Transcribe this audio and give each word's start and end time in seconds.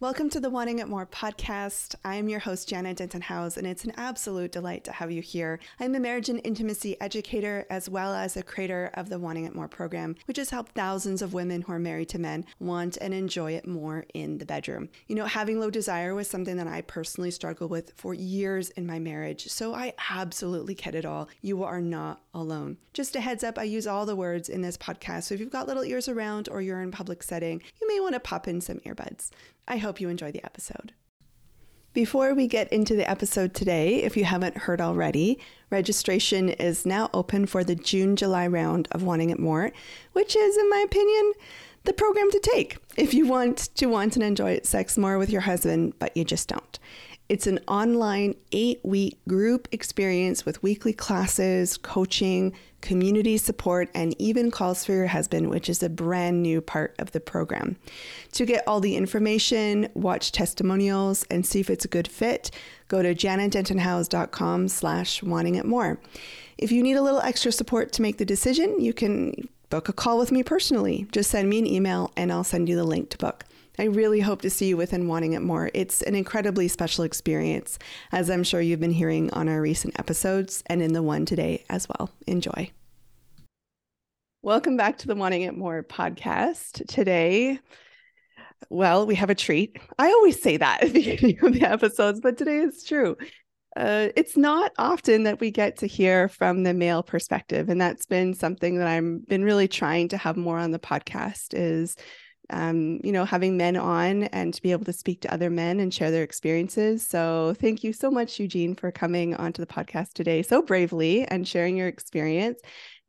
Welcome 0.00 0.30
to 0.30 0.40
the 0.40 0.48
Wanting 0.48 0.78
It 0.78 0.88
More 0.88 1.04
podcast. 1.04 1.94
I 2.06 2.14
am 2.14 2.30
your 2.30 2.40
host, 2.40 2.66
Janet 2.66 2.96
Denton 2.96 3.20
House, 3.20 3.58
and 3.58 3.66
it's 3.66 3.84
an 3.84 3.92
absolute 3.98 4.50
delight 4.50 4.82
to 4.84 4.92
have 4.92 5.10
you 5.10 5.20
here. 5.20 5.60
I'm 5.78 5.94
a 5.94 6.00
marriage 6.00 6.30
and 6.30 6.40
intimacy 6.42 6.98
educator 7.02 7.66
as 7.68 7.86
well 7.86 8.14
as 8.14 8.34
a 8.34 8.42
creator 8.42 8.90
of 8.94 9.10
the 9.10 9.18
Wanting 9.18 9.44
It 9.44 9.54
More 9.54 9.68
program, 9.68 10.16
which 10.24 10.38
has 10.38 10.48
helped 10.48 10.72
thousands 10.72 11.20
of 11.20 11.34
women 11.34 11.60
who 11.60 11.72
are 11.74 11.78
married 11.78 12.08
to 12.08 12.18
men 12.18 12.46
want 12.58 12.96
and 12.96 13.12
enjoy 13.12 13.52
it 13.52 13.68
more 13.68 14.06
in 14.14 14.38
the 14.38 14.46
bedroom. 14.46 14.88
You 15.06 15.16
know, 15.16 15.26
having 15.26 15.60
low 15.60 15.68
desire 15.68 16.14
was 16.14 16.28
something 16.28 16.56
that 16.56 16.66
I 16.66 16.80
personally 16.80 17.30
struggled 17.30 17.70
with 17.70 17.92
for 17.94 18.14
years 18.14 18.70
in 18.70 18.86
my 18.86 18.98
marriage, 18.98 19.48
so 19.48 19.74
I 19.74 19.92
absolutely 20.08 20.76
get 20.76 20.94
it 20.94 21.04
all. 21.04 21.28
You 21.42 21.62
are 21.64 21.82
not 21.82 22.22
alone. 22.32 22.78
Just 22.94 23.16
a 23.16 23.20
heads 23.20 23.44
up, 23.44 23.58
I 23.58 23.64
use 23.64 23.86
all 23.86 24.06
the 24.06 24.16
words 24.16 24.48
in 24.48 24.62
this 24.62 24.78
podcast, 24.78 25.24
so 25.24 25.34
if 25.34 25.40
you've 25.40 25.50
got 25.50 25.68
little 25.68 25.84
ears 25.84 26.08
around 26.08 26.48
or 26.48 26.62
you're 26.62 26.80
in 26.80 26.90
public 26.90 27.22
setting, 27.22 27.60
you 27.78 27.86
may 27.86 28.00
want 28.00 28.14
to 28.14 28.20
pop 28.20 28.48
in 28.48 28.62
some 28.62 28.78
earbuds. 28.78 29.30
I 29.70 29.76
hope 29.76 30.00
you 30.00 30.08
enjoy 30.08 30.32
the 30.32 30.44
episode. 30.44 30.94
Before 31.92 32.34
we 32.34 32.48
get 32.48 32.72
into 32.72 32.96
the 32.96 33.08
episode 33.08 33.54
today, 33.54 34.02
if 34.02 34.16
you 34.16 34.24
haven't 34.24 34.56
heard 34.56 34.80
already, 34.80 35.38
registration 35.70 36.48
is 36.48 36.84
now 36.84 37.08
open 37.14 37.46
for 37.46 37.62
the 37.62 37.76
June 37.76 38.16
July 38.16 38.48
round 38.48 38.88
of 38.90 39.04
Wanting 39.04 39.30
It 39.30 39.38
More, 39.38 39.70
which 40.12 40.34
is, 40.34 40.56
in 40.56 40.68
my 40.68 40.82
opinion, 40.84 41.34
the 41.84 41.92
program 41.92 42.32
to 42.32 42.40
take 42.40 42.78
if 42.96 43.14
you 43.14 43.28
want 43.28 43.58
to 43.76 43.86
want 43.86 44.16
and 44.16 44.24
enjoy 44.24 44.58
sex 44.64 44.98
more 44.98 45.18
with 45.18 45.30
your 45.30 45.42
husband, 45.42 45.94
but 46.00 46.16
you 46.16 46.24
just 46.24 46.48
don't. 46.48 46.80
It's 47.30 47.46
an 47.46 47.60
online 47.68 48.34
eight 48.50 48.80
week 48.82 49.16
group 49.28 49.68
experience 49.70 50.44
with 50.44 50.64
weekly 50.64 50.92
classes, 50.92 51.76
coaching, 51.76 52.52
community 52.80 53.36
support, 53.36 53.88
and 53.94 54.20
even 54.20 54.50
calls 54.50 54.84
for 54.84 54.94
your 54.94 55.06
husband, 55.06 55.48
which 55.48 55.68
is 55.68 55.80
a 55.80 55.88
brand 55.88 56.42
new 56.42 56.60
part 56.60 56.96
of 56.98 57.12
the 57.12 57.20
program. 57.20 57.76
To 58.32 58.44
get 58.44 58.66
all 58.66 58.80
the 58.80 58.96
information, 58.96 59.90
watch 59.94 60.32
testimonials, 60.32 61.22
and 61.30 61.46
see 61.46 61.60
if 61.60 61.70
it's 61.70 61.84
a 61.84 61.88
good 61.88 62.08
fit, 62.08 62.50
go 62.88 63.00
to 63.00 63.14
janetdentonhouse.com 63.14 64.66
slash 64.66 65.22
wanting 65.22 65.54
it 65.54 65.66
more. 65.66 66.00
If 66.58 66.72
you 66.72 66.82
need 66.82 66.96
a 66.96 67.02
little 67.02 67.20
extra 67.20 67.52
support 67.52 67.92
to 67.92 68.02
make 68.02 68.18
the 68.18 68.24
decision, 68.24 68.80
you 68.80 68.92
can 68.92 69.48
book 69.68 69.88
a 69.88 69.92
call 69.92 70.18
with 70.18 70.32
me 70.32 70.42
personally. 70.42 71.06
Just 71.12 71.30
send 71.30 71.48
me 71.48 71.60
an 71.60 71.66
email 71.68 72.10
and 72.16 72.32
I'll 72.32 72.42
send 72.42 72.68
you 72.68 72.74
the 72.74 72.82
link 72.82 73.10
to 73.10 73.18
book. 73.18 73.44
I 73.80 73.84
really 73.84 74.20
hope 74.20 74.42
to 74.42 74.50
see 74.50 74.68
you 74.68 74.76
within 74.76 75.08
Wanting 75.08 75.32
It 75.32 75.40
More. 75.40 75.70
It's 75.72 76.02
an 76.02 76.14
incredibly 76.14 76.68
special 76.68 77.02
experience, 77.02 77.78
as 78.12 78.28
I'm 78.28 78.44
sure 78.44 78.60
you've 78.60 78.78
been 78.78 78.90
hearing 78.90 79.32
on 79.32 79.48
our 79.48 79.58
recent 79.58 79.98
episodes 79.98 80.62
and 80.66 80.82
in 80.82 80.92
the 80.92 81.02
one 81.02 81.24
today 81.24 81.64
as 81.70 81.88
well. 81.88 82.10
Enjoy. 82.26 82.70
Welcome 84.42 84.76
back 84.76 84.98
to 84.98 85.06
the 85.06 85.14
Wanting 85.14 85.42
It 85.42 85.56
More 85.56 85.82
podcast. 85.82 86.86
Today, 86.88 87.58
well, 88.68 89.06
we 89.06 89.14
have 89.14 89.30
a 89.30 89.34
treat. 89.34 89.78
I 89.98 90.08
always 90.08 90.42
say 90.42 90.58
that 90.58 90.82
at 90.82 90.92
the 90.92 91.02
beginning 91.16 91.42
of 91.42 91.54
the 91.54 91.62
episodes, 91.62 92.20
but 92.20 92.36
today 92.36 92.58
is 92.58 92.84
true. 92.84 93.16
Uh, 93.76 94.08
it's 94.14 94.36
not 94.36 94.72
often 94.76 95.22
that 95.22 95.40
we 95.40 95.50
get 95.50 95.78
to 95.78 95.86
hear 95.86 96.28
from 96.28 96.64
the 96.64 96.74
male 96.74 97.02
perspective, 97.02 97.70
and 97.70 97.80
that's 97.80 98.04
been 98.04 98.34
something 98.34 98.76
that 98.76 98.86
I've 98.86 99.26
been 99.26 99.42
really 99.42 99.68
trying 99.68 100.08
to 100.08 100.18
have 100.18 100.36
more 100.36 100.58
on 100.58 100.70
the 100.70 100.78
podcast. 100.78 101.54
Is 101.54 101.96
um, 102.50 103.00
you 103.04 103.12
know, 103.12 103.24
having 103.24 103.56
men 103.56 103.76
on 103.76 104.24
and 104.24 104.52
to 104.54 104.62
be 104.62 104.72
able 104.72 104.84
to 104.84 104.92
speak 104.92 105.20
to 105.22 105.32
other 105.32 105.50
men 105.50 105.80
and 105.80 105.92
share 105.92 106.10
their 106.10 106.22
experiences. 106.22 107.06
So, 107.06 107.54
thank 107.60 107.84
you 107.84 107.92
so 107.92 108.10
much, 108.10 108.38
Eugene, 108.38 108.74
for 108.74 108.90
coming 108.92 109.34
onto 109.34 109.64
the 109.64 109.72
podcast 109.72 110.12
today 110.14 110.42
so 110.42 110.62
bravely 110.62 111.24
and 111.26 111.46
sharing 111.46 111.76
your 111.76 111.88
experience. 111.88 112.60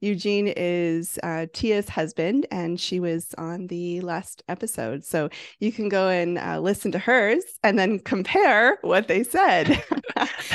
Eugene 0.02 0.48
is 0.48 1.20
uh, 1.24 1.46
Thia's 1.54 1.88
husband, 1.88 2.48
and 2.52 2.80
she 2.80 3.00
was 3.00 3.34
on 3.38 3.68
the 3.68 4.02
last 4.02 4.44
episode. 4.50 5.06
So 5.06 5.30
you 5.60 5.72
can 5.72 5.90
go 5.90 6.10
and 6.10 6.38
uh, 6.38 6.60
listen 6.60 6.92
to 6.92 7.00
hers 7.00 7.44
and 7.64 7.78
then 7.78 8.00
compare 8.00 8.78
what 8.82 9.08
they 9.08 9.24
said. 9.24 9.84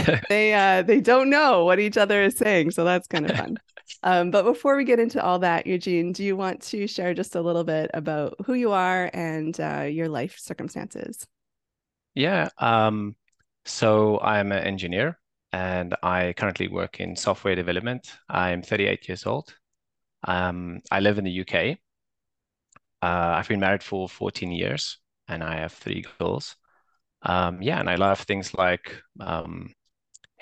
they 0.28 0.53
uh, 0.53 0.83
they 0.83 1.00
don't 1.00 1.30
know 1.30 1.64
what 1.64 1.78
each 1.78 1.97
other 1.97 2.22
is 2.22 2.36
saying, 2.36 2.72
so 2.72 2.84
that's 2.84 3.06
kind 3.06 3.30
of 3.30 3.36
fun. 3.36 3.56
Um, 4.03 4.31
but 4.32 4.44
before 4.44 4.76
we 4.76 4.84
get 4.84 4.98
into 4.98 5.22
all 5.22 5.38
that, 5.41 5.66
Eugene, 5.66 6.12
do 6.12 6.25
you 6.25 6.37
want 6.37 6.60
to 6.62 6.87
share 6.88 7.15
just 7.15 7.37
a 7.37 7.41
little 7.41 7.62
bit 7.62 7.91
about 7.94 8.34
who 8.44 8.54
you 8.54 8.72
are 8.72 9.10
and 9.15 9.59
uh, 9.60 9.82
your 9.82 10.09
life 10.09 10.38
circumstances? 10.38 11.26
Yeah. 12.15 12.49
Um, 12.59 13.15
so 13.65 14.20
I'm 14.20 14.50
an 14.50 14.65
engineer 14.65 15.19
and 15.56 15.94
I 16.03 16.34
currently 16.34 16.69
work 16.69 17.00
in 17.00 17.17
software 17.17 17.55
development. 17.55 18.12
I'm 18.28 18.61
38 18.61 19.09
years 19.09 19.25
old. 19.25 19.55
Um, 20.25 20.83
I 20.91 21.00
live 21.00 21.17
in 21.17 21.25
the 21.25 21.31
UK. 21.31 21.78
Uh, 23.00 23.33
I've 23.39 23.49
been 23.49 23.61
married 23.61 23.83
for 23.83 24.06
14 24.06 24.53
years 24.53 24.99
and 25.28 25.43
I 25.43 25.56
have 25.61 25.72
three 25.72 26.05
girls. 26.19 26.56
Um, 27.22 27.62
yeah, 27.62 27.81
and 27.81 27.89
I 27.89 27.94
love 27.94 28.21
things 28.21 28.53
like, 28.53 29.00
um, 29.19 29.72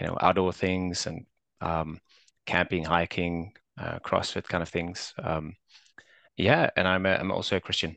you 0.01 0.07
know, 0.09 0.19
outdoor 0.21 0.53
things 0.53 1.07
and 1.07 1.25
um, 1.61 2.01
camping, 2.45 2.85
hiking, 2.85 3.53
uh, 3.79 4.01
CrossFit 4.01 4.49
kind 4.49 4.63
of 4.63 4.69
things. 4.69 5.15
Um, 5.23 5.55
yeah, 6.37 6.71
and 6.77 6.89
I'm 6.89 7.07
a, 7.07 7.11
I'm 7.11 7.31
also 7.31 7.57
a 7.57 7.61
Christian. 7.61 7.97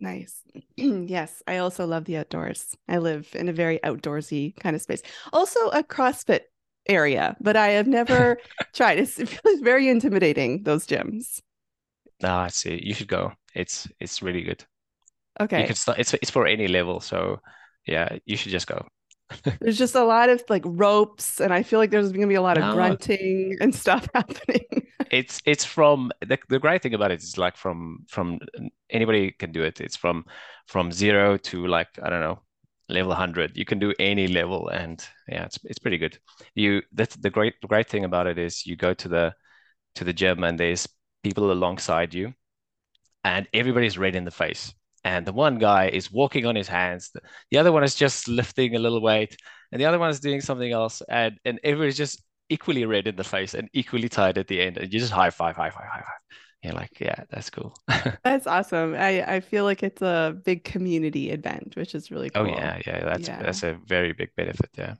Nice. 0.00 0.42
yes, 0.76 1.42
I 1.46 1.58
also 1.58 1.86
love 1.86 2.04
the 2.04 2.16
outdoors. 2.16 2.76
I 2.88 2.98
live 2.98 3.28
in 3.34 3.48
a 3.48 3.52
very 3.52 3.78
outdoorsy 3.84 4.56
kind 4.56 4.74
of 4.74 4.82
space. 4.82 5.02
Also 5.32 5.68
a 5.68 5.82
CrossFit 5.82 6.40
area, 6.88 7.36
but 7.40 7.56
I 7.56 7.68
have 7.68 7.86
never 7.86 8.38
tried. 8.74 8.98
It's, 8.98 9.18
it 9.18 9.28
feels 9.28 9.60
very 9.60 9.88
intimidating 9.88 10.62
those 10.62 10.86
gyms. 10.86 11.40
No, 12.22 12.34
I 12.34 12.48
see. 12.48 12.80
You 12.82 12.94
should 12.94 13.08
go. 13.08 13.32
It's 13.54 13.88
it's 14.00 14.22
really 14.22 14.42
good. 14.42 14.64
Okay. 15.40 15.60
You 15.60 15.66
can 15.66 15.76
start. 15.76 15.98
It's 15.98 16.14
it's 16.14 16.30
for 16.30 16.46
any 16.46 16.68
level. 16.68 17.00
So 17.00 17.40
yeah, 17.86 18.16
you 18.24 18.36
should 18.36 18.52
just 18.52 18.66
go 18.66 18.86
there's 19.60 19.78
just 19.78 19.94
a 19.94 20.04
lot 20.04 20.28
of 20.28 20.42
like 20.48 20.62
ropes 20.64 21.40
and 21.40 21.52
i 21.52 21.62
feel 21.62 21.78
like 21.78 21.90
there's 21.90 22.10
going 22.10 22.22
to 22.22 22.26
be 22.26 22.34
a 22.34 22.42
lot 22.42 22.58
of 22.58 22.64
no. 22.64 22.74
grunting 22.74 23.56
and 23.60 23.74
stuff 23.74 24.08
happening. 24.14 24.64
It's 25.10 25.42
it's 25.44 25.64
from 25.64 26.10
the, 26.20 26.38
the 26.48 26.58
great 26.58 26.82
thing 26.82 26.94
about 26.94 27.10
it 27.10 27.22
is 27.22 27.36
like 27.36 27.56
from 27.56 28.04
from 28.08 28.38
anybody 28.90 29.30
can 29.30 29.52
do 29.52 29.62
it. 29.62 29.80
It's 29.80 29.96
from 29.96 30.24
from 30.66 30.90
zero 30.90 31.36
to 31.36 31.66
like 31.66 31.88
i 32.02 32.08
don't 32.08 32.20
know 32.20 32.40
level 32.88 33.10
100 33.10 33.56
you 33.56 33.64
can 33.64 33.78
do 33.78 33.94
any 33.98 34.26
level 34.26 34.68
and 34.68 35.06
yeah 35.28 35.44
it's, 35.44 35.58
it's 35.64 35.78
pretty 35.78 35.98
good. 35.98 36.18
You 36.54 36.82
that's 36.92 37.16
the 37.16 37.30
great 37.30 37.54
the 37.60 37.68
great 37.68 37.88
thing 37.88 38.04
about 38.04 38.26
it 38.26 38.38
is 38.38 38.66
you 38.66 38.76
go 38.76 38.94
to 38.94 39.08
the 39.08 39.34
to 39.96 40.04
the 40.04 40.12
gym 40.12 40.44
and 40.44 40.58
there's 40.58 40.88
people 41.22 41.52
alongside 41.52 42.14
you 42.14 42.32
and 43.24 43.46
everybody's 43.52 43.98
red 43.98 44.16
in 44.16 44.24
the 44.24 44.30
face 44.30 44.72
and 45.04 45.26
the 45.26 45.32
one 45.32 45.58
guy 45.58 45.88
is 45.88 46.12
walking 46.12 46.46
on 46.46 46.54
his 46.54 46.68
hands. 46.68 47.10
The 47.50 47.58
other 47.58 47.72
one 47.72 47.84
is 47.84 47.94
just 47.94 48.28
lifting 48.28 48.76
a 48.76 48.78
little 48.78 49.00
weight 49.00 49.36
and 49.70 49.80
the 49.80 49.86
other 49.86 49.98
one 49.98 50.10
is 50.10 50.20
doing 50.20 50.40
something 50.40 50.70
else 50.70 51.02
and 51.08 51.38
and 51.44 51.60
everybody's 51.64 51.96
just 51.96 52.22
equally 52.48 52.84
red 52.84 53.06
in 53.06 53.16
the 53.16 53.24
face 53.24 53.54
and 53.54 53.68
equally 53.72 54.08
tired 54.08 54.36
at 54.36 54.46
the 54.46 54.60
end 54.60 54.76
and 54.76 54.92
you 54.92 55.00
just 55.00 55.12
high 55.12 55.30
five 55.30 55.56
high 55.56 55.70
five 55.70 55.86
high 55.90 56.00
five. 56.00 56.38
You're 56.62 56.74
like 56.74 57.00
yeah 57.00 57.24
that's 57.30 57.50
cool. 57.50 57.74
That's 58.24 58.46
awesome. 58.46 58.94
I 58.94 59.22
i 59.22 59.40
feel 59.40 59.64
like 59.64 59.82
it's 59.82 60.02
a 60.02 60.36
big 60.44 60.62
community 60.62 61.30
event 61.30 61.74
which 61.74 61.94
is 61.94 62.10
really 62.10 62.30
oh, 62.34 62.44
cool. 62.44 62.54
oh 62.54 62.56
yeah 62.56 62.80
yeah 62.86 63.04
that's 63.04 63.28
yeah. 63.28 63.42
that's 63.42 63.62
a 63.64 63.78
very 63.86 64.12
big 64.12 64.30
benefit 64.36 64.70
yeah 64.78 64.94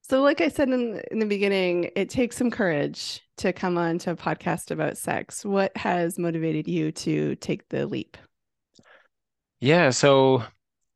so 0.00 0.22
like 0.22 0.40
i 0.40 0.48
said 0.48 0.70
in, 0.70 1.02
in 1.10 1.18
the 1.18 1.26
beginning 1.26 1.90
it 1.94 2.08
takes 2.08 2.36
some 2.36 2.50
courage 2.50 3.20
to 3.42 3.52
come 3.52 3.76
on 3.76 3.98
to 3.98 4.12
a 4.12 4.16
podcast 4.16 4.70
about 4.70 4.96
sex. 4.96 5.44
What 5.44 5.76
has 5.76 6.18
motivated 6.18 6.68
you 6.68 6.92
to 6.92 7.34
take 7.36 7.68
the 7.68 7.86
leap 7.86 8.16
yeah, 9.62 9.90
so 9.90 10.44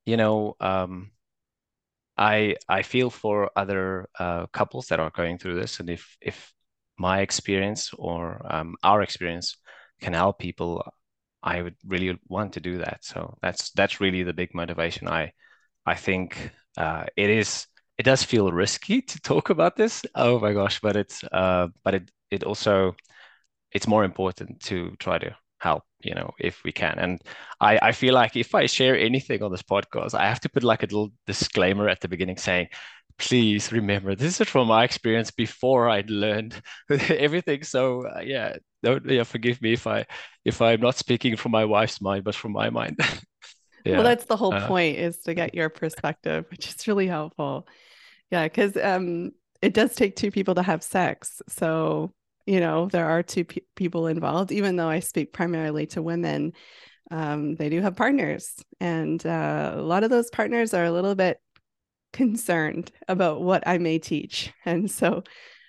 you 0.06 0.16
know, 0.18 0.56
um, 0.60 1.12
I 2.16 2.56
I 2.68 2.82
feel 2.82 3.10
for 3.10 3.50
other 3.56 4.08
uh, 4.18 4.46
couples 4.48 4.86
that 4.88 5.00
are 5.00 5.10
going 5.10 5.38
through 5.38 5.56
this, 5.60 5.80
and 5.80 5.90
if 5.90 6.16
if 6.20 6.52
my 6.98 7.20
experience 7.20 7.92
or 7.98 8.40
um, 8.54 8.76
our 8.82 9.02
experience 9.02 9.56
can 10.00 10.14
help 10.14 10.38
people, 10.38 10.82
I 11.42 11.62
would 11.62 11.76
really 11.86 12.18
want 12.28 12.54
to 12.54 12.60
do 12.60 12.78
that. 12.78 13.04
So 13.04 13.38
that's 13.42 13.70
that's 13.72 14.00
really 14.00 14.22
the 14.24 14.32
big 14.34 14.54
motivation. 14.54 15.08
I 15.08 15.32
I 15.86 15.96
think 15.96 16.52
uh, 16.78 17.06
it 17.16 17.30
is 17.30 17.66
it 17.98 18.04
does 18.04 18.24
feel 18.24 18.52
risky 18.52 19.02
to 19.02 19.20
talk 19.20 19.50
about 19.50 19.76
this. 19.76 20.04
Oh 20.14 20.40
my 20.40 20.54
gosh, 20.54 20.80
but 20.80 20.96
it's 20.96 21.24
uh, 21.32 21.68
but 21.84 21.94
it 21.96 22.12
it 22.30 22.44
also 22.44 22.96
it's 23.72 23.88
more 23.88 24.04
important 24.04 24.60
to 24.62 24.96
try 25.00 25.18
to 25.18 25.36
help 25.68 25.82
you 26.08 26.14
know 26.18 26.30
if 26.48 26.54
we 26.64 26.72
can. 26.82 26.96
And 27.04 27.12
i 27.60 27.72
i 27.88 27.92
feel 28.00 28.14
like 28.20 28.34
if 28.36 28.50
i 28.60 28.66
share 28.66 28.96
anything 29.08 29.40
on 29.42 29.50
this 29.52 29.66
podcast 29.72 30.12
i 30.14 30.26
have 30.32 30.40
to 30.44 30.48
put 30.54 30.64
like 30.70 30.82
a 30.82 30.86
little 30.92 31.10
disclaimer 31.26 31.86
at 31.88 32.00
the 32.00 32.08
beginning 32.14 32.38
saying 32.48 32.68
please 33.18 33.72
remember 33.72 34.14
this 34.14 34.40
is 34.40 34.48
from 34.48 34.68
my 34.68 34.84
experience 34.84 35.30
before 35.30 35.88
I'd 35.88 36.10
learned 36.10 36.52
everything. 36.90 37.62
So 37.62 38.06
uh, 38.06 38.20
yeah 38.20 38.56
don't 38.82 39.04
yeah 39.08 39.24
forgive 39.24 39.60
me 39.62 39.72
if 39.72 39.86
i 39.86 40.04
if 40.44 40.60
i'm 40.60 40.80
not 40.80 40.94
speaking 40.96 41.34
from 41.36 41.52
my 41.52 41.64
wife's 41.64 42.00
mind 42.00 42.24
but 42.24 42.34
from 42.34 42.52
my 42.52 42.70
mind. 42.70 42.98
Yeah. 43.86 43.98
well 43.98 44.08
that's 44.10 44.24
the 44.24 44.36
whole 44.42 44.52
uh, 44.52 44.66
point 44.66 44.98
is 44.98 45.18
to 45.26 45.32
get 45.32 45.54
your 45.54 45.68
perspective 45.70 46.44
which 46.50 46.66
is 46.66 46.88
really 46.88 47.06
helpful. 47.06 47.68
Yeah 48.32 48.44
because 48.50 48.76
um 48.76 49.30
it 49.62 49.74
does 49.74 49.94
take 49.94 50.16
two 50.16 50.32
people 50.32 50.54
to 50.56 50.62
have 50.62 50.82
sex 50.82 51.40
so 51.48 52.12
you 52.46 52.60
know 52.60 52.86
there 52.86 53.06
are 53.06 53.22
two 53.22 53.44
pe- 53.44 53.60
people 53.74 54.06
involved 54.06 54.52
even 54.52 54.76
though 54.76 54.88
i 54.88 55.00
speak 55.00 55.32
primarily 55.32 55.86
to 55.86 56.02
women 56.02 56.52
um, 57.10 57.54
they 57.54 57.68
do 57.68 57.80
have 57.82 57.96
partners, 57.96 58.54
and 58.80 59.24
uh, 59.24 59.74
a 59.76 59.82
lot 59.82 60.04
of 60.04 60.10
those 60.10 60.30
partners 60.30 60.74
are 60.74 60.84
a 60.84 60.90
little 60.90 61.14
bit 61.14 61.40
concerned 62.12 62.90
about 63.08 63.42
what 63.42 63.62
I 63.66 63.78
may 63.78 63.98
teach. 63.98 64.52
And 64.64 64.90
so, 64.90 65.22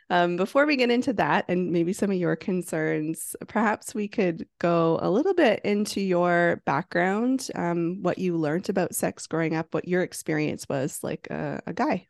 um, 0.09 0.37
before 0.37 0.65
we 0.65 0.77
get 0.77 0.89
into 0.89 1.13
that 1.13 1.45
and 1.49 1.71
maybe 1.71 1.91
some 1.93 2.09
of 2.09 2.17
your 2.17 2.35
concerns, 2.35 3.35
perhaps 3.47 3.93
we 3.93 4.07
could 4.07 4.47
go 4.57 4.97
a 5.01 5.09
little 5.09 5.33
bit 5.33 5.61
into 5.65 5.99
your 5.99 6.61
background, 6.65 7.49
um, 7.55 8.01
what 8.01 8.17
you 8.17 8.37
learned 8.37 8.69
about 8.69 8.95
sex 8.95 9.27
growing 9.27 9.53
up, 9.55 9.73
what 9.73 9.87
your 9.87 10.01
experience 10.01 10.65
was 10.69 10.99
like 11.03 11.27
a, 11.29 11.61
a 11.67 11.73
guy. 11.73 12.07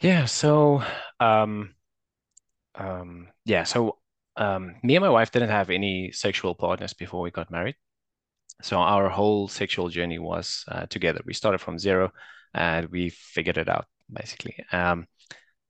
Yeah. 0.00 0.26
So, 0.26 0.82
um, 1.18 1.74
um, 2.76 3.28
yeah. 3.44 3.64
So, 3.64 3.98
um, 4.36 4.76
me 4.82 4.96
and 4.96 5.02
my 5.02 5.10
wife 5.10 5.30
didn't 5.30 5.50
have 5.50 5.70
any 5.70 6.12
sexual 6.12 6.54
partners 6.54 6.92
before 6.92 7.22
we 7.22 7.30
got 7.30 7.50
married. 7.50 7.76
So 8.62 8.78
our 8.78 9.08
whole 9.08 9.48
sexual 9.48 9.88
journey 9.88 10.18
was 10.18 10.64
uh, 10.68 10.86
together. 10.86 11.20
We 11.26 11.34
started 11.34 11.58
from 11.58 11.78
zero 11.78 12.12
and 12.54 12.88
we 12.88 13.10
figured 13.10 13.58
it 13.58 13.68
out 13.68 13.86
basically. 14.12 14.56
Um, 14.72 15.06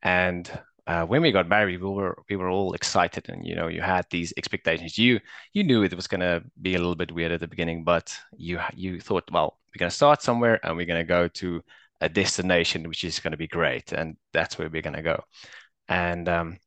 and 0.02 0.50
uh, 0.86 1.04
when 1.04 1.22
we 1.22 1.32
got 1.32 1.48
married, 1.48 1.80
we 1.80 1.88
were 1.88 2.16
we 2.30 2.36
were 2.36 2.48
all 2.48 2.72
excited, 2.74 3.28
and 3.28 3.44
you 3.44 3.56
know, 3.56 3.66
you 3.66 3.80
had 3.80 4.06
these 4.10 4.32
expectations. 4.36 4.96
You 4.96 5.18
you 5.52 5.64
knew 5.64 5.82
it 5.82 5.94
was 5.94 6.06
gonna 6.06 6.42
be 6.62 6.74
a 6.74 6.78
little 6.78 6.94
bit 6.94 7.10
weird 7.10 7.32
at 7.32 7.40
the 7.40 7.48
beginning, 7.48 7.82
but 7.82 8.16
you 8.36 8.60
you 8.74 9.00
thought, 9.00 9.28
well, 9.32 9.58
we're 9.68 9.80
gonna 9.80 9.90
start 9.90 10.22
somewhere, 10.22 10.60
and 10.64 10.76
we're 10.76 10.86
gonna 10.86 11.04
go 11.04 11.26
to 11.28 11.62
a 12.00 12.08
destination 12.08 12.88
which 12.88 13.02
is 13.02 13.18
gonna 13.18 13.36
be 13.36 13.48
great, 13.48 13.92
and 13.92 14.16
that's 14.32 14.58
where 14.58 14.68
we're 14.70 14.82
gonna 14.82 15.02
go. 15.02 15.24
And 15.88 16.28
um, 16.28 16.58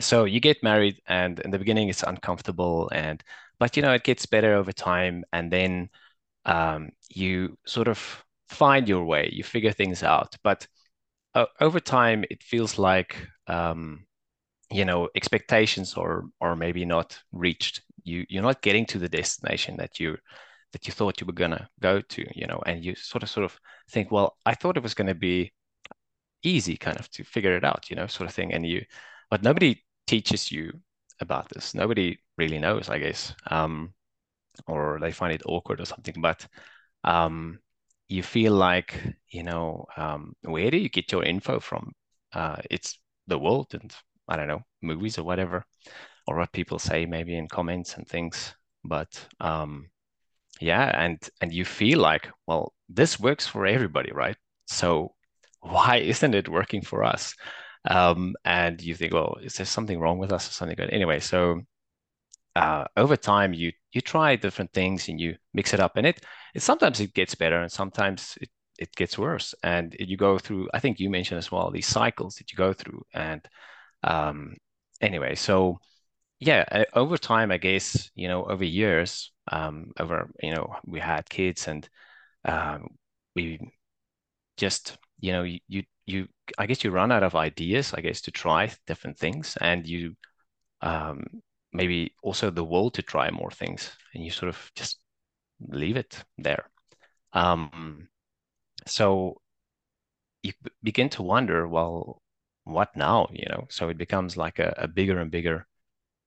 so 0.00 0.24
you 0.24 0.40
get 0.40 0.62
married, 0.62 1.00
and 1.06 1.40
in 1.40 1.50
the 1.50 1.58
beginning 1.58 1.88
it's 1.88 2.02
uncomfortable, 2.02 2.88
and 2.92 3.22
but 3.58 3.76
you 3.76 3.82
know 3.82 3.92
it 3.92 4.04
gets 4.04 4.26
better 4.26 4.54
over 4.54 4.72
time, 4.72 5.24
and 5.32 5.50
then 5.52 5.90
um, 6.46 6.90
you 7.10 7.58
sort 7.66 7.88
of 7.88 8.24
find 8.48 8.88
your 8.88 9.04
way, 9.04 9.30
you 9.32 9.44
figure 9.44 9.72
things 9.72 10.02
out. 10.02 10.36
But 10.44 10.66
uh, 11.34 11.46
over 11.60 11.80
time, 11.80 12.24
it 12.30 12.42
feels 12.42 12.78
like 12.78 13.28
um, 13.48 14.06
you 14.70 14.84
know 14.84 15.08
expectations 15.16 15.94
are 15.96 16.24
or 16.40 16.56
maybe 16.56 16.84
not 16.84 17.18
reached. 17.32 17.82
You 18.04 18.26
you're 18.28 18.42
not 18.42 18.62
getting 18.62 18.86
to 18.86 18.98
the 18.98 19.08
destination 19.08 19.76
that 19.78 20.00
you 20.00 20.18
that 20.72 20.86
you 20.86 20.92
thought 20.94 21.20
you 21.20 21.26
were 21.26 21.32
gonna 21.34 21.68
go 21.80 22.00
to. 22.02 22.26
You 22.34 22.46
know, 22.48 22.62
and 22.66 22.84
you 22.84 22.94
sort 22.96 23.22
of 23.24 23.30
sort 23.30 23.44
of 23.44 23.58
think, 23.90 24.10
well, 24.12 24.36
I 24.46 24.54
thought 24.54 24.76
it 24.78 24.82
was 24.82 24.94
gonna 24.94 25.14
be 25.14 25.52
easy, 26.42 26.76
kind 26.76 26.98
of 26.98 27.10
to 27.12 27.24
figure 27.24 27.56
it 27.56 27.64
out. 27.64 27.90
You 27.90 27.96
know, 27.96 28.06
sort 28.06 28.28
of 28.28 28.34
thing. 28.34 28.52
And 28.52 28.66
you, 28.66 28.84
but 29.30 29.42
nobody 29.42 29.82
teaches 30.08 30.52
you 30.52 30.72
about 31.20 31.48
this. 31.50 31.74
Nobody 31.74 32.18
really 32.38 32.58
knows, 32.58 32.88
I 32.90 32.98
guess, 32.98 33.34
um, 33.50 33.94
or 34.66 34.98
they 35.00 35.12
find 35.12 35.32
it 35.32 35.42
awkward 35.46 35.80
or 35.80 35.86
something. 35.86 36.16
But 36.20 36.46
um, 37.04 37.60
you 38.08 38.22
feel 38.22 38.54
like 38.54 38.94
you 39.30 39.42
know 39.42 39.86
um, 39.96 40.34
where 40.42 40.70
do 40.70 40.78
you 40.78 40.88
get 40.88 41.12
your 41.12 41.24
info 41.24 41.60
from 41.60 41.92
uh, 42.32 42.56
it's 42.70 42.98
the 43.26 43.38
world 43.38 43.66
and 43.74 43.94
i 44.28 44.36
don't 44.36 44.48
know 44.48 44.62
movies 44.82 45.18
or 45.18 45.24
whatever 45.24 45.64
or 46.26 46.38
what 46.38 46.52
people 46.52 46.78
say 46.78 47.06
maybe 47.06 47.36
in 47.36 47.48
comments 47.48 47.96
and 47.96 48.06
things 48.08 48.54
but 48.84 49.26
um, 49.40 49.88
yeah 50.60 50.90
and 51.02 51.18
and 51.40 51.52
you 51.52 51.64
feel 51.64 51.98
like 52.00 52.28
well 52.46 52.72
this 52.88 53.20
works 53.20 53.46
for 53.46 53.66
everybody 53.66 54.12
right 54.12 54.36
so 54.66 55.14
why 55.60 55.96
isn't 55.96 56.34
it 56.34 56.48
working 56.48 56.82
for 56.82 57.04
us 57.04 57.34
um, 57.86 58.34
and 58.44 58.80
you 58.82 58.94
think 58.94 59.12
well 59.12 59.36
is 59.42 59.54
there 59.56 59.66
something 59.66 59.98
wrong 60.00 60.18
with 60.18 60.32
us 60.32 60.48
or 60.48 60.52
something 60.52 60.76
good? 60.76 60.90
Anyway 60.90 61.20
so 61.20 61.62
uh, 62.56 62.84
over 62.96 63.16
time 63.16 63.54
you 63.54 63.72
you 63.92 64.00
try 64.00 64.36
different 64.36 64.72
things 64.72 65.08
and 65.08 65.20
you 65.20 65.36
mix 65.54 65.72
it 65.74 65.80
up 65.80 65.96
and 65.96 66.06
it, 66.06 66.24
it 66.54 66.62
sometimes 66.62 67.00
it 67.00 67.14
gets 67.14 67.34
better 67.34 67.60
and 67.60 67.70
sometimes 67.70 68.36
it, 68.40 68.50
it 68.78 68.94
gets 68.96 69.18
worse. 69.18 69.54
And 69.62 69.94
you 69.98 70.16
go 70.16 70.38
through 70.38 70.68
i 70.74 70.80
think 70.80 70.98
you 70.98 71.10
mentioned 71.10 71.38
as 71.38 71.52
well 71.52 71.70
these 71.70 71.86
cycles 71.86 72.36
that 72.36 72.52
you 72.52 72.56
go 72.56 72.72
through. 72.72 73.02
And 73.14 73.46
um, 74.04 74.56
anyway 75.00 75.34
so 75.34 75.78
yeah 76.40 76.84
over 76.94 77.18
time 77.18 77.50
i 77.50 77.58
guess 77.58 78.10
you 78.14 78.28
know 78.28 78.44
over 78.44 78.64
years 78.64 79.32
um, 79.50 79.92
over 79.98 80.30
you 80.42 80.54
know 80.54 80.74
we 80.86 81.00
had 81.00 81.28
kids 81.28 81.68
and 81.68 81.88
um, 82.44 82.88
we 83.34 83.58
just 84.56 84.98
you 85.20 85.32
know 85.32 85.42
you, 85.42 85.82
you 86.06 86.28
i 86.58 86.66
guess 86.66 86.84
you 86.84 86.90
run 86.90 87.12
out 87.12 87.22
of 87.22 87.34
ideas 87.34 87.92
i 87.94 88.00
guess 88.00 88.20
to 88.20 88.30
try 88.30 88.70
different 88.86 89.18
things 89.18 89.56
and 89.60 89.86
you 89.86 90.14
um, 90.80 91.24
maybe 91.72 92.14
also 92.22 92.50
the 92.50 92.64
will 92.64 92.90
to 92.90 93.02
try 93.02 93.30
more 93.30 93.50
things 93.50 93.90
and 94.14 94.24
you 94.24 94.30
sort 94.30 94.48
of 94.48 94.70
just 94.74 95.00
leave 95.68 95.96
it 95.96 96.24
there. 96.38 96.70
Um, 97.32 98.08
so 98.86 99.40
you 100.42 100.52
begin 100.82 101.08
to 101.10 101.22
wonder 101.22 101.66
well 101.66 102.22
what 102.64 102.94
now 102.96 103.28
you 103.32 103.46
know? 103.48 103.66
So 103.70 103.88
it 103.88 103.98
becomes 103.98 104.36
like 104.36 104.58
a, 104.58 104.74
a 104.76 104.88
bigger 104.88 105.18
and 105.18 105.30
bigger 105.30 105.66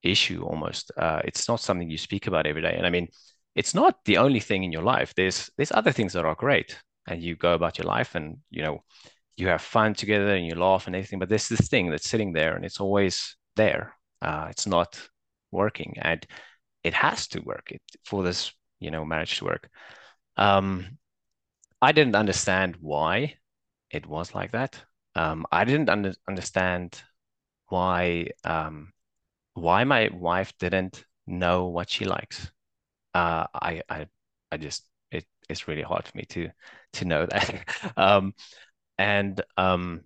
issue 0.03 0.43
almost. 0.43 0.91
Uh, 0.97 1.21
it's 1.23 1.47
not 1.47 1.59
something 1.59 1.89
you 1.89 1.97
speak 1.97 2.27
about 2.27 2.47
every 2.47 2.61
day. 2.61 2.75
And 2.75 2.85
i 2.85 2.89
mean 2.89 3.07
it's 3.55 3.75
not 3.75 3.97
the 4.05 4.17
only 4.17 4.39
thing 4.39 4.63
in 4.63 4.71
your 4.71 4.83
life. 4.83 5.13
There's 5.15 5.49
there's 5.57 5.71
other 5.71 5.91
things 5.91 6.13
that 6.13 6.25
are 6.25 6.35
great 6.35 6.77
and 7.07 7.21
you 7.21 7.35
go 7.35 7.53
about 7.53 7.77
your 7.77 7.87
life 7.87 8.15
and 8.15 8.37
you 8.49 8.61
know 8.63 8.83
you 9.37 9.47
have 9.47 9.61
fun 9.61 9.93
together 9.93 10.35
and 10.35 10.45
you 10.45 10.55
laugh 10.55 10.87
and 10.87 10.95
everything 10.95 11.19
but 11.19 11.29
there's 11.29 11.49
this 11.49 11.67
thing 11.67 11.89
that's 11.89 12.09
sitting 12.09 12.33
there 12.33 12.55
and 12.55 12.65
it's 12.65 12.79
always 12.79 13.35
there. 13.55 13.95
Uh, 14.21 14.47
it's 14.49 14.67
not 14.67 14.99
working 15.51 15.95
and 16.01 16.25
it 16.83 16.93
has 16.93 17.27
to 17.27 17.39
work 17.41 17.71
it, 17.71 17.81
for 18.05 18.23
this 18.23 18.53
you 18.79 18.91
know 18.91 19.05
marriage 19.05 19.37
to 19.39 19.45
work. 19.45 19.69
Um 20.37 20.97
i 21.81 21.91
didn't 21.91 22.15
understand 22.15 22.77
why 22.79 23.35
it 23.89 24.05
was 24.05 24.35
like 24.35 24.51
that. 24.51 24.83
Um 25.15 25.45
i 25.51 25.63
didn't 25.65 25.89
under, 25.89 26.13
understand 26.27 27.01
why 27.67 28.27
um 28.43 28.93
why 29.53 29.83
my 29.83 30.09
wife 30.13 30.53
didn't 30.59 31.03
know 31.27 31.67
what 31.67 31.89
she 31.89 32.05
likes. 32.05 32.51
Uh 33.13 33.45
i 33.53 33.81
i 33.89 34.07
i 34.51 34.57
just 34.57 34.85
it, 35.11 35.25
it's 35.49 35.67
really 35.67 35.81
hard 35.81 36.07
for 36.07 36.17
me 36.17 36.23
to 36.29 36.49
to 36.93 37.05
know 37.05 37.25
that. 37.25 37.93
Um 37.97 38.33
and 38.99 39.41
um 39.57 40.03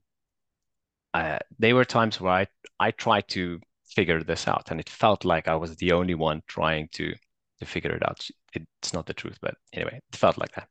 I, 1.13 1.39
there 1.59 1.75
were 1.75 1.85
times 1.85 2.19
where 2.19 2.33
i 2.33 2.47
i 2.79 2.91
tried 2.91 3.27
to 3.29 3.59
figure 3.85 4.23
this 4.23 4.47
out 4.47 4.71
and 4.71 4.79
it 4.79 4.89
felt 4.89 5.23
like 5.25 5.47
i 5.47 5.55
was 5.55 5.75
the 5.77 5.91
only 5.93 6.15
one 6.15 6.41
trying 6.47 6.89
to 6.93 7.13
to 7.59 7.65
figure 7.65 7.91
it 7.91 8.03
out. 8.05 8.27
It's 8.53 8.91
not 8.93 9.05
the 9.05 9.13
truth 9.13 9.37
but 9.41 9.55
anyway 9.71 10.01
it 10.11 10.15
felt 10.17 10.37
like 10.37 10.51
that. 10.55 10.67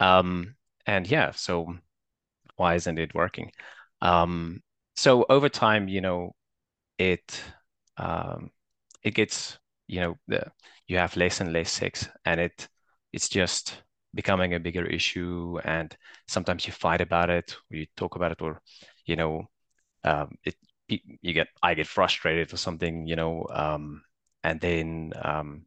Um 0.00 0.56
and 0.86 1.06
yeah 1.08 1.30
so 1.32 1.76
why 2.56 2.74
isn't 2.76 2.98
it 2.98 3.14
working? 3.14 3.52
Um 4.02 4.62
so 4.96 5.26
over 5.30 5.48
time 5.48 5.88
you 5.88 6.00
know 6.02 6.34
it 6.98 7.42
um 7.98 8.50
it 9.04 9.14
gets 9.14 9.58
you 9.88 10.00
know 10.00 10.18
the 10.28 10.52
you 10.88 10.98
have 10.98 11.16
less 11.16 11.40
and 11.40 11.52
less 11.52 11.72
sex 11.72 12.08
and 12.24 12.40
it 12.40 12.68
it's 13.12 13.28
just 13.28 13.82
becoming 14.20 14.54
a 14.54 14.60
bigger 14.66 14.84
issue 14.84 15.60
and 15.64 15.96
sometimes 16.26 16.66
you 16.66 16.72
fight 16.72 17.00
about 17.00 17.30
it 17.30 17.56
or 17.70 17.76
you 17.78 17.86
talk 17.96 18.16
about 18.16 18.32
it 18.32 18.42
or 18.42 18.60
you 19.06 19.16
know 19.16 19.48
um, 20.04 20.28
it 20.44 20.56
you 20.88 21.34
get 21.34 21.48
I 21.62 21.74
get 21.74 21.86
frustrated 21.86 22.52
or 22.52 22.56
something, 22.56 23.06
you 23.06 23.16
know, 23.16 23.46
um, 23.50 24.02
and 24.42 24.60
then 24.60 25.12
um, 25.22 25.66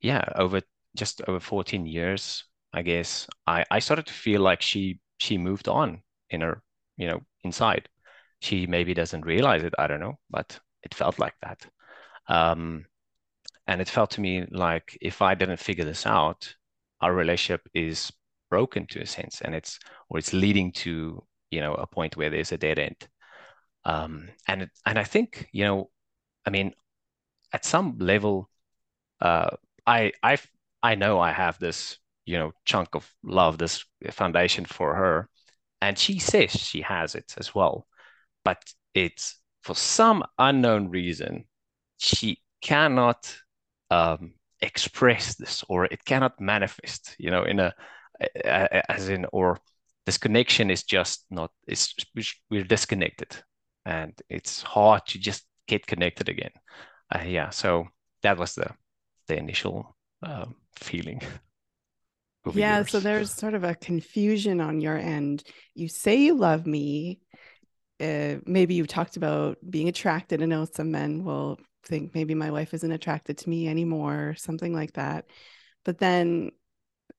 yeah, 0.00 0.24
over 0.36 0.62
just 0.96 1.22
over 1.28 1.40
14 1.40 1.86
years, 1.86 2.44
I 2.72 2.82
guess 2.82 3.26
I 3.46 3.64
I 3.70 3.80
started 3.80 4.06
to 4.06 4.12
feel 4.12 4.40
like 4.42 4.62
she 4.62 5.00
she 5.18 5.38
moved 5.38 5.68
on 5.68 6.02
in 6.30 6.40
her, 6.42 6.62
you 6.96 7.08
know, 7.08 7.20
inside. 7.44 7.88
She 8.40 8.66
maybe 8.66 8.94
doesn't 8.94 9.26
realize 9.26 9.62
it, 9.64 9.74
I 9.78 9.86
don't 9.88 10.00
know, 10.00 10.18
but 10.30 10.60
it 10.82 10.94
felt 10.94 11.18
like 11.18 11.34
that. 11.42 11.66
Um, 12.28 12.86
and 13.66 13.80
it 13.80 13.88
felt 13.88 14.10
to 14.12 14.20
me 14.20 14.46
like 14.50 14.98
if 15.00 15.22
I 15.22 15.34
didn't 15.34 15.58
figure 15.58 15.84
this 15.84 16.06
out, 16.06 16.54
our 17.04 17.12
relationship 17.14 17.68
is 17.74 18.10
broken 18.50 18.86
to 18.86 19.02
a 19.02 19.06
sense, 19.06 19.42
and 19.42 19.54
it's 19.54 19.78
or 20.08 20.18
it's 20.18 20.32
leading 20.32 20.72
to 20.72 21.22
you 21.50 21.60
know 21.60 21.74
a 21.74 21.86
point 21.86 22.16
where 22.16 22.30
there's 22.30 22.52
a 22.52 22.58
dead 22.58 22.78
end. 22.78 23.08
Um, 23.84 24.30
and 24.48 24.70
and 24.86 24.98
I 24.98 25.04
think 25.04 25.48
you 25.52 25.64
know, 25.64 25.90
I 26.46 26.50
mean, 26.50 26.72
at 27.52 27.66
some 27.66 27.98
level, 27.98 28.48
uh, 29.20 29.50
I 29.86 30.12
I 30.22 30.38
I 30.82 30.94
know 30.94 31.20
I 31.20 31.32
have 31.32 31.58
this 31.58 31.98
you 32.24 32.38
know 32.38 32.52
chunk 32.64 32.94
of 32.94 33.12
love, 33.22 33.58
this 33.58 33.84
foundation 34.10 34.64
for 34.64 34.94
her, 34.94 35.28
and 35.82 35.98
she 35.98 36.18
says 36.18 36.52
she 36.52 36.80
has 36.80 37.14
it 37.14 37.34
as 37.36 37.54
well, 37.54 37.86
but 38.44 38.62
it's 38.94 39.40
for 39.62 39.74
some 39.74 40.22
unknown 40.38 40.88
reason 40.88 41.44
she 41.98 42.38
cannot 42.62 43.36
um, 43.90 44.34
express 44.60 45.34
this 45.36 45.64
or 45.68 45.84
it 45.86 46.04
cannot 46.04 46.40
manifest 46.40 47.16
you 47.18 47.30
know 47.30 47.42
in 47.42 47.60
a 47.60 47.72
as 48.88 49.08
in 49.08 49.26
or 49.32 49.58
this 50.06 50.18
connection 50.18 50.70
is 50.70 50.84
just 50.84 51.24
not 51.30 51.50
it's 51.66 51.94
we're 52.50 52.64
disconnected 52.64 53.36
and 53.86 54.12
it's 54.28 54.62
hard 54.62 55.02
to 55.06 55.18
just 55.18 55.44
get 55.66 55.86
connected 55.86 56.28
again. 56.28 56.50
Uh, 57.14 57.22
yeah, 57.26 57.50
so 57.50 57.86
that 58.22 58.38
was 58.38 58.54
the 58.54 58.70
the 59.28 59.36
initial 59.36 59.96
uh, 60.22 60.46
feeling. 60.76 61.20
yeah, 62.54 62.82
so 62.82 63.00
there's 63.00 63.32
sort 63.32 63.54
of 63.54 63.64
a 63.64 63.74
confusion 63.74 64.60
on 64.60 64.80
your 64.80 64.96
end. 64.96 65.42
You 65.74 65.88
say 65.88 66.16
you 66.16 66.34
love 66.34 66.66
me. 66.66 67.20
Uh, 68.00 68.36
maybe 68.44 68.74
you 68.74 68.86
talked 68.86 69.16
about 69.16 69.58
being 69.68 69.88
attracted. 69.88 70.42
I 70.42 70.46
know 70.46 70.66
some 70.66 70.90
men 70.90 71.24
will 71.24 71.58
think 71.84 72.14
maybe 72.14 72.34
my 72.34 72.50
wife 72.50 72.74
isn't 72.74 72.92
attracted 72.92 73.38
to 73.38 73.50
me 73.50 73.68
anymore, 73.68 74.30
or 74.30 74.34
something 74.36 74.72
like 74.74 74.94
that. 74.94 75.26
But 75.84 75.98
then, 75.98 76.50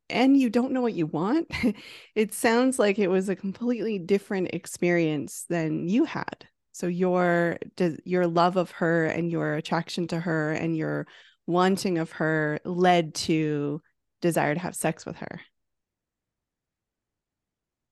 and 0.09 0.37
you 0.37 0.49
don't 0.49 0.71
know 0.71 0.81
what 0.81 0.93
you 0.93 1.07
want. 1.07 1.51
it 2.15 2.33
sounds 2.33 2.79
like 2.79 2.99
it 2.99 3.09
was 3.09 3.29
a 3.29 3.35
completely 3.35 3.99
different 3.99 4.49
experience 4.53 5.45
than 5.49 5.87
you 5.87 6.05
had. 6.05 6.47
So 6.73 6.87
your 6.87 7.57
your 8.03 8.27
love 8.27 8.57
of 8.57 8.71
her 8.71 9.05
and 9.05 9.31
your 9.31 9.55
attraction 9.55 10.07
to 10.09 10.19
her 10.19 10.51
and 10.51 10.75
your 10.75 11.07
wanting 11.47 11.97
of 11.97 12.11
her 12.13 12.59
led 12.65 13.15
to 13.15 13.81
desire 14.21 14.53
to 14.55 14.59
have 14.59 14.75
sex 14.75 15.05
with 15.05 15.17
her. 15.17 15.41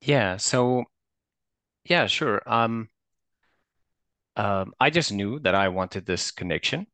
Yeah, 0.01 0.37
so 0.37 0.83
yeah, 1.85 2.07
sure. 2.07 2.41
Um, 2.45 2.89
um, 4.35 4.73
I 4.79 4.89
just 4.89 5.11
knew 5.11 5.39
that 5.39 5.55
I 5.55 5.69
wanted 5.69 6.05
this 6.05 6.31
connection. 6.31 6.87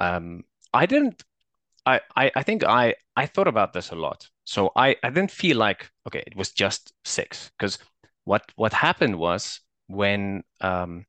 Um, 0.00 0.44
I 0.72 0.86
didn't. 0.86 1.22
I, 1.86 2.00
I 2.16 2.32
I 2.36 2.42
think 2.42 2.64
I 2.64 2.94
I 3.16 3.26
thought 3.26 3.48
about 3.48 3.72
this 3.72 3.90
a 3.90 3.96
lot. 3.96 4.28
So 4.44 4.72
I 4.76 4.96
I 5.02 5.10
didn't 5.10 5.30
feel 5.32 5.56
like 5.58 5.90
okay, 6.08 6.24
it 6.26 6.36
was 6.36 6.52
just 6.52 6.92
sex 7.04 7.50
because 7.58 7.78
what 8.24 8.44
what 8.56 8.72
happened 8.72 9.18
was 9.18 9.60
when 9.88 10.42
um 10.60 11.06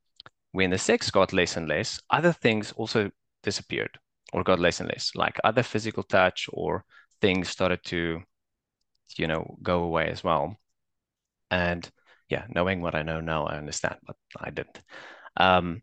when 0.53 0.71
the 0.71 0.77
sex 0.77 1.11
got 1.11 1.33
less 1.33 1.57
and 1.57 1.67
less, 1.67 1.99
other 2.09 2.33
things 2.33 2.71
also 2.73 3.11
disappeared 3.43 3.99
or 4.33 4.43
got 4.43 4.59
less 4.59 4.79
and 4.81 4.89
less, 4.89 5.11
like 5.15 5.39
other 5.43 5.63
physical 5.63 6.03
touch 6.03 6.47
or 6.53 6.85
things 7.21 7.49
started 7.49 7.83
to, 7.85 8.21
you 9.17 9.27
know, 9.27 9.57
go 9.61 9.83
away 9.83 10.09
as 10.09 10.23
well. 10.23 10.57
And 11.51 11.89
yeah, 12.29 12.45
knowing 12.49 12.81
what 12.81 12.95
I 12.95 13.03
know 13.03 13.21
now, 13.21 13.45
I 13.47 13.57
understand, 13.57 13.97
but 14.05 14.15
I 14.39 14.49
didn't. 14.51 14.81
Um, 15.37 15.81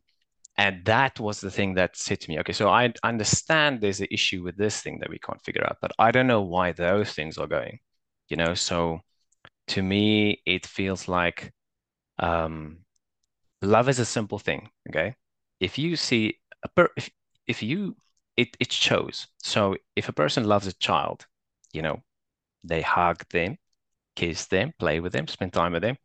and 0.56 0.84
that 0.86 1.20
was 1.20 1.40
the 1.40 1.50
thing 1.50 1.74
that 1.74 1.96
said 1.96 2.20
to 2.20 2.30
me, 2.30 2.40
okay, 2.40 2.52
so 2.52 2.68
I 2.68 2.92
understand 3.04 3.80
there's 3.80 4.00
an 4.00 4.08
issue 4.10 4.42
with 4.42 4.56
this 4.56 4.80
thing 4.80 4.98
that 5.00 5.10
we 5.10 5.18
can't 5.18 5.42
figure 5.42 5.64
out, 5.64 5.78
but 5.80 5.92
I 5.98 6.10
don't 6.10 6.26
know 6.26 6.42
why 6.42 6.72
those 6.72 7.12
things 7.12 7.38
are 7.38 7.46
going, 7.46 7.78
you 8.28 8.36
know? 8.36 8.54
So 8.54 9.00
to 9.68 9.82
me, 9.82 10.42
it 10.46 10.66
feels 10.66 11.08
like 11.08 11.52
um, 12.18 12.78
love 13.62 13.88
is 13.88 13.98
a 13.98 14.04
simple 14.04 14.38
thing, 14.38 14.70
okay? 14.90 15.14
If 15.60 15.78
you 15.78 15.96
see 15.96 16.38
a 16.64 16.68
per 16.68 16.88
if, 16.96 17.10
if 17.46 17.62
you 17.62 17.96
it 18.36 18.56
it 18.60 18.72
shows. 18.72 19.26
So 19.42 19.76
if 19.96 20.08
a 20.08 20.12
person 20.12 20.44
loves 20.44 20.66
a 20.66 20.72
child, 20.74 21.26
you 21.72 21.82
know, 21.82 22.02
they 22.64 22.82
hug 22.82 23.24
them, 23.30 23.58
kiss 24.16 24.46
them, 24.46 24.72
play 24.78 25.00
with 25.00 25.12
them, 25.12 25.28
spend 25.28 25.52
time 25.52 25.72
with 25.72 25.82
them. 25.82 25.96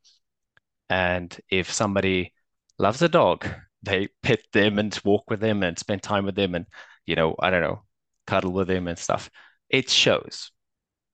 And 0.90 1.36
if 1.50 1.72
somebody 1.72 2.34
loves 2.80 3.01
a 3.01 3.10
dog, 3.10 3.48
they 3.84 4.10
pet 4.22 4.42
them 4.53 4.80
and 4.80 4.98
walk 5.03 5.30
with 5.30 5.39
them 5.39 5.63
and 5.63 5.77
spend 5.77 6.03
time 6.03 6.25
with 6.25 6.36
them 6.36 6.56
and, 6.56 6.65
you 7.06 7.15
know, 7.15 7.36
I 7.39 7.50
don't 7.50 7.62
know, 7.62 7.84
cuddle 8.27 8.51
with 8.51 8.68
them 8.68 8.88
and 8.88 8.98
stuff. 8.98 9.30
It 9.70 9.89
shows, 9.89 10.51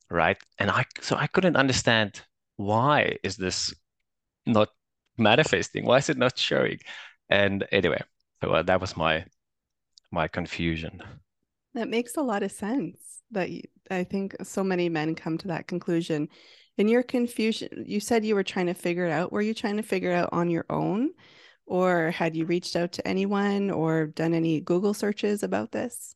right? 0.09 0.37
And 0.59 0.69
I 0.69 0.85
so 1.01 1.15
I 1.15 1.27
couldn't 1.27 1.55
understand 1.55 2.21
why 2.57 3.17
is 3.23 3.37
this 3.37 3.73
not 4.45 4.69
manifesting? 5.17 5.85
Why 5.85 5.97
is 5.97 6.09
it 6.09 6.17
not 6.17 6.37
showing? 6.37 6.79
And 7.29 7.65
anyway, 7.71 8.01
so 8.43 8.51
uh, 8.51 8.63
that 8.63 8.81
was 8.81 8.97
my 8.97 9.25
my 10.11 10.27
confusion. 10.27 11.01
That 11.73 11.87
makes 11.89 12.17
a 12.17 12.21
lot 12.21 12.43
of 12.43 12.51
sense. 12.51 13.21
That 13.31 13.51
you, 13.51 13.61
I 13.91 14.03
think 14.03 14.35
so 14.43 14.63
many 14.63 14.89
men 14.89 15.15
come 15.15 15.37
to 15.39 15.47
that 15.49 15.67
conclusion. 15.67 16.29
In 16.77 16.87
your 16.87 17.03
confusion, 17.03 17.83
you 17.85 17.99
said 17.99 18.25
you 18.25 18.35
were 18.35 18.43
trying 18.43 18.67
to 18.67 18.73
figure 18.73 19.05
it 19.05 19.11
out. 19.11 19.31
Were 19.31 19.41
you 19.41 19.53
trying 19.53 19.77
to 19.77 19.83
figure 19.83 20.11
it 20.11 20.15
out 20.15 20.29
on 20.31 20.49
your 20.49 20.65
own, 20.69 21.11
or 21.69 22.11
had 22.11 22.35
you 22.35 22.45
reached 22.45 22.75
out 22.75 22.91
to 22.93 23.07
anyone 23.07 23.71
or 23.71 24.07
done 24.07 24.33
any 24.35 24.61
Google 24.61 24.93
searches 24.95 25.43
about 25.43 25.71
this? 25.73 26.15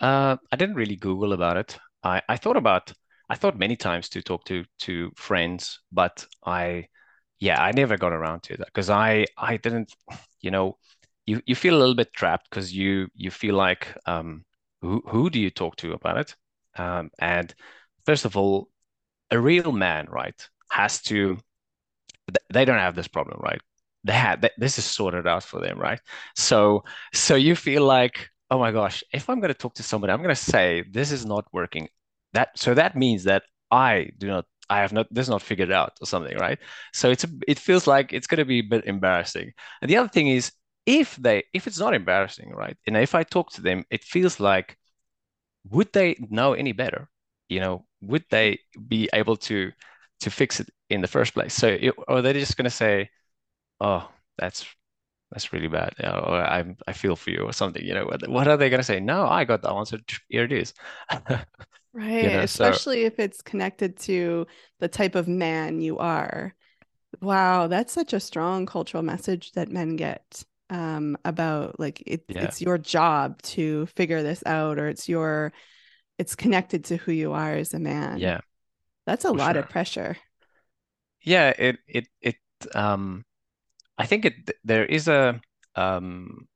Uh, 0.00 0.36
I 0.50 0.56
didn't 0.56 0.76
really 0.76 0.96
Google 0.96 1.32
about 1.32 1.56
it. 1.56 1.78
I, 2.02 2.22
I 2.28 2.36
thought 2.36 2.56
about 2.56 2.92
I 3.28 3.36
thought 3.36 3.56
many 3.58 3.76
times 3.76 4.08
to 4.10 4.22
talk 4.22 4.44
to 4.46 4.64
to 4.80 5.12
friends, 5.16 5.80
but 5.92 6.26
I 6.44 6.88
yeah, 7.38 7.62
I 7.62 7.72
never 7.72 7.96
got 7.96 8.12
around 8.12 8.42
to 8.44 8.56
that 8.56 8.66
because 8.66 8.90
I 8.90 9.26
I 9.36 9.56
didn't, 9.58 9.94
you 10.40 10.50
know, 10.50 10.78
you 11.26 11.42
you 11.46 11.54
feel 11.54 11.76
a 11.76 11.78
little 11.80 11.94
bit 11.94 12.12
trapped 12.12 12.48
because 12.50 12.72
you 12.74 13.08
you 13.14 13.30
feel 13.30 13.54
like 13.56 13.88
um 14.06 14.44
who 14.80 15.02
who 15.06 15.30
do 15.30 15.38
you 15.40 15.50
talk 15.50 15.76
to 15.76 15.92
about 15.92 16.18
it? 16.18 16.36
Um, 16.76 17.10
and 17.18 17.54
first 18.06 18.24
of 18.24 18.36
all, 18.36 18.68
a 19.30 19.40
real 19.40 19.72
man, 19.72 20.06
right, 20.10 20.48
has 20.72 21.02
to. 21.04 21.38
They 22.52 22.64
don't 22.64 22.78
have 22.78 22.94
this 22.96 23.08
problem, 23.08 23.40
right? 23.42 23.60
They 24.04 24.12
had 24.14 24.50
this 24.56 24.78
is 24.78 24.84
sorted 24.84 25.26
out 25.26 25.44
for 25.44 25.60
them, 25.60 25.78
right? 25.78 26.00
So 26.36 26.84
so 27.12 27.34
you 27.36 27.54
feel 27.56 27.84
like, 27.84 28.28
oh 28.50 28.58
my 28.58 28.72
gosh, 28.72 29.04
if 29.12 29.28
I'm 29.28 29.40
going 29.40 29.52
to 29.52 29.58
talk 29.58 29.74
to 29.74 29.82
somebody, 29.82 30.12
I'm 30.12 30.22
going 30.22 30.34
to 30.34 30.36
say 30.36 30.84
this 30.90 31.12
is 31.12 31.26
not 31.26 31.46
working. 31.52 31.88
That 32.32 32.50
so 32.58 32.74
that 32.74 32.96
means 32.96 33.24
that 33.24 33.44
I 33.70 34.10
do 34.18 34.28
not 34.28 34.46
I 34.70 34.80
have 34.80 34.92
not 34.92 35.08
this 35.12 35.28
not 35.28 35.42
figured 35.42 35.72
out 35.72 35.98
or 36.00 36.06
something, 36.06 36.36
right? 36.38 36.58
So 36.92 37.10
it's 37.10 37.24
a, 37.24 37.28
it 37.48 37.58
feels 37.58 37.86
like 37.86 38.12
it's 38.12 38.26
going 38.26 38.38
to 38.38 38.44
be 38.44 38.60
a 38.60 38.62
bit 38.62 38.84
embarrassing. 38.86 39.52
And 39.82 39.90
the 39.90 39.96
other 39.96 40.08
thing 40.08 40.28
is, 40.28 40.52
if 40.86 41.16
they 41.16 41.44
if 41.52 41.66
it's 41.66 41.78
not 41.78 41.94
embarrassing, 41.94 42.50
right? 42.54 42.76
And 42.86 42.96
if 42.96 43.14
I 43.14 43.22
talk 43.24 43.50
to 43.52 43.60
them, 43.62 43.84
it 43.90 44.04
feels 44.04 44.40
like 44.40 44.76
would 45.70 45.92
they 45.92 46.16
know 46.30 46.52
any 46.54 46.72
better? 46.72 47.08
You 47.48 47.60
know, 47.60 47.86
would 48.00 48.24
they 48.30 48.60
be 48.88 49.08
able 49.12 49.36
to 49.48 49.72
to 50.20 50.30
fix 50.30 50.60
it 50.60 50.70
in 50.88 51.00
the 51.00 51.08
first 51.08 51.34
place? 51.34 51.54
So, 51.54 51.68
it, 51.68 51.94
or 52.08 52.22
they're 52.22 52.32
just 52.32 52.56
going 52.56 52.64
to 52.64 52.70
say, 52.70 53.10
"Oh, 53.80 54.08
that's 54.38 54.66
that's 55.30 55.52
really 55.52 55.68
bad," 55.68 55.94
or 56.00 56.36
"I 56.36 56.74
I 56.86 56.92
feel 56.92 57.16
for 57.16 57.30
you," 57.30 57.40
or 57.40 57.52
something. 57.52 57.84
You 57.84 57.94
know, 57.94 58.04
what, 58.04 58.28
what 58.28 58.48
are 58.48 58.56
they 58.56 58.70
going 58.70 58.80
to 58.80 58.84
say? 58.84 59.00
No, 59.00 59.26
I 59.26 59.44
got 59.44 59.62
the 59.62 59.70
answer. 59.70 59.98
Here 60.28 60.44
it 60.44 60.52
is. 60.52 60.74
Right. 61.92 62.22
You 62.22 62.30
know, 62.30 62.40
Especially 62.40 63.02
so... 63.02 63.06
if 63.06 63.18
it's 63.18 63.42
connected 63.42 63.96
to 64.00 64.46
the 64.78 64.88
type 64.88 65.14
of 65.14 65.26
man 65.26 65.80
you 65.80 65.98
are. 65.98 66.54
Wow, 67.20 67.66
that's 67.66 67.92
such 67.92 68.12
a 68.12 68.20
strong 68.20 68.66
cultural 68.66 69.02
message 69.02 69.52
that 69.52 69.68
men 69.68 69.96
get 69.96 70.44
um, 70.70 71.18
about 71.24 71.80
like 71.80 72.02
it, 72.06 72.24
yeah. 72.28 72.44
it's 72.44 72.60
your 72.60 72.78
job 72.78 73.42
to 73.42 73.86
figure 73.86 74.22
this 74.22 74.42
out, 74.46 74.78
or 74.78 74.88
it's 74.88 75.08
your 75.08 75.52
it's 76.18 76.36
connected 76.36 76.84
to 76.84 76.96
who 76.96 77.10
you 77.10 77.32
are 77.32 77.54
as 77.54 77.74
a 77.74 77.80
man. 77.80 78.18
Yeah. 78.18 78.40
That's 79.10 79.24
a 79.24 79.32
lot 79.32 79.54
sure. 79.54 79.62
of 79.62 79.68
pressure. 79.68 80.16
Yeah, 81.22 81.52
it 81.58 81.78
it 81.88 82.06
it 82.22 82.36
um 82.74 83.24
I 83.98 84.06
think 84.06 84.24
it 84.24 84.34
there 84.62 84.86
is 84.86 85.08
a 85.08 85.40
um 85.74 86.46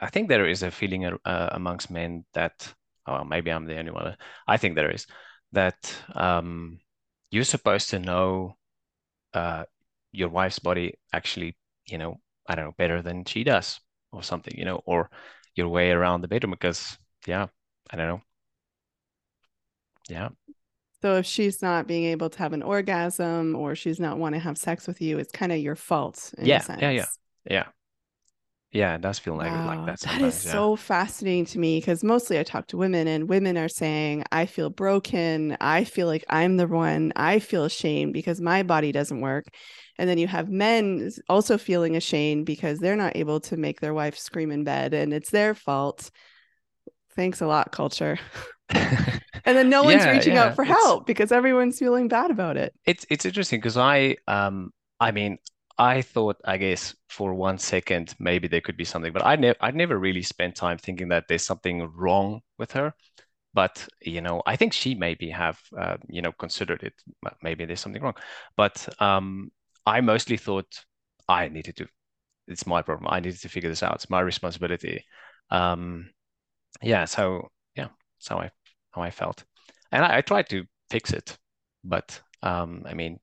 I 0.00 0.08
think 0.08 0.28
there 0.28 0.46
is 0.46 0.62
a 0.62 0.70
feeling 0.70 1.04
uh, 1.04 1.48
amongst 1.50 1.90
men 1.90 2.24
that 2.34 2.72
oh, 3.08 3.24
maybe 3.24 3.50
I'm 3.50 3.66
the 3.66 3.78
only 3.78 3.90
one. 3.90 4.16
I 4.46 4.56
think 4.58 4.76
there 4.76 4.92
is 4.92 5.06
that 5.52 5.92
um, 6.14 6.78
you're 7.32 7.42
supposed 7.42 7.90
to 7.90 7.98
know 7.98 8.56
uh, 9.34 9.64
your 10.12 10.28
wife's 10.28 10.60
body 10.60 10.94
actually, 11.12 11.56
you 11.86 11.98
know, 11.98 12.20
I 12.46 12.54
don't 12.54 12.66
know, 12.66 12.74
better 12.78 13.02
than 13.02 13.24
she 13.24 13.42
does 13.42 13.80
or 14.12 14.22
something, 14.22 14.54
you 14.56 14.64
know, 14.64 14.82
or 14.86 15.10
your 15.56 15.68
way 15.68 15.90
around 15.90 16.20
the 16.20 16.28
bedroom 16.28 16.52
because, 16.52 16.96
yeah, 17.26 17.48
I 17.90 17.96
don't 17.96 18.08
know. 18.08 18.22
Yeah. 20.08 20.28
So 21.02 21.16
if 21.16 21.26
she's 21.26 21.62
not 21.62 21.86
being 21.86 22.04
able 22.04 22.28
to 22.30 22.38
have 22.38 22.52
an 22.52 22.62
orgasm 22.62 23.54
or 23.54 23.74
she's 23.74 24.00
not 24.00 24.18
want 24.18 24.34
to 24.34 24.40
have 24.40 24.58
sex 24.58 24.86
with 24.86 25.00
you, 25.00 25.18
it's 25.18 25.30
kind 25.30 25.52
of 25.52 25.58
your 25.58 25.76
fault. 25.76 26.34
yeah, 26.42 26.62
yeah, 26.80 26.90
yeah, 26.90 27.04
yeah. 27.48 27.64
Yeah, 28.70 28.96
it 28.96 29.00
does 29.00 29.18
feel 29.18 29.34
like 29.34 29.50
wow, 29.50 29.66
like 29.66 29.86
that. 29.86 30.00
That 30.00 30.20
is 30.20 30.44
yeah. 30.44 30.52
so 30.52 30.76
fascinating 30.76 31.46
to 31.46 31.58
me 31.58 31.78
because 31.78 32.04
mostly 32.04 32.38
I 32.38 32.42
talk 32.42 32.66
to 32.68 32.76
women 32.76 33.08
and 33.08 33.26
women 33.28 33.56
are 33.56 33.68
saying, 33.68 34.24
I 34.30 34.44
feel 34.44 34.68
broken. 34.68 35.56
I 35.58 35.84
feel 35.84 36.06
like 36.06 36.24
I'm 36.28 36.58
the 36.58 36.66
one. 36.66 37.12
I 37.16 37.38
feel 37.38 37.64
ashamed 37.64 38.12
because 38.12 38.42
my 38.42 38.62
body 38.62 38.92
doesn't 38.92 39.22
work. 39.22 39.46
And 39.98 40.08
then 40.08 40.18
you 40.18 40.26
have 40.26 40.50
men 40.50 41.10
also 41.30 41.56
feeling 41.56 41.96
ashamed 41.96 42.44
because 42.44 42.78
they're 42.78 42.94
not 42.94 43.16
able 43.16 43.40
to 43.40 43.56
make 43.56 43.80
their 43.80 43.94
wife 43.94 44.18
scream 44.18 44.50
in 44.50 44.64
bed 44.64 44.92
and 44.92 45.14
it's 45.14 45.30
their 45.30 45.54
fault. 45.54 46.10
Thanks 47.16 47.40
a 47.40 47.46
lot, 47.46 47.72
culture. 47.72 48.18
and 48.70 49.56
then 49.56 49.70
no 49.70 49.82
one's 49.82 50.04
yeah, 50.04 50.12
reaching 50.12 50.34
yeah. 50.34 50.44
out 50.44 50.54
for 50.54 50.64
help 50.64 51.06
because 51.06 51.32
everyone's 51.32 51.78
feeling 51.78 52.08
bad 52.08 52.30
about 52.30 52.56
it. 52.56 52.74
It's 52.84 53.06
it's 53.10 53.24
interesting 53.24 53.60
because 53.60 53.76
I 53.76 54.16
um 54.26 54.72
I 55.00 55.10
mean 55.12 55.38
I 55.78 56.02
thought, 56.02 56.40
I 56.44 56.56
guess, 56.56 56.94
for 57.08 57.32
one 57.34 57.56
second, 57.58 58.14
maybe 58.18 58.48
there 58.48 58.60
could 58.60 58.76
be 58.76 58.84
something, 58.84 59.12
but 59.12 59.24
I 59.24 59.36
never, 59.36 59.56
I 59.60 59.70
never 59.70 59.96
really 59.96 60.22
spent 60.22 60.56
time 60.56 60.76
thinking 60.76 61.08
that 61.08 61.28
there's 61.28 61.44
something 61.44 61.88
wrong 61.94 62.40
with 62.58 62.72
her. 62.72 62.94
But 63.54 63.86
you 64.02 64.20
know, 64.20 64.42
I 64.46 64.56
think 64.56 64.72
she 64.72 64.94
maybe 64.94 65.30
have, 65.30 65.60
uh, 65.78 65.96
you 66.08 66.20
know, 66.22 66.32
considered 66.32 66.82
it. 66.82 66.94
Maybe 67.42 67.64
there's 67.64 67.80
something 67.80 68.02
wrong. 68.02 68.16
But 68.56 68.88
um, 69.00 69.50
I 69.86 70.00
mostly 70.00 70.36
thought 70.36 70.84
I 71.28 71.48
needed 71.48 71.76
to. 71.76 71.86
It's 72.48 72.66
my 72.66 72.82
problem. 72.82 73.08
I 73.12 73.20
needed 73.20 73.40
to 73.40 73.48
figure 73.48 73.70
this 73.70 73.82
out. 73.82 73.94
It's 73.96 74.10
my 74.10 74.20
responsibility. 74.20 75.04
Um, 75.50 76.10
yeah. 76.82 77.04
So 77.04 77.48
yeah, 77.76 77.88
That's 78.18 78.28
how 78.28 78.38
I 78.38 78.50
how 78.92 79.02
I 79.02 79.10
felt, 79.10 79.44
and 79.92 80.04
I, 80.04 80.18
I 80.18 80.20
tried 80.22 80.48
to 80.50 80.64
fix 80.90 81.12
it, 81.12 81.38
but 81.84 82.20
um, 82.42 82.84
I 82.86 82.94
mean, 82.94 83.20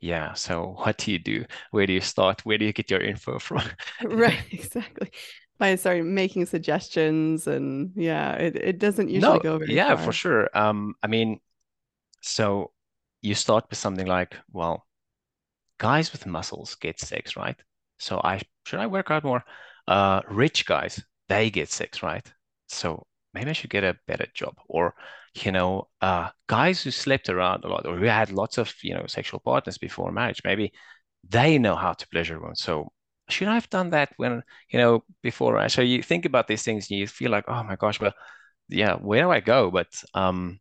yeah. 0.00 0.34
So 0.34 0.74
what 0.84 0.98
do 0.98 1.12
you 1.12 1.18
do? 1.18 1.44
Where 1.72 1.86
do 1.86 1.92
you 1.94 2.00
start? 2.02 2.44
Where 2.46 2.58
do 2.58 2.64
you 2.66 2.72
get 2.72 2.90
your 2.90 3.02
info 3.02 3.38
from? 3.40 3.62
right, 4.04 4.42
exactly. 4.50 5.10
By 5.58 5.74
sorry, 5.76 6.02
making 6.02 6.46
suggestions, 6.46 7.46
and 7.46 7.92
yeah, 7.94 8.34
it, 8.34 8.56
it 8.56 8.78
doesn't 8.78 9.10
usually 9.10 9.38
No, 9.38 9.40
go 9.40 9.58
very 9.58 9.76
yeah, 9.76 9.96
for 9.96 10.12
sure. 10.12 10.48
Um, 10.56 10.94
I 11.02 11.06
mean, 11.06 11.40
so 12.22 12.72
you 13.22 13.34
start 13.34 13.66
with 13.70 13.78
something 13.78 14.06
like, 14.06 14.36
well, 14.52 14.86
guys 15.78 16.12
with 16.12 16.26
muscles 16.26 16.76
get 16.76 17.00
sex, 17.00 17.36
right? 17.36 17.56
So 17.98 18.20
I 18.22 18.42
should 18.66 18.80
I 18.80 18.86
work 18.86 19.10
out 19.10 19.24
more? 19.24 19.44
Uh, 19.88 20.22
rich 20.30 20.66
guys, 20.66 21.02
they 21.28 21.50
get 21.50 21.70
sex, 21.70 22.02
right? 22.02 22.26
So 22.68 23.06
maybe 23.34 23.50
I 23.50 23.52
should 23.54 23.70
get 23.70 23.84
a 23.84 23.96
better 24.06 24.26
job. 24.34 24.54
Or, 24.68 24.94
you 25.34 25.52
know, 25.52 25.88
uh, 26.00 26.30
guys 26.46 26.82
who 26.82 26.90
slept 26.90 27.28
around 27.28 27.64
a 27.64 27.68
lot 27.68 27.86
or 27.86 27.96
who 27.96 28.06
had 28.06 28.32
lots 28.32 28.58
of, 28.58 28.72
you 28.82 28.94
know, 28.94 29.06
sexual 29.06 29.40
partners 29.40 29.78
before 29.78 30.12
marriage, 30.12 30.42
maybe 30.44 30.72
they 31.28 31.58
know 31.58 31.76
how 31.76 31.92
to 31.92 32.08
pleasure 32.08 32.38
women. 32.40 32.56
So 32.56 32.92
should 33.28 33.48
I 33.48 33.54
have 33.54 33.70
done 33.70 33.90
that 33.90 34.12
when, 34.16 34.42
you 34.70 34.78
know, 34.78 35.04
before? 35.22 35.58
I- 35.58 35.68
So 35.68 35.82
you 35.82 36.02
think 36.02 36.24
about 36.24 36.48
these 36.48 36.62
things 36.62 36.90
and 36.90 36.98
you 36.98 37.06
feel 37.06 37.30
like, 37.30 37.44
oh 37.48 37.62
my 37.64 37.76
gosh, 37.76 38.00
well, 38.00 38.14
yeah, 38.68 38.94
where 38.96 39.22
do 39.24 39.30
I 39.30 39.40
go? 39.40 39.70
But 39.70 39.88
um, 40.14 40.60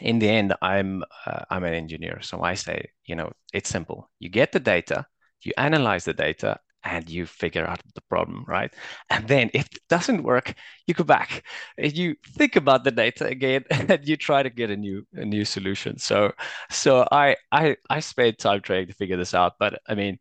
in 0.00 0.18
the 0.18 0.28
end, 0.28 0.54
I'm 0.62 1.02
uh, 1.26 1.44
I'm 1.50 1.64
an 1.64 1.74
engineer, 1.74 2.20
so 2.22 2.42
I 2.42 2.54
say, 2.54 2.90
you 3.06 3.16
know, 3.16 3.32
it's 3.52 3.68
simple. 3.70 4.10
You 4.20 4.28
get 4.28 4.52
the 4.52 4.60
data, 4.60 5.06
you 5.42 5.52
analyze 5.56 6.04
the 6.04 6.14
data, 6.14 6.58
and 6.84 7.08
you 7.10 7.26
figure 7.26 7.66
out 7.66 7.80
the 7.94 8.00
problem, 8.02 8.44
right? 8.46 8.72
And 9.10 9.26
then 9.28 9.50
if 9.54 9.66
it 9.66 9.80
doesn't 9.88 10.22
work, 10.22 10.54
you 10.86 10.94
go 10.94 11.04
back 11.04 11.44
and 11.76 11.96
you 11.96 12.16
think 12.36 12.56
about 12.56 12.84
the 12.84 12.90
data 12.90 13.26
again, 13.26 13.64
and 13.70 14.06
you 14.06 14.16
try 14.16 14.42
to 14.42 14.50
get 14.50 14.70
a 14.70 14.76
new 14.76 15.06
a 15.14 15.24
new 15.24 15.44
solution. 15.44 15.98
So 15.98 16.32
so 16.70 17.06
I 17.12 17.36
I 17.52 17.76
I 17.90 18.00
spent 18.00 18.38
time 18.38 18.60
trying 18.62 18.86
to 18.88 18.94
figure 18.94 19.16
this 19.16 19.34
out, 19.34 19.54
but 19.58 19.80
I 19.88 19.94
mean, 19.94 20.18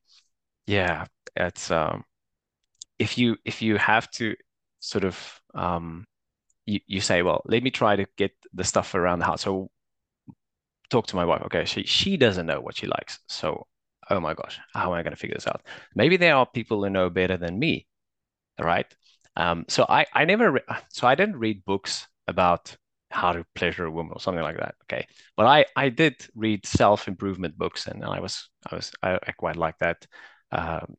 yeah, 0.67 1.05
it's 1.35 1.71
um 1.71 2.03
if 2.99 3.17
you 3.17 3.37
if 3.45 3.61
you 3.61 3.77
have 3.77 4.09
to 4.11 4.35
sort 4.79 5.03
of 5.05 5.41
um 5.55 6.05
you, 6.65 6.79
you 6.87 7.01
say, 7.01 7.21
well, 7.23 7.41
let 7.45 7.63
me 7.63 7.71
try 7.71 7.95
to 7.97 8.05
get 8.17 8.31
the 8.53 8.63
stuff 8.63 8.95
around 8.95 9.19
the 9.19 9.25
house. 9.25 9.43
So 9.43 9.69
talk 10.89 11.07
to 11.07 11.15
my 11.15 11.25
wife. 11.25 11.41
Okay, 11.45 11.65
she 11.65 11.83
she 11.83 12.17
doesn't 12.17 12.45
know 12.45 12.61
what 12.61 12.75
she 12.77 12.87
likes. 12.87 13.19
So, 13.27 13.67
oh 14.09 14.19
my 14.19 14.33
gosh, 14.33 14.59
how 14.73 14.87
am 14.87 14.93
I 14.93 15.03
going 15.03 15.13
to 15.13 15.19
figure 15.19 15.35
this 15.35 15.47
out? 15.47 15.61
Maybe 15.95 16.17
there 16.17 16.35
are 16.35 16.45
people 16.45 16.83
who 16.83 16.89
know 16.89 17.09
better 17.09 17.37
than 17.37 17.59
me, 17.59 17.87
right? 18.59 18.87
Um, 19.35 19.65
so 19.67 19.85
I 19.89 20.05
I 20.13 20.25
never 20.25 20.51
re 20.51 20.61
so 20.89 21.07
I 21.07 21.15
didn't 21.15 21.37
read 21.37 21.65
books 21.65 22.07
about 22.27 22.75
how 23.11 23.31
to 23.33 23.45
pleasure 23.55 23.85
a 23.85 23.91
woman 23.91 24.13
or 24.13 24.19
something 24.19 24.43
like 24.43 24.57
that. 24.57 24.75
Okay, 24.85 25.07
but 25.35 25.45
I 25.45 25.65
I 25.75 25.89
did 25.89 26.15
read 26.35 26.65
self-improvement 26.65 27.57
books, 27.57 27.87
and 27.87 28.03
I 28.03 28.19
was 28.19 28.49
I 28.71 28.75
was 28.75 28.91
I, 29.03 29.19
I 29.27 29.31
quite 29.33 29.55
like 29.55 29.77
that 29.79 30.05
um, 30.51 30.95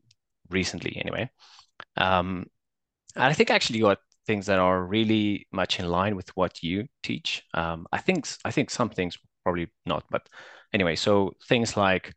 recently 0.50 0.96
anyway. 0.96 1.30
Um, 1.96 2.46
and 3.14 3.24
I 3.24 3.32
think 3.32 3.50
actually 3.50 3.80
got 3.80 3.98
things 4.26 4.46
that 4.46 4.58
are 4.58 4.84
really 4.84 5.46
much 5.52 5.80
in 5.80 5.88
line 5.88 6.16
with 6.16 6.28
what 6.36 6.62
you 6.62 6.86
teach. 7.02 7.42
Um, 7.54 7.86
I 7.92 7.98
think 7.98 8.28
I 8.44 8.50
think 8.50 8.70
some 8.70 8.90
things 8.90 9.18
probably 9.44 9.68
not, 9.86 10.04
but 10.10 10.28
anyway, 10.72 10.96
so 10.96 11.32
things 11.48 11.76
like, 11.76 12.14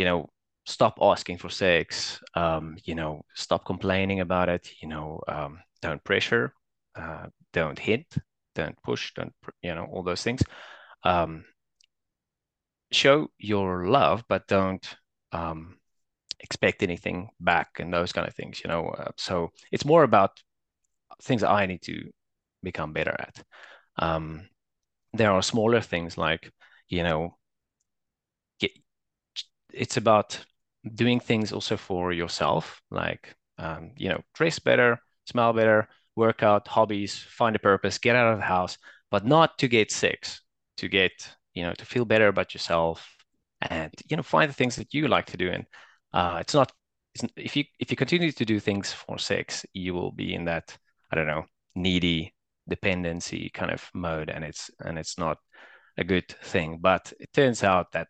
you 0.00 0.06
know, 0.06 0.30
stop 0.64 0.96
asking 1.02 1.36
for 1.36 1.50
sex, 1.50 2.18
um, 2.34 2.78
you 2.84 2.94
know, 2.94 3.20
stop 3.34 3.66
complaining 3.66 4.20
about 4.20 4.48
it, 4.48 4.70
you 4.80 4.88
know, 4.88 5.20
um, 5.28 5.60
don't 5.82 6.02
pressure, 6.04 6.54
uh, 6.96 7.26
don't 7.52 7.78
hint, 7.78 8.06
don't 8.54 8.82
push, 8.82 9.12
don't, 9.14 9.34
you 9.60 9.74
know, 9.74 9.84
all 9.92 10.02
those 10.02 10.22
things. 10.22 10.42
Um, 11.04 11.44
show 12.90 13.28
your 13.36 13.88
love, 13.88 14.24
but 14.26 14.48
don't 14.48 14.86
um, 15.32 15.76
expect 16.40 16.82
anything 16.82 17.28
back 17.38 17.68
and 17.78 17.92
those 17.92 18.12
kind 18.14 18.26
of 18.26 18.34
things, 18.34 18.62
you 18.64 18.68
know. 18.70 18.88
Uh, 18.88 19.10
so 19.18 19.50
it's 19.70 19.84
more 19.84 20.02
about 20.02 20.30
things 21.22 21.42
I 21.42 21.66
need 21.66 21.82
to 21.82 22.10
become 22.62 22.94
better 22.94 23.14
at. 23.18 23.44
Um, 23.98 24.48
there 25.12 25.30
are 25.30 25.42
smaller 25.42 25.82
things 25.82 26.16
like, 26.16 26.50
you 26.88 27.02
know, 27.02 27.36
it's 29.72 29.96
about 29.96 30.38
doing 30.94 31.20
things 31.20 31.52
also 31.52 31.76
for 31.76 32.12
yourself, 32.12 32.80
like, 32.90 33.34
um, 33.58 33.92
you 33.96 34.08
know, 34.08 34.20
dress 34.34 34.58
better, 34.58 34.98
smell 35.26 35.52
better, 35.52 35.88
work 36.16 36.42
out, 36.42 36.68
hobbies, 36.68 37.18
find 37.18 37.56
a 37.56 37.58
purpose, 37.58 37.98
get 37.98 38.16
out 38.16 38.32
of 38.32 38.38
the 38.38 38.44
house, 38.44 38.78
but 39.10 39.26
not 39.26 39.58
to 39.58 39.68
get 39.68 39.90
sick, 39.92 40.26
to 40.78 40.88
get, 40.88 41.12
you 41.54 41.62
know, 41.62 41.74
to 41.74 41.84
feel 41.84 42.04
better 42.04 42.28
about 42.28 42.54
yourself 42.54 43.08
and, 43.60 43.92
you 44.08 44.16
know, 44.16 44.22
find 44.22 44.48
the 44.48 44.54
things 44.54 44.76
that 44.76 44.94
you 44.94 45.08
like 45.08 45.26
to 45.26 45.36
do. 45.36 45.50
And 45.50 45.64
uh, 46.12 46.38
it's 46.40 46.54
not, 46.54 46.72
it's, 47.14 47.24
if 47.36 47.56
you 47.56 47.64
if 47.78 47.90
you 47.90 47.96
continue 47.96 48.32
to 48.32 48.44
do 48.44 48.60
things 48.60 48.92
for 48.92 49.18
sex, 49.18 49.66
you 49.72 49.94
will 49.94 50.12
be 50.12 50.34
in 50.34 50.44
that, 50.46 50.76
I 51.10 51.16
don't 51.16 51.26
know, 51.26 51.44
needy 51.74 52.34
dependency 52.68 53.50
kind 53.52 53.72
of 53.72 53.88
mode, 53.94 54.30
and 54.30 54.44
it's 54.44 54.70
and 54.80 54.98
it's 54.98 55.18
not 55.18 55.38
a 55.98 56.04
good 56.04 56.28
thing. 56.28 56.78
But 56.80 57.12
it 57.18 57.32
turns 57.32 57.64
out 57.64 57.92
that 57.92 58.08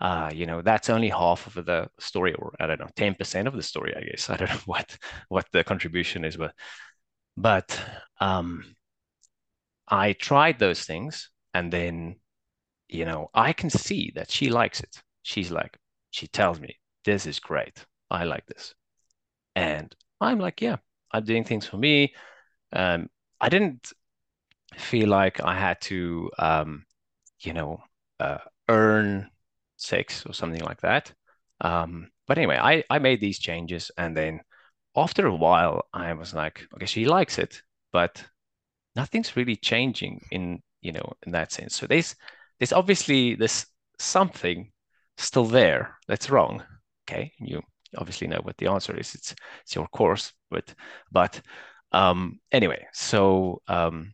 uh, 0.00 0.30
you 0.34 0.46
know, 0.46 0.62
that's 0.62 0.90
only 0.90 1.08
half 1.08 1.56
of 1.56 1.64
the 1.66 1.88
story, 1.98 2.34
or 2.34 2.54
I 2.60 2.66
don't 2.66 2.80
know, 2.80 2.88
10% 2.96 3.48
of 3.48 3.54
the 3.54 3.62
story, 3.62 3.94
I 3.96 4.02
guess. 4.02 4.30
I 4.30 4.36
don't 4.36 4.50
know 4.50 4.60
what 4.66 4.96
what 5.28 5.46
the 5.52 5.64
contribution 5.64 6.24
is, 6.24 6.36
but 6.36 6.54
but 7.36 7.80
um 8.20 8.64
I 9.88 10.12
tried 10.14 10.58
those 10.58 10.84
things 10.84 11.30
and 11.54 11.72
then, 11.72 12.16
you 12.88 13.04
know, 13.04 13.30
I 13.34 13.52
can 13.52 13.70
see 13.70 14.12
that 14.16 14.30
she 14.30 14.50
likes 14.50 14.80
it. 14.80 15.02
She's 15.22 15.50
like, 15.50 15.78
she 16.10 16.28
tells 16.28 16.60
me, 16.60 16.78
this 17.04 17.26
is 17.26 17.40
great. 17.40 17.84
I 18.10 18.24
like 18.24 18.46
this. 18.46 18.74
And 19.56 19.94
I'm 20.20 20.38
like, 20.40 20.62
yeah, 20.62 20.78
I'm 21.12 21.24
doing 21.24 21.44
things 21.44 21.66
for 21.66 21.78
me. 21.78 22.14
Um, 22.72 23.10
I 23.40 23.48
didn't 23.50 23.92
feel 24.76 25.08
like 25.08 25.40
I 25.42 25.58
had 25.58 25.80
to 25.82 26.30
um, 26.38 26.86
you 27.40 27.52
know, 27.52 27.82
uh, 28.20 28.38
earn 28.68 29.30
six 29.86 30.26
or 30.26 30.34
something 30.34 30.62
like 30.62 30.80
that. 30.80 31.12
Um, 31.60 32.10
but 32.26 32.38
anyway, 32.38 32.58
I, 32.60 32.84
I 32.90 32.98
made 32.98 33.20
these 33.20 33.38
changes 33.38 33.90
and 33.96 34.16
then 34.16 34.40
after 34.96 35.26
a 35.26 35.34
while 35.34 35.82
I 35.92 36.12
was 36.14 36.34
like, 36.34 36.62
okay, 36.74 36.86
she 36.86 37.04
likes 37.06 37.38
it, 37.38 37.62
but 37.92 38.24
nothing's 38.96 39.36
really 39.36 39.56
changing 39.56 40.20
in, 40.30 40.62
you 40.80 40.92
know, 40.92 41.12
in 41.26 41.32
that 41.32 41.52
sense. 41.52 41.76
So 41.76 41.86
there's 41.86 42.16
there's 42.58 42.72
obviously 42.72 43.34
this 43.34 43.66
something 43.98 44.72
still 45.18 45.44
there 45.44 45.96
that's 46.08 46.30
wrong. 46.30 46.62
Okay. 47.08 47.32
You 47.38 47.62
obviously 47.96 48.26
know 48.26 48.40
what 48.42 48.56
the 48.58 48.68
answer 48.68 48.96
is. 48.98 49.14
It's 49.14 49.34
it's 49.62 49.74
your 49.74 49.86
course, 49.88 50.32
but 50.50 50.74
but 51.12 51.40
um 51.92 52.40
anyway, 52.52 52.86
so 52.92 53.62
um 53.68 54.12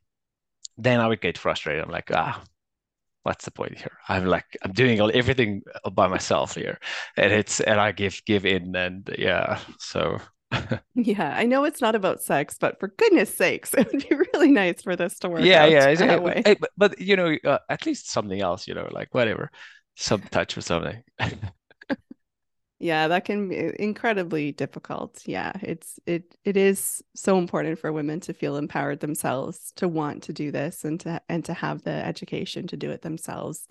then 0.77 1.01
I 1.01 1.09
would 1.09 1.21
get 1.21 1.39
frustrated. 1.39 1.85
I'm 1.85 1.91
like, 1.91 2.11
ah, 2.13 2.43
what's 3.23 3.45
the 3.45 3.51
point 3.51 3.79
here? 3.79 3.99
I'm 4.09 4.27
like 4.27 4.57
I'm 4.63 4.73
doing 4.73 5.01
all 5.01 5.11
everything 5.13 5.63
by 5.93 6.09
myself 6.09 6.55
here, 6.55 6.79
and 7.17 7.33
it's 7.33 7.61
and 7.61 7.81
I 7.81 7.93
give 7.93 8.23
give 8.27 8.47
in 8.47 8.75
and 8.77 9.15
yeah. 9.19 9.59
So 9.79 10.19
Yeah, 10.95 11.35
I 11.37 11.45
know 11.45 11.65
it's 11.65 11.81
not 11.81 11.95
about 11.95 12.23
sex, 12.23 12.57
but 12.59 12.79
for 12.79 12.89
goodness 12.89 13.35
sakes, 13.35 13.75
it 13.79 13.91
would 13.93 14.09
be 14.09 14.15
really 14.15 14.51
nice 14.51 14.83
for 14.83 14.97
this 14.97 15.19
to 15.21 15.29
work 15.29 15.43
yeah, 15.43 15.65
out 15.65 15.71
yeah. 15.71 16.15
Uh, 16.15 16.55
but, 16.61 16.71
but 16.77 17.01
you 17.01 17.17
know, 17.17 17.37
uh, 17.45 17.59
at 17.69 17.87
least 17.87 18.11
something 18.11 18.41
else. 18.41 18.69
You 18.69 18.75
know, 18.75 18.89
like 18.91 19.15
whatever, 19.15 19.51
some 19.97 20.23
touch 20.23 20.57
or 20.57 20.61
something. 20.61 21.03
Yeah, 22.83 23.07
that 23.07 23.25
can 23.25 23.49
be 23.49 23.71
incredibly 23.79 24.51
difficult. 24.51 25.23
Yeah, 25.25 25.53
it's 25.63 26.01
it 26.05 26.37
it 26.45 26.57
is 26.57 27.01
so 27.15 27.39
important 27.39 27.79
for 27.79 27.93
women 27.93 28.19
to 28.23 28.35
feel 28.35 28.57
empowered 28.57 28.99
themselves, 28.99 29.73
to 29.77 29.87
want 29.87 30.25
to 30.25 30.33
do 30.33 30.51
this 30.51 30.85
and 30.85 30.99
to 31.01 31.23
and 31.29 31.45
to 31.45 31.55
have 31.55 31.85
the 31.85 31.93
education 31.93 32.67
to 32.67 32.77
do 32.77 32.91
it 32.91 33.03
themselves. 33.03 33.69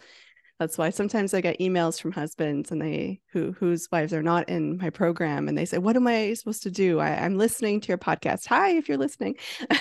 That's 0.60 0.78
why 0.78 0.91
sometimes 0.91 1.34
I 1.34 1.41
get 1.41 1.60
emails 1.60 2.02
from 2.02 2.13
husbands 2.13 2.71
and 2.71 2.82
they 2.82 3.19
who 3.34 3.52
whose 3.52 3.89
wives 3.91 4.13
are 4.13 4.24
not 4.24 4.47
in 4.47 4.78
my 4.78 4.89
program 4.89 5.50
and 5.50 5.58
they 5.58 5.65
say, 5.65 5.78
What 5.78 5.97
am 5.97 6.08
I 6.08 6.34
supposed 6.36 6.63
to 6.63 6.71
do? 6.71 7.00
I, 7.00 7.10
I'm 7.26 7.38
listening 7.38 7.82
to 7.82 7.89
your 7.89 7.97
podcast. 7.97 8.47
Hi, 8.47 8.69
if 8.78 8.88
you're 8.88 8.97
listening. 8.97 9.36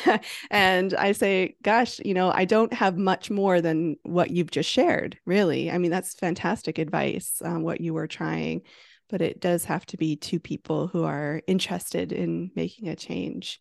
and 0.50 0.92
I 0.94 1.12
say, 1.12 1.54
Gosh, 1.62 2.00
you 2.04 2.14
know, 2.14 2.32
I 2.32 2.46
don't 2.46 2.72
have 2.72 2.98
much 2.98 3.30
more 3.30 3.60
than 3.60 3.94
what 4.02 4.32
you've 4.32 4.50
just 4.50 4.70
shared, 4.70 5.18
really. 5.24 5.70
I 5.70 5.78
mean, 5.78 5.92
that's 5.92 6.14
fantastic 6.14 6.78
advice, 6.78 7.40
um, 7.44 7.62
what 7.62 7.80
you 7.80 7.94
were 7.94 8.08
trying, 8.08 8.62
but 9.10 9.20
it 9.20 9.40
does 9.40 9.64
have 9.64 9.84
to 9.86 9.96
be 9.96 10.16
two 10.16 10.40
people 10.40 10.86
who 10.86 11.04
are 11.04 11.42
interested 11.46 12.12
in 12.12 12.50
making 12.54 12.88
a 12.88 12.96
change. 12.96 13.60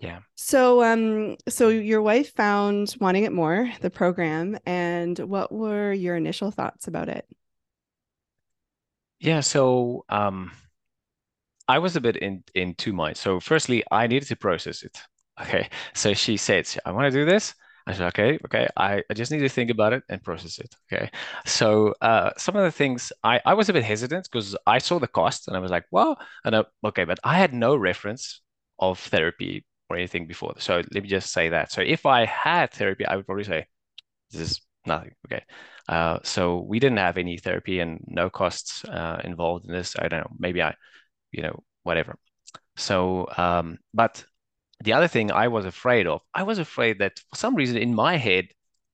Yeah. 0.00 0.20
So, 0.36 0.82
um, 0.84 1.36
so 1.48 1.68
your 1.68 2.02
wife 2.02 2.34
found 2.34 2.94
Wanting 3.00 3.24
It 3.24 3.32
More, 3.32 3.70
the 3.80 3.90
program, 3.90 4.56
and 4.64 5.18
what 5.18 5.50
were 5.50 5.92
your 5.92 6.16
initial 6.16 6.50
thoughts 6.50 6.86
about 6.86 7.08
it? 7.08 7.26
Yeah. 9.18 9.40
So 9.40 10.04
um, 10.08 10.52
I 11.66 11.80
was 11.80 11.96
a 11.96 12.00
bit 12.00 12.16
in 12.16 12.44
in 12.54 12.74
two 12.74 12.92
minds. 12.92 13.18
So 13.18 13.40
firstly, 13.40 13.82
I 13.90 14.06
needed 14.06 14.28
to 14.28 14.36
process 14.36 14.82
it. 14.82 14.98
Okay. 15.40 15.68
So 15.94 16.14
she 16.14 16.36
said, 16.36 16.68
I 16.84 16.90
want 16.90 17.04
to 17.04 17.16
do 17.16 17.24
this. 17.24 17.54
I 17.88 17.94
said, 17.94 18.08
okay, 18.08 18.38
okay, 18.44 18.68
I, 18.76 19.02
I 19.08 19.14
just 19.14 19.32
need 19.32 19.40
to 19.40 19.48
think 19.48 19.70
about 19.70 19.94
it 19.94 20.02
and 20.10 20.22
process 20.22 20.58
it. 20.58 20.74
Okay. 20.92 21.10
So 21.46 21.94
uh, 22.02 22.30
some 22.36 22.54
of 22.54 22.62
the 22.62 22.70
things 22.70 23.12
I, 23.24 23.40
I 23.46 23.54
was 23.54 23.70
a 23.70 23.72
bit 23.72 23.82
hesitant 23.82 24.28
because 24.30 24.54
I 24.66 24.78
saw 24.78 24.98
the 24.98 25.06
cost 25.06 25.48
and 25.48 25.56
I 25.56 25.60
was 25.60 25.70
like, 25.70 25.86
well, 25.90 26.18
and 26.44 26.54
I, 26.54 26.64
okay, 26.84 27.04
but 27.04 27.18
I 27.24 27.38
had 27.38 27.54
no 27.54 27.76
reference 27.76 28.42
of 28.78 28.98
therapy 28.98 29.64
or 29.88 29.96
anything 29.96 30.26
before. 30.26 30.54
So 30.58 30.82
let 30.92 31.02
me 31.02 31.08
just 31.08 31.32
say 31.32 31.48
that. 31.48 31.72
So 31.72 31.80
if 31.80 32.04
I 32.04 32.26
had 32.26 32.72
therapy, 32.72 33.06
I 33.06 33.16
would 33.16 33.24
probably 33.24 33.44
say, 33.44 33.66
this 34.30 34.42
is 34.42 34.60
nothing. 34.84 35.12
Okay. 35.26 35.42
Uh, 35.88 36.18
so 36.22 36.58
we 36.68 36.78
didn't 36.78 36.98
have 36.98 37.16
any 37.16 37.38
therapy 37.38 37.80
and 37.80 38.04
no 38.06 38.28
costs 38.28 38.84
uh, 38.84 39.22
involved 39.24 39.64
in 39.66 39.72
this. 39.72 39.96
I 39.98 40.08
don't 40.08 40.20
know. 40.20 40.36
Maybe 40.38 40.62
I, 40.62 40.74
you 41.32 41.42
know, 41.42 41.62
whatever. 41.84 42.18
So, 42.76 43.26
um, 43.38 43.78
but 43.94 44.24
the 44.82 44.92
other 44.92 45.08
thing 45.08 45.30
I 45.32 45.48
was 45.48 45.64
afraid 45.66 46.06
of, 46.06 46.22
I 46.34 46.42
was 46.44 46.58
afraid 46.58 46.98
that 47.00 47.18
for 47.30 47.36
some 47.36 47.54
reason 47.54 47.76
in 47.76 47.94
my 47.94 48.16
head, 48.16 48.48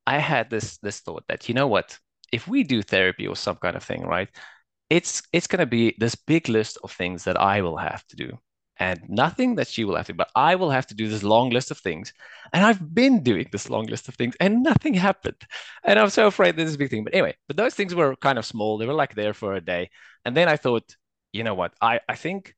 I 0.06 0.18
had 0.18 0.50
this 0.50 0.78
this 0.78 1.00
thought 1.00 1.24
that 1.28 1.48
you 1.48 1.54
know 1.54 1.66
what, 1.68 1.98
if 2.32 2.48
we 2.48 2.62
do 2.64 2.82
therapy 2.82 3.26
or 3.26 3.36
some 3.36 3.56
kind 3.56 3.76
of 3.76 3.82
thing, 3.84 4.02
right, 4.04 4.28
it's 4.90 5.22
it's 5.32 5.46
going 5.46 5.60
to 5.60 5.66
be 5.66 5.94
this 5.98 6.14
big 6.14 6.48
list 6.48 6.78
of 6.84 6.92
things 6.92 7.24
that 7.24 7.40
I 7.40 7.62
will 7.62 7.76
have 7.78 8.06
to 8.08 8.16
do, 8.16 8.38
and 8.78 9.00
nothing 9.08 9.56
that 9.56 9.68
she 9.68 9.84
will 9.84 9.96
have 9.96 10.06
to, 10.06 10.14
but 10.14 10.30
I 10.34 10.54
will 10.56 10.70
have 10.70 10.86
to 10.88 10.94
do 10.94 11.08
this 11.08 11.22
long 11.22 11.50
list 11.50 11.70
of 11.70 11.78
things, 11.78 12.12
and 12.52 12.64
I've 12.64 12.94
been 12.94 13.22
doing 13.22 13.48
this 13.52 13.70
long 13.70 13.86
list 13.86 14.08
of 14.08 14.14
things, 14.16 14.34
and 14.40 14.62
nothing 14.62 14.94
happened, 15.08 15.40
and 15.84 15.98
I'm 15.98 16.10
so 16.10 16.26
afraid 16.26 16.56
this 16.56 16.68
is 16.68 16.76
a 16.76 16.78
big 16.78 16.90
thing. 16.90 17.04
But 17.04 17.14
anyway, 17.14 17.34
but 17.48 17.56
those 17.56 17.74
things 17.74 17.94
were 17.94 18.16
kind 18.16 18.38
of 18.38 18.46
small; 18.46 18.78
they 18.78 18.86
were 18.86 18.94
like 18.94 19.14
there 19.14 19.34
for 19.34 19.54
a 19.54 19.60
day, 19.60 19.90
and 20.24 20.36
then 20.36 20.48
I 20.48 20.56
thought, 20.56 20.96
you 21.32 21.44
know 21.44 21.54
what, 21.54 21.74
I 21.80 22.00
I 22.08 22.16
think 22.16 22.54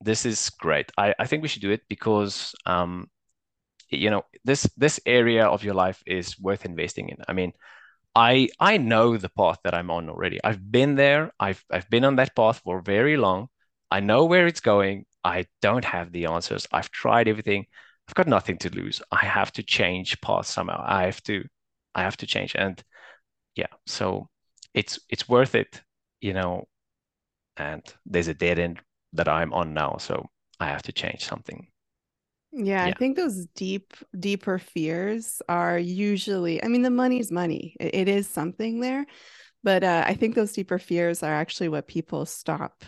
this 0.00 0.26
is 0.26 0.50
great. 0.50 0.90
I, 0.98 1.14
I 1.18 1.26
think 1.26 1.42
we 1.42 1.48
should 1.48 1.62
do 1.62 1.70
it 1.70 1.82
because 1.88 2.54
um, 2.66 3.08
you 3.90 4.10
know 4.10 4.24
this 4.44 4.64
this 4.76 5.00
area 5.06 5.46
of 5.46 5.64
your 5.64 5.74
life 5.74 6.02
is 6.06 6.38
worth 6.40 6.64
investing 6.64 7.08
in. 7.10 7.18
I 7.28 7.32
mean, 7.32 7.52
I 8.14 8.48
I 8.60 8.78
know 8.78 9.16
the 9.16 9.28
path 9.30 9.58
that 9.64 9.74
I'm 9.74 9.90
on 9.90 10.08
already. 10.10 10.40
I've 10.44 10.70
been 10.72 10.94
there. 10.96 11.32
I've 11.40 11.64
I've 11.70 11.90
been 11.90 12.04
on 12.04 12.16
that 12.16 12.36
path 12.36 12.60
for 12.64 12.80
very 12.80 13.16
long. 13.16 13.48
I 13.90 14.00
know 14.00 14.24
where 14.26 14.46
it's 14.46 14.60
going. 14.60 15.06
I 15.24 15.46
don't 15.62 15.84
have 15.84 16.12
the 16.12 16.26
answers. 16.26 16.66
I've 16.72 16.90
tried 16.90 17.28
everything. 17.28 17.66
I've 18.08 18.14
got 18.14 18.28
nothing 18.28 18.58
to 18.58 18.70
lose. 18.70 19.02
I 19.10 19.24
have 19.26 19.52
to 19.52 19.62
change 19.62 20.20
path 20.20 20.46
somehow. 20.46 20.82
I 20.86 21.04
have 21.04 21.22
to 21.24 21.44
I 21.94 22.02
have 22.02 22.16
to 22.18 22.26
change. 22.26 22.54
And 22.56 22.82
yeah, 23.56 23.72
so 23.86 24.28
it's 24.74 24.98
it's 25.10 25.28
worth 25.28 25.54
it, 25.54 25.82
you 26.20 26.32
know. 26.34 26.66
And 27.56 27.82
there's 28.06 28.28
a 28.28 28.34
dead 28.34 28.58
end 28.58 28.80
that 29.16 29.28
I'm 29.28 29.52
on 29.52 29.74
now. 29.74 29.96
So 29.98 30.26
I 30.60 30.66
have 30.66 30.82
to 30.82 30.92
change 30.92 31.24
something. 31.24 31.66
Yeah, 32.52 32.86
yeah, 32.86 32.92
I 32.92 32.94
think 32.94 33.16
those 33.16 33.46
deep, 33.54 33.92
deeper 34.18 34.58
fears 34.58 35.42
are 35.48 35.78
usually, 35.78 36.62
I 36.64 36.68
mean, 36.68 36.82
the 36.82 36.90
money's 36.90 37.30
money. 37.30 37.76
it, 37.78 37.94
it 37.94 38.08
is 38.08 38.28
something 38.28 38.80
there. 38.80 39.04
But 39.62 39.82
uh, 39.82 40.04
I 40.06 40.14
think 40.14 40.34
those 40.34 40.52
deeper 40.52 40.78
fears 40.78 41.22
are 41.22 41.34
actually 41.34 41.68
what 41.68 41.88
people 41.88 42.24
stop 42.24 42.84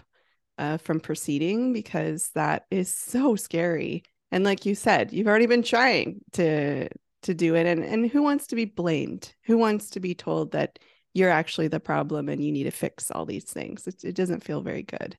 uh, 0.58 0.76
from 0.78 1.00
proceeding 1.00 1.72
because 1.72 2.30
that 2.34 2.66
is 2.70 2.92
so 2.92 3.36
scary. 3.36 4.04
And 4.30 4.44
like 4.44 4.64
you 4.64 4.74
said, 4.74 5.12
you've 5.12 5.26
already 5.26 5.46
been 5.46 5.62
trying 5.62 6.20
to 6.34 6.88
to 7.22 7.34
do 7.34 7.56
it. 7.56 7.66
And 7.66 7.84
and 7.84 8.08
who 8.08 8.22
wants 8.22 8.46
to 8.48 8.56
be 8.56 8.64
blamed? 8.64 9.34
Who 9.46 9.58
wants 9.58 9.90
to 9.90 10.00
be 10.00 10.14
told 10.14 10.52
that 10.52 10.78
you're 11.14 11.30
actually 11.30 11.68
the 11.68 11.80
problem 11.80 12.28
and 12.28 12.42
you 12.42 12.52
need 12.52 12.64
to 12.64 12.70
fix 12.70 13.10
all 13.10 13.26
these 13.26 13.44
things? 13.44 13.86
It, 13.86 14.04
it 14.04 14.14
doesn't 14.14 14.44
feel 14.44 14.60
very 14.60 14.82
good. 14.82 15.16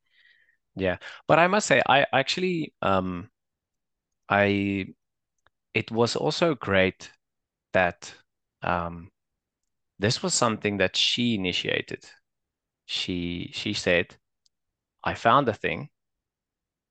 Yeah, 0.75 0.97
but 1.27 1.39
I 1.39 1.47
must 1.47 1.67
say, 1.67 1.81
I 1.87 2.05
actually, 2.13 2.73
um, 2.81 3.29
I, 4.29 4.93
it 5.73 5.91
was 5.91 6.15
also 6.15 6.55
great 6.55 7.11
that 7.73 8.13
um, 8.63 9.11
this 9.99 10.23
was 10.23 10.33
something 10.33 10.77
that 10.77 10.95
she 10.97 11.35
initiated. 11.35 12.05
She 12.87 13.51
she 13.53 13.73
said, 13.73 14.17
"I 15.03 15.15
found 15.15 15.49
a 15.49 15.53
thing 15.53 15.89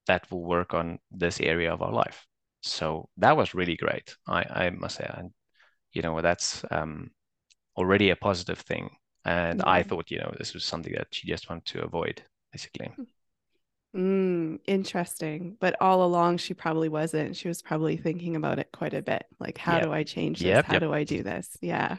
that 0.06 0.30
will 0.30 0.42
work 0.42 0.74
on 0.74 0.98
this 1.10 1.40
area 1.40 1.72
of 1.72 1.82
our 1.82 1.92
life." 1.92 2.26
So 2.62 3.08
that 3.18 3.36
was 3.36 3.54
really 3.54 3.76
great. 3.76 4.16
I 4.26 4.66
I 4.66 4.70
must 4.70 4.96
say, 4.96 5.10
and 5.14 5.32
you 5.92 6.02
know, 6.02 6.20
that's 6.22 6.64
um, 6.72 7.10
already 7.76 8.10
a 8.10 8.16
positive 8.16 8.60
thing. 8.60 8.90
And 9.24 9.62
I 9.62 9.82
thought, 9.84 10.10
you 10.10 10.18
know, 10.20 10.34
this 10.38 10.54
was 10.54 10.64
something 10.64 10.94
that 10.94 11.08
she 11.12 11.28
just 11.28 11.48
wanted 11.50 11.66
to 11.66 11.84
avoid, 11.84 12.22
basically. 12.52 12.92
Mm, 13.96 14.60
interesting. 14.66 15.56
But 15.58 15.76
all 15.80 16.04
along, 16.04 16.38
she 16.38 16.54
probably 16.54 16.88
wasn't. 16.88 17.36
She 17.36 17.48
was 17.48 17.62
probably 17.62 17.96
thinking 17.96 18.36
about 18.36 18.58
it 18.58 18.68
quite 18.72 18.94
a 18.94 19.02
bit. 19.02 19.24
Like, 19.38 19.58
how 19.58 19.76
yep. 19.76 19.84
do 19.84 19.92
I 19.92 20.02
change 20.02 20.40
this? 20.40 20.46
Yep, 20.46 20.64
how 20.66 20.72
yep. 20.74 20.82
do 20.82 20.92
I 20.92 21.04
do 21.04 21.22
this? 21.22 21.56
Yeah. 21.60 21.98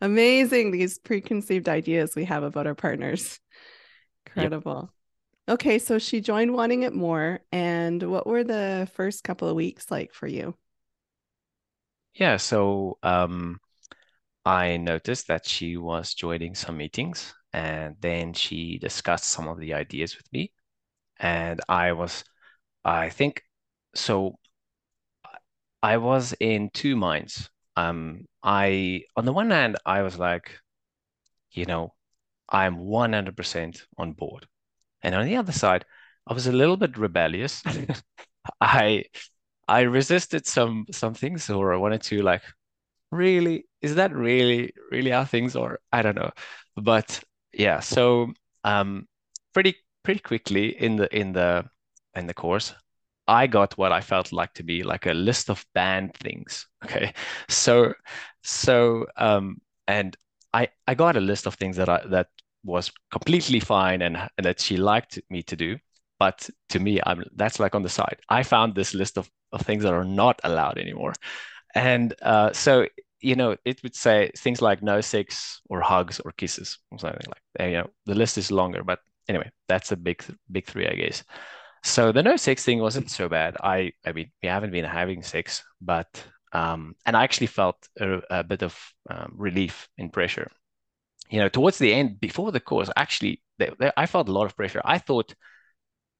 Amazing. 0.00 0.70
These 0.70 0.98
preconceived 0.98 1.68
ideas 1.68 2.14
we 2.14 2.24
have 2.24 2.42
about 2.42 2.66
our 2.66 2.74
partners. 2.74 3.40
Incredible. 4.26 4.92
Okay. 5.48 5.78
So 5.78 5.98
she 5.98 6.20
joined 6.20 6.54
Wanting 6.54 6.82
It 6.82 6.94
More. 6.94 7.40
And 7.50 8.02
what 8.02 8.26
were 8.26 8.44
the 8.44 8.88
first 8.94 9.24
couple 9.24 9.48
of 9.48 9.56
weeks 9.56 9.90
like 9.90 10.12
for 10.12 10.26
you? 10.26 10.54
Yeah. 12.14 12.36
So, 12.36 12.98
um, 13.02 13.60
I 14.44 14.78
noticed 14.78 15.28
that 15.28 15.46
she 15.46 15.76
was 15.76 16.14
joining 16.14 16.54
some 16.54 16.76
meetings 16.76 17.34
and 17.52 17.96
then 18.00 18.32
she 18.32 18.78
discussed 18.78 19.24
some 19.24 19.48
of 19.48 19.58
the 19.58 19.74
ideas 19.74 20.16
with 20.16 20.32
me 20.32 20.52
and 21.20 21.60
I 21.68 21.92
was, 21.94 22.24
I 22.84 23.10
think, 23.10 23.44
so 23.94 24.38
I 25.82 25.96
was 25.96 26.34
in 26.40 26.70
two 26.70 26.96
minds. 26.96 27.50
Um, 27.76 28.26
I 28.42 29.02
on 29.16 29.24
the 29.24 29.32
one 29.32 29.50
hand, 29.50 29.76
I 29.86 30.02
was 30.02 30.18
like, 30.18 30.58
you 31.52 31.64
know, 31.66 31.94
I'm 32.48 32.78
100% 32.78 33.86
on 33.98 34.12
board, 34.14 34.46
and 35.02 35.14
on 35.14 35.26
the 35.26 35.36
other 35.36 35.52
side, 35.52 35.84
I 36.26 36.34
was 36.34 36.46
a 36.48 36.52
little 36.52 36.76
bit 36.78 36.98
rebellious. 36.98 37.62
I 38.62 39.04
I 39.68 39.82
resisted 39.82 40.46
some 40.46 40.86
some 40.92 41.14
things, 41.14 41.50
or 41.50 41.74
I 41.74 41.78
wanted 41.78 42.02
to 42.04 42.22
like, 42.22 42.42
really, 43.12 43.66
is 43.82 43.96
that 43.96 44.14
really 44.14 44.72
really 44.90 45.10
how 45.10 45.24
things 45.24 45.56
are? 45.56 45.80
I 45.92 46.02
don't 46.02 46.16
know, 46.16 46.32
but 46.76 47.22
yeah. 47.52 47.80
So 47.80 48.32
um, 48.64 49.08
pretty 49.54 49.76
pretty 50.10 50.20
quickly 50.20 50.76
in 50.82 50.96
the 50.96 51.06
in 51.16 51.32
the 51.32 51.64
in 52.16 52.26
the 52.26 52.34
course 52.34 52.74
I 53.28 53.46
got 53.46 53.78
what 53.78 53.92
I 53.92 54.00
felt 54.00 54.32
like 54.32 54.52
to 54.54 54.64
be 54.64 54.82
like 54.82 55.06
a 55.06 55.14
list 55.14 55.50
of 55.50 55.64
banned 55.72 56.14
things. 56.14 56.66
Okay. 56.84 57.12
So 57.48 57.94
so 58.42 59.06
um 59.16 59.60
and 59.86 60.16
I 60.52 60.68
I 60.88 60.94
got 60.96 61.16
a 61.16 61.20
list 61.20 61.46
of 61.46 61.54
things 61.54 61.76
that 61.76 61.88
I 61.88 62.02
that 62.08 62.26
was 62.64 62.90
completely 63.12 63.60
fine 63.60 64.02
and, 64.02 64.16
and 64.16 64.44
that 64.44 64.60
she 64.60 64.76
liked 64.76 65.20
me 65.30 65.42
to 65.44 65.56
do. 65.56 65.78
But 66.18 66.50
to 66.70 66.80
me, 66.80 67.00
I'm 67.06 67.22
that's 67.36 67.60
like 67.60 67.76
on 67.76 67.84
the 67.84 67.88
side. 67.88 68.18
I 68.28 68.42
found 68.42 68.74
this 68.74 68.94
list 68.94 69.16
of, 69.16 69.30
of 69.52 69.60
things 69.62 69.84
that 69.84 69.94
are 69.94 70.04
not 70.04 70.40
allowed 70.42 70.78
anymore. 70.78 71.14
And 71.74 72.14
uh, 72.22 72.52
so 72.52 72.86
you 73.20 73.36
know, 73.36 73.56
it 73.64 73.82
would 73.82 73.94
say 73.94 74.30
things 74.36 74.60
like 74.60 74.82
no 74.82 75.00
sex 75.00 75.60
or 75.70 75.80
hugs 75.82 76.20
or 76.24 76.32
kisses 76.32 76.78
or 76.90 76.98
something 76.98 77.28
like 77.28 77.42
that. 77.54 77.66
You 77.70 77.76
know, 77.78 77.90
the 78.06 78.14
list 78.14 78.38
is 78.38 78.50
longer, 78.50 78.82
but 78.82 79.00
anyway, 79.30 79.50
that's 79.68 79.92
a 79.92 79.96
big 79.96 80.24
big 80.50 80.66
three, 80.66 80.88
I 80.88 80.94
guess. 80.94 81.24
So 81.84 82.12
the 82.12 82.22
no 82.22 82.36
sex 82.36 82.64
thing 82.64 82.80
wasn't 82.80 83.10
so 83.10 83.28
bad. 83.28 83.56
I 83.62 83.92
I 84.06 84.12
mean, 84.12 84.30
we 84.42 84.48
haven't 84.48 84.72
been 84.72 84.84
having 84.84 85.22
sex, 85.22 85.64
but 85.80 86.08
um, 86.52 86.94
and 87.06 87.16
I 87.16 87.24
actually 87.24 87.48
felt 87.48 87.78
a, 88.00 88.20
a 88.30 88.44
bit 88.44 88.62
of 88.62 88.74
um, 89.10 89.32
relief 89.36 89.88
in 89.98 90.10
pressure. 90.10 90.50
You 91.30 91.40
know, 91.40 91.48
towards 91.48 91.78
the 91.78 91.94
end, 91.94 92.20
before 92.20 92.52
the 92.52 92.60
course, 92.60 92.90
actually, 92.96 93.42
they, 93.58 93.70
they, 93.78 93.92
I 93.96 94.06
felt 94.06 94.28
a 94.28 94.32
lot 94.32 94.46
of 94.46 94.56
pressure. 94.56 94.82
I 94.84 94.98
thought, 94.98 95.34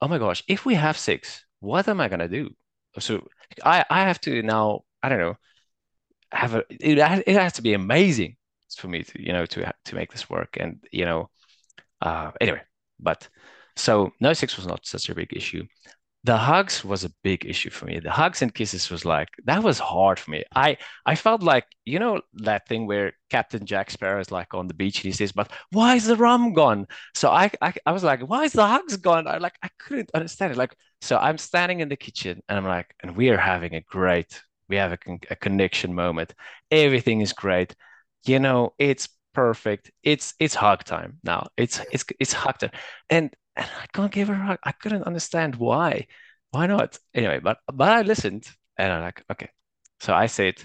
oh 0.02 0.08
my 0.08 0.18
gosh, 0.18 0.42
if 0.48 0.66
we 0.66 0.74
have 0.76 0.98
sex, 0.98 1.44
what 1.60 1.88
am 1.88 2.00
I 2.00 2.08
gonna 2.08 2.28
do? 2.28 2.50
So 3.00 3.26
I 3.64 3.84
I 3.90 4.02
have 4.02 4.20
to 4.22 4.42
now, 4.42 4.82
I 5.02 5.08
don't 5.10 5.20
know, 5.20 5.36
have 6.32 6.54
a 6.54 6.64
it, 6.70 6.98
it 7.26 7.36
has 7.36 7.54
to 7.54 7.62
be 7.62 7.74
amazing 7.74 8.36
for 8.76 8.88
me 8.88 9.02
to 9.02 9.22
you 9.22 9.32
know 9.32 9.46
to 9.46 9.72
to 9.86 9.94
make 9.94 10.12
this 10.12 10.30
work, 10.30 10.56
and 10.60 10.82
you 10.92 11.04
know, 11.04 11.30
uh, 12.02 12.32
anyway, 12.40 12.62
but 13.02 13.28
so 13.76 14.12
no 14.20 14.32
sex 14.32 14.56
was 14.56 14.66
not 14.66 14.86
such 14.86 15.08
a 15.08 15.14
big 15.14 15.32
issue. 15.34 15.64
The 16.24 16.36
hugs 16.36 16.84
was 16.84 17.04
a 17.04 17.12
big 17.22 17.46
issue 17.46 17.70
for 17.70 17.86
me. 17.86 17.98
The 17.98 18.10
hugs 18.10 18.42
and 18.42 18.54
kisses 18.54 18.90
was 18.90 19.06
like 19.06 19.28
that 19.46 19.62
was 19.62 19.78
hard 19.78 20.18
for 20.18 20.30
me. 20.32 20.44
I 20.54 20.76
I 21.06 21.14
felt 21.14 21.42
like 21.42 21.64
you 21.86 21.98
know 21.98 22.20
that 22.34 22.68
thing 22.68 22.86
where 22.86 23.12
Captain 23.30 23.64
Jack 23.64 23.90
Sparrow 23.90 24.20
is 24.20 24.30
like 24.30 24.52
on 24.54 24.68
the 24.68 24.74
beach 24.74 24.98
and 24.98 25.04
he 25.06 25.12
says, 25.12 25.32
"But 25.32 25.50
why 25.72 25.94
is 25.96 26.06
the 26.06 26.16
rum 26.16 26.52
gone?" 26.52 26.86
So 27.14 27.30
I 27.30 27.50
I, 27.62 27.72
I 27.86 27.92
was 27.92 28.04
like, 28.04 28.20
"Why 28.20 28.44
is 28.44 28.52
the 28.52 28.66
hugs 28.66 28.96
gone?" 28.98 29.26
I 29.26 29.38
like 29.38 29.54
I 29.62 29.70
couldn't 29.78 30.10
understand 30.14 30.52
it. 30.52 30.58
Like 30.58 30.76
so, 31.00 31.16
I'm 31.18 31.38
standing 31.38 31.80
in 31.80 31.88
the 31.88 31.96
kitchen 31.96 32.42
and 32.48 32.58
I'm 32.58 32.66
like, 32.66 32.94
and 33.02 33.16
we 33.16 33.30
are 33.30 33.38
having 33.38 33.74
a 33.74 33.80
great, 33.80 34.42
we 34.68 34.76
have 34.76 34.92
a, 34.92 34.98
a 35.30 35.36
connection 35.36 35.94
moment. 35.94 36.34
Everything 36.70 37.20
is 37.22 37.32
great. 37.32 37.74
You 38.26 38.38
know, 38.38 38.74
it's 38.78 39.08
perfect. 39.34 39.90
It's 40.02 40.34
it's 40.40 40.54
hug 40.54 40.84
time 40.84 41.18
now. 41.24 41.48
It's 41.56 41.80
it's 41.92 42.04
it's 42.20 42.32
hug 42.32 42.58
time, 42.58 42.70
and, 43.10 43.34
and 43.56 43.66
I 43.82 43.86
can't 43.92 44.12
give 44.12 44.28
her 44.28 44.34
a 44.34 44.46
hug. 44.46 44.58
I 44.64 44.72
couldn't 44.72 45.04
understand 45.04 45.56
why. 45.56 46.06
Why 46.50 46.66
not? 46.66 46.98
Anyway, 47.14 47.40
but 47.40 47.58
but 47.72 47.88
I 47.90 48.02
listened, 48.02 48.46
and 48.78 48.92
I'm 48.92 49.02
like, 49.02 49.24
okay. 49.30 49.50
So 50.00 50.14
I 50.14 50.26
said, 50.26 50.62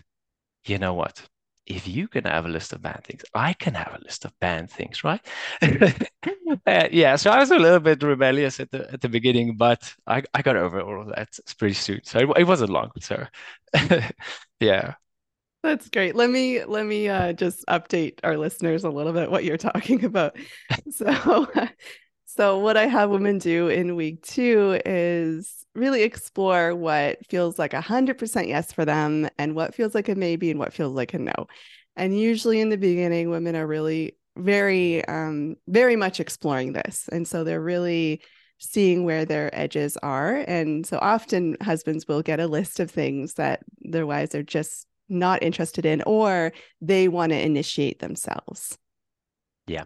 you 0.65 0.77
know 0.79 0.93
what? 0.93 1.27
if 1.65 1.87
you 1.87 2.07
can 2.07 2.25
have 2.25 2.45
a 2.45 2.49
list 2.49 2.73
of 2.73 2.81
bad 2.81 3.03
things, 3.03 3.23
I 3.33 3.53
can 3.53 3.73
have 3.73 3.95
a 3.99 4.03
list 4.03 4.25
of 4.25 4.37
bad 4.39 4.69
things, 4.69 5.03
right? 5.03 5.19
uh, 5.63 6.87
yeah, 6.91 7.15
so 7.15 7.31
I 7.31 7.39
was 7.39 7.51
a 7.51 7.57
little 7.57 7.79
bit 7.79 8.03
rebellious 8.03 8.59
at 8.59 8.71
the 8.71 8.91
at 8.93 9.01
the 9.01 9.09
beginning, 9.09 9.57
but 9.57 9.93
I, 10.05 10.23
I 10.33 10.41
got 10.41 10.57
over 10.57 10.81
all 10.81 11.01
of 11.01 11.07
that 11.15 11.29
pretty 11.57 11.73
soon. 11.73 12.01
So 12.03 12.19
it, 12.19 12.41
it 12.41 12.43
wasn't 12.43 12.69
long. 12.71 12.91
So 12.99 13.25
yeah. 14.59 14.95
That's 15.65 15.89
great. 15.89 16.15
Let 16.15 16.29
me 16.29 16.63
let 16.63 16.85
me 16.85 17.09
uh, 17.09 17.33
just 17.33 17.65
update 17.67 18.19
our 18.23 18.37
listeners 18.37 18.83
a 18.83 18.89
little 18.89 19.13
bit 19.13 19.31
what 19.31 19.43
you're 19.43 19.57
talking 19.57 20.03
about. 20.05 20.37
So 20.91 21.47
so 22.25 22.59
what 22.59 22.77
I 22.77 22.85
have 22.85 23.09
women 23.09 23.39
do 23.39 23.67
in 23.67 23.95
week 23.95 24.21
2 24.21 24.81
is 24.85 25.65
really 25.73 26.03
explore 26.03 26.75
what 26.75 27.25
feels 27.25 27.57
like 27.57 27.73
a 27.73 27.81
hundred 27.81 28.19
percent 28.19 28.47
yes 28.47 28.71
for 28.71 28.85
them 28.85 29.27
and 29.39 29.55
what 29.55 29.73
feels 29.73 29.95
like 29.95 30.07
a 30.07 30.13
maybe 30.15 30.51
and 30.51 30.59
what 30.59 30.71
feels 30.73 30.93
like 30.95 31.15
a 31.15 31.19
no. 31.19 31.47
And 31.95 32.19
usually 32.19 32.61
in 32.61 32.69
the 32.69 32.77
beginning, 32.77 33.31
women 33.31 33.55
are 33.55 33.65
really 33.65 34.17
very, 34.37 35.03
um, 35.05 35.55
very 35.67 35.95
much 35.95 36.19
exploring 36.19 36.73
this. 36.73 37.09
And 37.11 37.27
so 37.27 37.43
they're 37.43 37.61
really 37.61 38.21
seeing 38.59 39.03
where 39.03 39.25
their 39.25 39.49
edges 39.57 39.97
are. 39.97 40.43
And 40.47 40.85
so 40.85 40.99
often 41.01 41.57
husbands 41.61 42.07
will 42.07 42.21
get 42.21 42.39
a 42.39 42.47
list 42.47 42.79
of 42.79 42.91
things 42.91 43.33
that 43.35 43.63
their 43.79 44.05
wives 44.05 44.35
are 44.35 44.43
just 44.43 44.85
not 45.09 45.43
interested 45.43 45.85
in 45.85 46.01
or 46.05 46.51
they 46.81 47.07
want 47.07 47.31
to 47.31 47.39
initiate 47.39 47.99
themselves. 47.99 48.77
Yeah. 49.67 49.85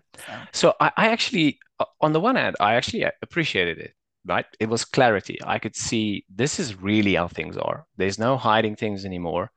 So 0.52 0.76
I, 0.80 0.92
I 0.98 1.08
actually, 1.10 1.60
on 2.02 2.14
the 2.14 2.20
one 2.20 2.36
hand, 2.36 2.56
I 2.60 2.76
actually 2.76 3.06
appreciated 3.22 3.78
it 3.78 3.94
right? 4.26 4.46
It 4.60 4.70
was 4.70 4.86
clarity. 4.86 5.40
I 5.44 5.60
could 5.60 5.76
see 5.76 6.26
this 6.34 6.60
is 6.60 6.80
really 6.82 7.16
how 7.16 7.28
things 7.28 7.58
are. 7.58 7.86
There's 7.98 8.20
no 8.20 8.38
hiding 8.38 8.76
things 8.76 9.06
anymore. 9.06 9.52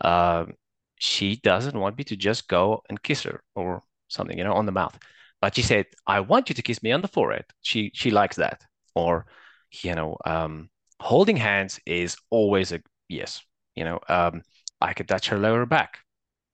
Um, 0.00 0.54
she 0.98 1.36
doesn't 1.36 1.78
want 1.78 1.98
me 1.98 2.04
to 2.04 2.16
just 2.16 2.48
go 2.48 2.82
and 2.88 3.02
kiss 3.02 3.22
her 3.24 3.42
or 3.54 3.82
something, 4.08 4.38
you 4.38 4.44
know, 4.44 4.54
on 4.54 4.66
the 4.66 4.72
mouth. 4.72 4.98
But 5.40 5.56
she 5.56 5.62
said, 5.62 5.86
"I 6.06 6.20
want 6.20 6.48
you 6.48 6.54
to 6.54 6.62
kiss 6.62 6.82
me 6.82 6.92
on 6.92 7.02
the 7.02 7.08
forehead." 7.08 7.44
She 7.62 7.90
she 7.94 8.10
likes 8.10 8.36
that. 8.36 8.62
Or, 8.94 9.26
you 9.82 9.94
know, 9.94 10.16
um, 10.24 10.70
holding 11.00 11.36
hands 11.36 11.80
is 11.86 12.16
always 12.30 12.72
a 12.72 12.80
yes. 13.08 13.42
You 13.74 13.84
know, 13.84 14.00
um, 14.08 14.42
I 14.84 14.92
could 14.92 15.08
touch 15.08 15.28
her 15.28 15.38
lower 15.38 15.66
back 15.66 15.98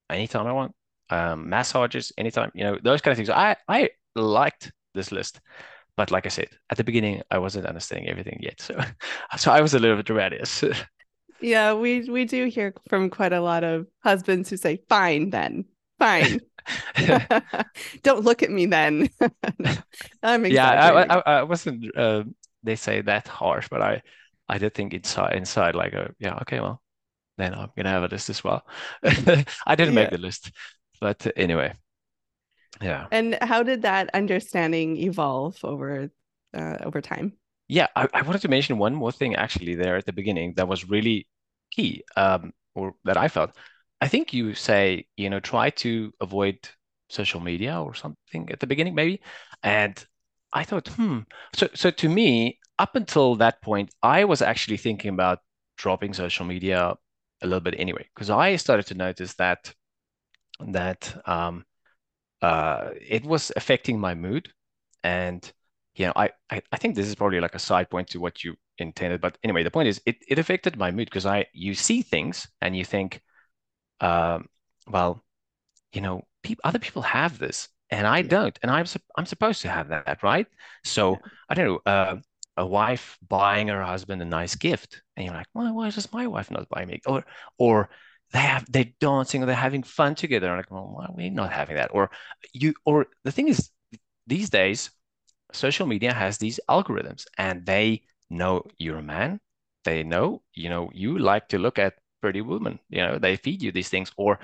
anytime 0.08 0.46
I 0.46 0.52
want. 0.52 0.72
Um, 1.10 1.48
massages 1.48 2.12
anytime. 2.16 2.52
You 2.54 2.64
know, 2.64 2.78
those 2.82 3.00
kind 3.00 3.12
of 3.12 3.16
things. 3.16 3.30
I 3.30 3.56
I 3.68 3.90
liked 4.14 4.72
this 4.94 5.10
list. 5.12 5.40
But 5.96 6.10
like 6.10 6.24
I 6.24 6.30
said, 6.30 6.48
at 6.70 6.78
the 6.78 6.84
beginning, 6.84 7.22
I 7.30 7.38
wasn't 7.38 7.66
understanding 7.66 8.08
everything 8.08 8.38
yet. 8.40 8.60
So, 8.60 8.80
so 9.36 9.50
I 9.50 9.60
was 9.60 9.74
a 9.74 9.78
little 9.78 9.96
bit 9.96 10.06
dramatic. 10.06 10.46
yeah, 11.40 11.74
we 11.74 12.08
we 12.08 12.24
do 12.24 12.46
hear 12.46 12.72
from 12.88 13.10
quite 13.10 13.32
a 13.32 13.40
lot 13.40 13.64
of 13.64 13.86
husbands 14.04 14.48
who 14.48 14.56
say, 14.56 14.80
"Fine, 14.88 15.30
then, 15.30 15.64
fine." 15.98 16.40
Don't 18.02 18.24
look 18.24 18.42
at 18.42 18.50
me 18.50 18.66
then. 18.66 19.10
I'm 20.22 20.46
yeah, 20.46 20.70
I, 20.70 21.02
I, 21.02 21.22
I 21.38 21.42
wasn't. 21.42 21.96
Uh, 21.96 22.24
they 22.62 22.76
say 22.76 23.00
that 23.00 23.26
harsh, 23.26 23.68
but 23.68 23.82
I, 23.82 24.02
I 24.48 24.58
did 24.58 24.74
think 24.74 24.94
inside, 24.94 25.34
inside, 25.34 25.74
like, 25.74 25.94
a, 25.94 26.14
yeah, 26.18 26.36
okay, 26.42 26.60
well, 26.60 26.82
then 27.40 27.54
I'm 27.54 27.70
gonna 27.76 27.90
have 27.90 28.04
a 28.04 28.08
list 28.08 28.30
as 28.30 28.44
well. 28.44 28.64
I 29.04 29.74
didn't 29.76 29.94
yeah. 29.94 30.02
make 30.02 30.10
the 30.10 30.18
list, 30.18 30.52
but 31.00 31.26
anyway, 31.36 31.74
yeah. 32.80 33.06
And 33.10 33.38
how 33.42 33.62
did 33.62 33.82
that 33.82 34.10
understanding 34.14 34.96
evolve 34.96 35.58
over 35.64 36.10
uh, 36.54 36.76
over 36.82 37.00
time? 37.00 37.34
Yeah, 37.68 37.86
I, 37.94 38.08
I, 38.12 38.22
wanted 38.22 38.42
to 38.42 38.48
mention 38.48 38.78
one 38.78 38.94
more 38.94 39.12
thing 39.12 39.36
actually 39.36 39.76
there 39.76 39.96
at 39.96 40.04
the 40.04 40.12
beginning 40.12 40.54
that 40.56 40.66
was 40.66 40.88
really 40.88 41.28
key, 41.70 42.02
um, 42.16 42.52
or 42.74 42.94
that 43.04 43.16
I 43.16 43.28
felt. 43.28 43.56
I 44.00 44.08
think 44.08 44.32
you 44.32 44.54
say, 44.54 45.06
you 45.16 45.30
know, 45.30 45.40
try 45.40 45.70
to 45.70 46.12
avoid 46.20 46.58
social 47.08 47.40
media 47.40 47.80
or 47.80 47.94
something 47.94 48.50
at 48.50 48.60
the 48.60 48.66
beginning, 48.66 48.94
maybe. 48.94 49.20
And 49.62 50.04
I 50.52 50.64
thought, 50.64 50.88
hmm. 50.88 51.20
So, 51.54 51.68
so 51.74 51.90
to 51.90 52.08
me, 52.08 52.58
up 52.78 52.96
until 52.96 53.36
that 53.36 53.60
point, 53.62 53.90
I 54.02 54.24
was 54.24 54.42
actually 54.42 54.78
thinking 54.78 55.10
about 55.10 55.40
dropping 55.76 56.14
social 56.14 56.46
media 56.46 56.94
a 57.42 57.46
little 57.46 57.60
bit 57.60 57.74
anyway, 57.78 58.08
because 58.14 58.30
I 58.30 58.56
started 58.56 58.86
to 58.86 58.94
notice 58.94 59.34
that 59.34 59.74
that 60.68 61.16
um, 61.26 61.64
uh, 62.42 62.90
it 63.00 63.24
was 63.24 63.52
affecting 63.56 63.98
my 63.98 64.14
mood. 64.14 64.48
And 65.02 65.50
you 65.94 66.06
know, 66.06 66.12
I, 66.16 66.30
I, 66.50 66.62
I 66.72 66.76
think 66.76 66.94
this 66.94 67.08
is 67.08 67.14
probably 67.14 67.40
like 67.40 67.54
a 67.54 67.58
side 67.58 67.90
point 67.90 68.08
to 68.08 68.20
what 68.20 68.44
you 68.44 68.56
intended. 68.78 69.20
But 69.20 69.38
anyway, 69.42 69.62
the 69.62 69.70
point 69.70 69.88
is 69.88 70.00
it, 70.06 70.16
it 70.28 70.38
affected 70.38 70.76
my 70.76 70.90
mood 70.90 71.06
because 71.06 71.26
I 71.26 71.46
you 71.52 71.74
see 71.74 72.02
things 72.02 72.48
and 72.60 72.76
you 72.76 72.84
think, 72.84 73.20
um, 74.00 74.46
well, 74.88 75.24
you 75.92 76.00
know, 76.00 76.22
people 76.42 76.62
other 76.64 76.78
people 76.78 77.02
have 77.02 77.38
this 77.38 77.68
and 77.90 78.06
I 78.06 78.22
don't, 78.22 78.58
and 78.62 78.70
I'm 78.70 78.86
I'm 79.16 79.26
supposed 79.26 79.62
to 79.62 79.68
have 79.68 79.88
that, 79.88 80.22
right? 80.22 80.46
So 80.84 81.18
I 81.48 81.54
don't 81.54 81.66
know, 81.66 81.80
uh, 81.86 82.16
a 82.60 82.66
wife 82.66 83.18
buying 83.26 83.68
her 83.68 83.82
husband 83.82 84.22
a 84.22 84.24
nice 84.24 84.54
gift, 84.54 85.02
and 85.16 85.26
you're 85.26 85.34
like, 85.34 85.48
why 85.52 85.70
why 85.72 85.90
does 85.90 86.12
my 86.12 86.26
wife 86.26 86.50
not 86.50 86.68
buy 86.68 86.84
me? 86.84 87.00
Or 87.06 87.24
or 87.58 87.90
they 88.32 88.40
have 88.40 88.64
they're 88.70 88.92
dancing 89.00 89.42
or 89.42 89.46
they're 89.46 89.66
having 89.68 89.82
fun 89.82 90.14
together. 90.14 90.48
I'm 90.50 90.58
like, 90.58 90.70
well, 90.70 90.92
why 90.94 91.06
are 91.06 91.14
we 91.16 91.30
not 91.30 91.52
having 91.52 91.76
that? 91.76 91.90
Or 91.92 92.10
you 92.52 92.74
or 92.84 93.06
the 93.24 93.32
thing 93.32 93.48
is, 93.48 93.70
these 94.26 94.50
days, 94.50 94.90
social 95.52 95.86
media 95.86 96.12
has 96.12 96.38
these 96.38 96.60
algorithms 96.68 97.24
and 97.38 97.66
they 97.66 98.02
know 98.28 98.64
you're 98.78 98.98
a 98.98 99.02
man. 99.02 99.40
They 99.84 100.02
know, 100.04 100.42
you 100.54 100.68
know, 100.68 100.90
you 100.94 101.18
like 101.18 101.48
to 101.48 101.58
look 101.58 101.78
at 101.78 101.94
pretty 102.20 102.42
women. 102.42 102.78
You 102.90 103.02
know, 103.02 103.18
they 103.18 103.36
feed 103.36 103.62
you 103.62 103.72
these 103.72 103.88
things, 103.88 104.12
or 104.16 104.38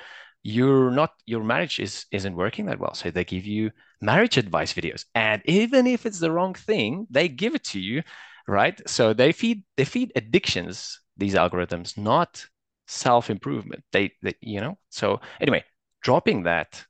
you're 0.47 0.91
not 0.93 1.13
your 1.27 1.43
marriage 1.43 1.81
is 1.81 2.07
isn't 2.13 2.37
working 2.37 2.67
that 2.67 2.79
well. 2.79 2.95
So 2.95 3.11
they 3.11 3.25
give 3.25 3.47
you 3.47 3.71
marriage 4.01 4.37
advice 4.37 4.73
videos. 4.73 5.05
And 5.15 5.43
even 5.47 5.87
if 5.87 6.07
it's 6.07 6.21
the 6.21 6.31
wrong 6.31 6.55
thing, 6.55 7.07
they 7.11 7.29
give 7.29 7.55
it 7.55 7.65
to 7.73 7.81
you, 7.81 8.03
right? 8.47 8.81
So 8.89 9.13
they 9.13 9.33
feed 9.33 9.65
they 9.77 9.85
feed 9.85 10.13
addictions, 10.15 11.01
these 11.17 11.35
algorithms, 11.35 11.99
not 11.99 12.47
self-improvement 12.89 13.83
they, 13.93 14.13
they 14.23 14.35
you 14.41 14.61
know 14.61 14.79
so 14.91 15.21
anyway 15.41 15.65
dropping 16.03 16.45
that 16.45 16.85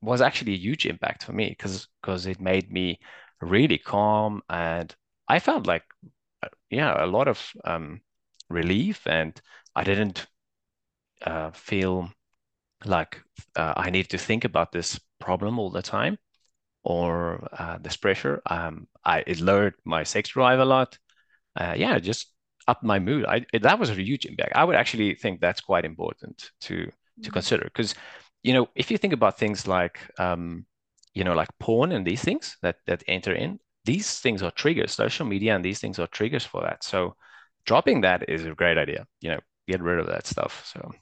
was 0.00 0.22
actually 0.22 0.54
a 0.54 0.64
huge 0.66 0.86
impact 0.86 1.22
for 1.22 1.32
me 1.32 1.50
because 1.50 1.86
because 2.00 2.26
it 2.26 2.40
made 2.40 2.70
me 2.72 2.98
really 3.42 3.78
calm 3.78 4.40
and 4.48 4.94
i 5.28 5.38
felt 5.38 5.66
like 5.66 5.82
yeah 6.70 7.04
a 7.04 7.06
lot 7.06 7.28
of 7.28 7.52
um, 7.64 8.00
relief 8.48 9.06
and 9.06 9.40
i 9.76 9.84
didn't 9.84 10.26
uh, 11.26 11.50
feel 11.50 12.08
like 12.86 13.20
uh, 13.56 13.74
i 13.76 13.90
need 13.90 14.08
to 14.08 14.18
think 14.18 14.44
about 14.44 14.72
this 14.72 15.00
problem 15.20 15.58
all 15.58 15.70
the 15.70 15.82
time 15.82 16.18
or 16.84 17.48
uh, 17.58 17.78
this 17.80 17.96
pressure 17.96 18.42
um, 18.50 18.86
I, 19.04 19.24
it 19.26 19.40
lowered 19.40 19.74
my 19.84 20.02
sex 20.02 20.30
drive 20.30 20.60
a 20.60 20.64
lot 20.64 20.98
uh, 21.56 21.74
yeah 21.76 21.98
just 21.98 22.34
up 22.66 22.82
my 22.82 22.98
mood. 22.98 23.24
I 23.26 23.44
that 23.60 23.78
was 23.78 23.90
a 23.90 23.94
huge 23.94 24.26
impact. 24.26 24.52
I 24.54 24.64
would 24.64 24.76
actually 24.76 25.14
think 25.14 25.40
that's 25.40 25.60
quite 25.60 25.84
important 25.84 26.50
to 26.62 26.76
to 26.76 26.82
mm-hmm. 26.84 27.32
consider 27.32 27.64
because 27.64 27.94
you 28.42 28.52
know 28.52 28.68
if 28.74 28.90
you 28.90 28.98
think 28.98 29.12
about 29.12 29.38
things 29.38 29.66
like 29.66 29.98
um, 30.18 30.66
you 31.14 31.24
know 31.24 31.34
like 31.34 31.48
porn 31.58 31.92
and 31.92 32.06
these 32.06 32.22
things 32.22 32.56
that 32.62 32.76
that 32.86 33.04
enter 33.08 33.34
in, 33.34 33.58
these 33.84 34.20
things 34.20 34.42
are 34.42 34.50
triggers. 34.50 34.92
Social 34.92 35.26
media 35.26 35.54
and 35.54 35.64
these 35.64 35.80
things 35.80 35.98
are 35.98 36.06
triggers 36.08 36.44
for 36.44 36.62
that. 36.62 36.84
So 36.84 37.16
dropping 37.66 38.02
that 38.02 38.28
is 38.28 38.44
a 38.44 38.54
great 38.54 38.78
idea. 38.78 39.06
You 39.20 39.30
know, 39.30 39.40
get 39.68 39.82
rid 39.82 39.98
of 39.98 40.06
that 40.06 40.26
stuff. 40.26 40.64
So 40.66 40.92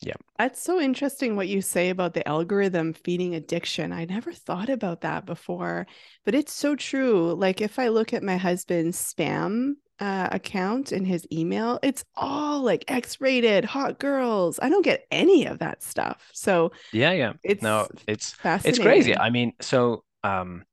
yeah. 0.00 0.14
That's 0.38 0.62
so 0.62 0.80
interesting 0.80 1.34
what 1.34 1.48
you 1.48 1.60
say 1.60 1.90
about 1.90 2.14
the 2.14 2.26
algorithm 2.26 2.92
feeding 2.92 3.34
addiction. 3.34 3.92
I 3.92 4.04
never 4.04 4.32
thought 4.32 4.68
about 4.68 5.00
that 5.00 5.26
before, 5.26 5.86
but 6.24 6.34
it's 6.34 6.52
so 6.52 6.76
true. 6.76 7.34
Like 7.34 7.60
if 7.60 7.78
I 7.78 7.88
look 7.88 8.12
at 8.12 8.22
my 8.22 8.36
husband's 8.36 8.96
spam 8.96 9.72
uh, 9.98 10.28
account 10.30 10.92
in 10.92 11.04
his 11.04 11.26
email, 11.32 11.80
it's 11.82 12.04
all 12.14 12.62
like 12.62 12.84
X-rated, 12.86 13.64
hot 13.64 13.98
girls. 13.98 14.60
I 14.62 14.68
don't 14.68 14.84
get 14.84 15.06
any 15.10 15.46
of 15.46 15.58
that 15.58 15.82
stuff. 15.82 16.30
So 16.32 16.70
yeah, 16.92 17.12
yeah, 17.12 17.32
it's 17.42 17.62
no, 17.62 17.88
it's 18.06 18.36
it's 18.44 18.78
crazy. 18.78 19.16
I 19.16 19.30
mean, 19.30 19.54
so 19.60 20.04
um, 20.22 20.64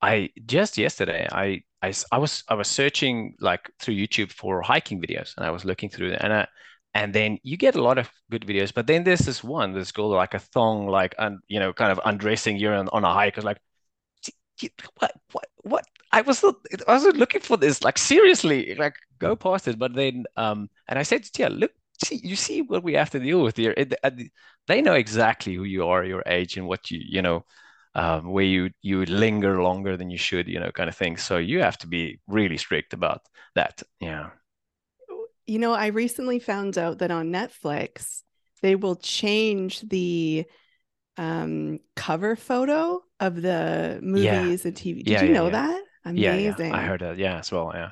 I 0.00 0.30
just 0.46 0.78
yesterday 0.78 1.26
I 1.32 1.64
I 1.82 1.92
I 2.12 2.18
was 2.18 2.44
I 2.48 2.54
was 2.54 2.68
searching 2.68 3.34
like 3.40 3.68
through 3.80 3.94
YouTube 3.94 4.30
for 4.30 4.62
hiking 4.62 5.02
videos, 5.02 5.36
and 5.36 5.44
I 5.44 5.50
was 5.50 5.64
looking 5.64 5.90
through 5.90 6.12
and 6.12 6.32
I, 6.32 6.46
and 6.94 7.14
then 7.14 7.38
you 7.42 7.56
get 7.56 7.76
a 7.76 7.82
lot 7.82 7.98
of 7.98 8.10
good 8.30 8.42
videos, 8.46 8.72
but 8.74 8.86
then 8.86 9.04
there's 9.04 9.20
this 9.20 9.44
one 9.44 9.72
that's 9.72 9.92
called 9.92 10.14
like 10.14 10.34
a 10.34 10.38
thong, 10.38 10.86
like 10.86 11.14
un, 11.18 11.40
you 11.48 11.60
know, 11.60 11.72
kind 11.72 11.92
of 11.92 12.00
undressing 12.04 12.56
you 12.56 12.70
on, 12.70 12.88
on 12.88 13.04
a 13.04 13.12
hike. 13.12 13.36
It's 13.36 13.44
like 13.44 13.58
what 14.98 15.12
what 15.32 15.46
what 15.62 15.84
I 16.12 16.20
was 16.22 16.42
I 16.44 16.92
was 16.92 17.04
looking 17.14 17.40
for 17.40 17.56
this 17.56 17.82
like 17.82 17.98
seriously 17.98 18.74
like 18.74 18.96
go 19.18 19.36
past 19.36 19.68
it 19.68 19.78
but 19.78 19.94
then 19.94 20.24
um 20.36 20.68
and 20.88 20.98
I 20.98 21.02
said 21.02 21.28
yeah 21.36 21.48
look 21.48 21.72
see 22.04 22.20
you 22.22 22.36
see 22.36 22.62
what 22.62 22.82
we 22.82 22.94
have 22.94 23.10
to 23.10 23.20
deal 23.20 23.42
with 23.42 23.56
here 23.56 23.74
it, 23.76 23.94
they 24.66 24.82
know 24.82 24.94
exactly 24.94 25.54
who 25.54 25.64
you 25.64 25.86
are 25.86 26.04
your 26.04 26.22
age 26.26 26.56
and 26.56 26.66
what 26.66 26.90
you 26.90 27.00
you 27.02 27.22
know 27.22 27.44
um, 27.94 28.30
where 28.30 28.44
you 28.44 28.70
you 28.82 29.04
linger 29.06 29.62
longer 29.62 29.96
than 29.96 30.10
you 30.10 30.18
should 30.18 30.48
you 30.48 30.60
know 30.60 30.70
kind 30.70 30.88
of 30.88 30.96
thing 30.96 31.16
so 31.16 31.36
you 31.38 31.60
have 31.60 31.78
to 31.78 31.86
be 31.86 32.20
really 32.26 32.56
strict 32.56 32.92
about 32.92 33.22
that 33.54 33.82
yeah 34.00 34.30
you 35.48 35.58
know 35.58 35.72
I 35.72 35.86
recently 35.86 36.38
found 36.38 36.78
out 36.78 36.98
that 36.98 37.10
on 37.10 37.30
Netflix 37.30 38.22
they 38.62 38.74
will 38.74 38.96
change 38.96 39.80
the 39.80 40.44
um, 41.16 41.78
cover 41.96 42.36
photo 42.36 43.02
of 43.20 43.40
the 43.42 43.98
movies 44.02 44.24
yeah. 44.24 44.68
and 44.68 44.76
TV. 44.76 45.04
Did 45.04 45.08
yeah, 45.08 45.22
you 45.22 45.28
yeah, 45.28 45.34
know 45.34 45.50
that? 45.50 45.82
Amazing. 46.04 46.70
Yeah, 46.70 46.76
I 46.76 46.82
heard 46.82 47.00
that. 47.00 47.18
Yeah, 47.18 47.38
as 47.38 47.50
well. 47.50 47.72
Yeah. 47.74 47.90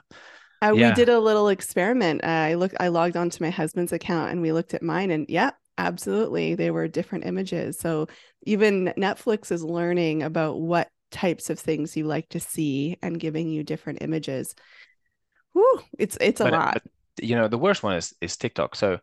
Uh, 0.62 0.72
we 0.74 0.90
did 0.92 1.08
a 1.08 1.20
little 1.20 1.48
experiment. 1.48 2.24
Uh, 2.24 2.28
I 2.28 2.54
looked. 2.54 2.76
I 2.80 2.88
logged 2.88 3.16
onto 3.16 3.42
my 3.42 3.50
husband's 3.50 3.92
account 3.92 4.30
and 4.30 4.40
we 4.40 4.52
looked 4.52 4.74
at 4.74 4.82
mine, 4.82 5.10
and 5.10 5.26
yeah, 5.28 5.50
absolutely, 5.76 6.54
they 6.54 6.70
were 6.70 6.88
different 6.88 7.26
images. 7.26 7.78
So 7.78 8.08
even 8.44 8.92
Netflix 8.96 9.52
is 9.52 9.62
learning 9.62 10.22
about 10.22 10.60
what 10.60 10.88
types 11.10 11.50
of 11.50 11.58
things 11.58 11.96
you 11.96 12.04
like 12.04 12.28
to 12.30 12.40
see 12.40 12.96
and 13.02 13.20
giving 13.20 13.48
you 13.48 13.64
different 13.64 14.02
images. 14.02 14.54
Woo, 15.54 15.80
it's 15.98 16.16
it's 16.20 16.40
a 16.40 16.44
but, 16.44 16.52
lot. 16.52 16.74
But, 16.74 16.82
you 17.22 17.36
know, 17.36 17.48
the 17.48 17.58
worst 17.58 17.82
one 17.82 17.96
is 17.96 18.14
is 18.20 18.36
TikTok. 18.36 18.74
So 18.76 18.98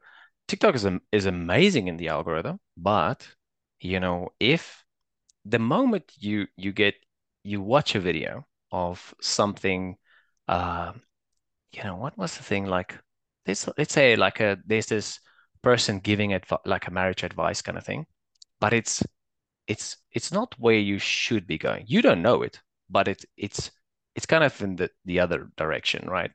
TikTok 0.47 0.75
is 0.75 0.87
is 1.11 1.25
amazing 1.25 1.87
in 1.87 1.97
the 1.97 2.09
algorithm, 2.09 2.59
but 2.77 3.27
you 3.79 3.99
know, 3.99 4.29
if 4.39 4.83
the 5.45 5.59
moment 5.59 6.11
you 6.19 6.47
you 6.57 6.71
get 6.73 6.95
you 7.43 7.61
watch 7.61 7.95
a 7.95 7.99
video 7.99 8.45
of 8.71 9.13
something, 9.21 9.97
uh, 10.47 10.93
you 11.73 11.83
know, 11.83 11.95
what 11.97 12.17
was 12.17 12.37
the 12.37 12.43
thing 12.43 12.65
like? 12.65 12.97
This 13.45 13.67
let's 13.77 13.93
say 13.93 14.15
like 14.15 14.39
a 14.39 14.57
there's 14.65 14.87
this 14.87 15.19
person 15.61 15.99
giving 15.99 16.31
it 16.31 16.45
like 16.65 16.87
a 16.87 16.91
marriage 16.91 17.23
advice 17.23 17.61
kind 17.61 17.77
of 17.77 17.85
thing, 17.85 18.05
but 18.59 18.73
it's 18.73 19.03
it's 19.67 19.97
it's 20.11 20.31
not 20.31 20.55
where 20.59 20.77
you 20.79 20.99
should 20.99 21.47
be 21.47 21.57
going. 21.57 21.85
You 21.87 22.01
don't 22.01 22.21
know 22.21 22.41
it, 22.43 22.59
but 22.89 23.07
it's 23.07 23.25
it's 23.37 23.71
it's 24.15 24.25
kind 24.25 24.43
of 24.43 24.61
in 24.61 24.75
the 24.75 24.89
the 25.05 25.19
other 25.19 25.49
direction, 25.57 26.07
right? 26.09 26.31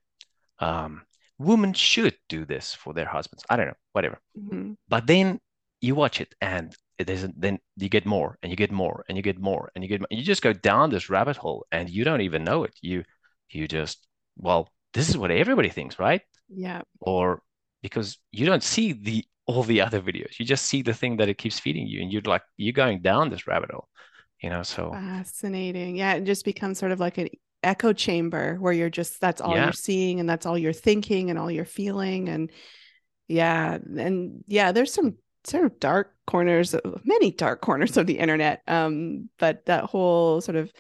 Um, 0.61 1.03
women 1.39 1.73
should 1.73 2.17
do 2.29 2.45
this 2.45 2.75
for 2.75 2.93
their 2.93 3.07
husbands. 3.07 3.45
I 3.49 3.57
don't 3.57 3.67
know, 3.67 3.75
whatever. 3.93 4.19
Mm-hmm. 4.39 4.73
But 4.89 5.07
then 5.07 5.41
you 5.81 5.95
watch 5.95 6.21
it 6.21 6.35
and 6.41 6.75
it 6.99 7.09
isn't 7.09 7.41
then 7.41 7.61
you 7.77 7.89
get 7.89 8.05
more 8.05 8.39
and 8.43 8.51
you 8.51 8.57
get 8.57 8.73
more 8.73 9.05
and 9.09 9.17
you 9.17 9.23
get 9.23 9.39
more 9.39 9.71
and 9.75 9.85
you 9.85 9.89
get 9.89 10.01
more. 10.01 10.09
you 10.11 10.23
just 10.23 10.43
go 10.43 10.53
down 10.53 10.91
this 10.91 11.09
rabbit 11.09 11.37
hole 11.37 11.67
and 11.71 11.89
you 11.89 12.05
don't 12.05 12.23
even 12.23 12.45
know 12.45 12.65
it. 12.65 12.75
You 12.83 13.05
you 13.51 13.69
just 13.69 14.07
well, 14.37 14.69
this 14.95 15.09
is 15.09 15.17
what 15.17 15.31
everybody 15.31 15.69
thinks, 15.69 15.99
right? 15.99 16.23
Yeah. 16.49 16.83
Or 17.01 17.43
because 17.83 18.19
you 18.33 18.47
don't 18.47 18.63
see 18.63 18.93
the 18.93 19.25
all 19.47 19.63
the 19.63 19.81
other 19.81 20.01
videos. 20.01 20.39
You 20.39 20.45
just 20.45 20.67
see 20.67 20.83
the 20.83 20.93
thing 20.93 21.17
that 21.19 21.29
it 21.29 21.39
keeps 21.39 21.59
feeding 21.59 21.87
you 21.87 22.03
and 22.03 22.13
you're 22.13 22.23
like 22.23 22.43
you're 22.57 22.73
going 22.73 23.01
down 23.01 23.31
this 23.31 23.47
rabbit 23.47 23.71
hole. 23.71 23.89
You 24.43 24.51
know, 24.51 24.63
so 24.63 24.91
fascinating. 24.93 25.97
Yeah, 25.97 26.15
it 26.15 26.25
just 26.25 26.45
becomes 26.45 26.79
sort 26.79 26.93
of 26.93 27.01
like 27.01 27.19
an 27.19 27.29
echo 27.63 27.93
chamber 27.93 28.57
where 28.57 28.73
you're 28.73 28.91
just 28.91 29.21
that's 29.21 29.41
all 29.41 29.55
yeah. 29.55 29.65
you're 29.65 29.73
seeing 29.73 30.21
and 30.21 30.29
that's 30.29 30.47
all 30.47 30.57
you're 30.57 30.73
thinking 30.73 31.31
and 31.31 31.39
all 31.39 31.51
you're 31.51 31.65
feeling 31.65 32.29
and 32.29 32.51
yeah 33.27 33.79
and 33.97 34.45
yeah 34.47 34.73
there's 34.73 34.93
some 34.93 35.17
sort 35.45 35.65
of 35.65 35.79
dark 35.81 36.15
corners 36.27 36.75
many 37.05 37.31
dark 37.31 37.61
corners 37.61 37.97
of 37.97 38.07
the 38.07 38.19
internet 38.19 38.63
um 38.69 39.29
but 39.39 39.65
that 39.67 39.85
whole 39.85 40.41
sort 40.41 40.57
of 40.57 40.71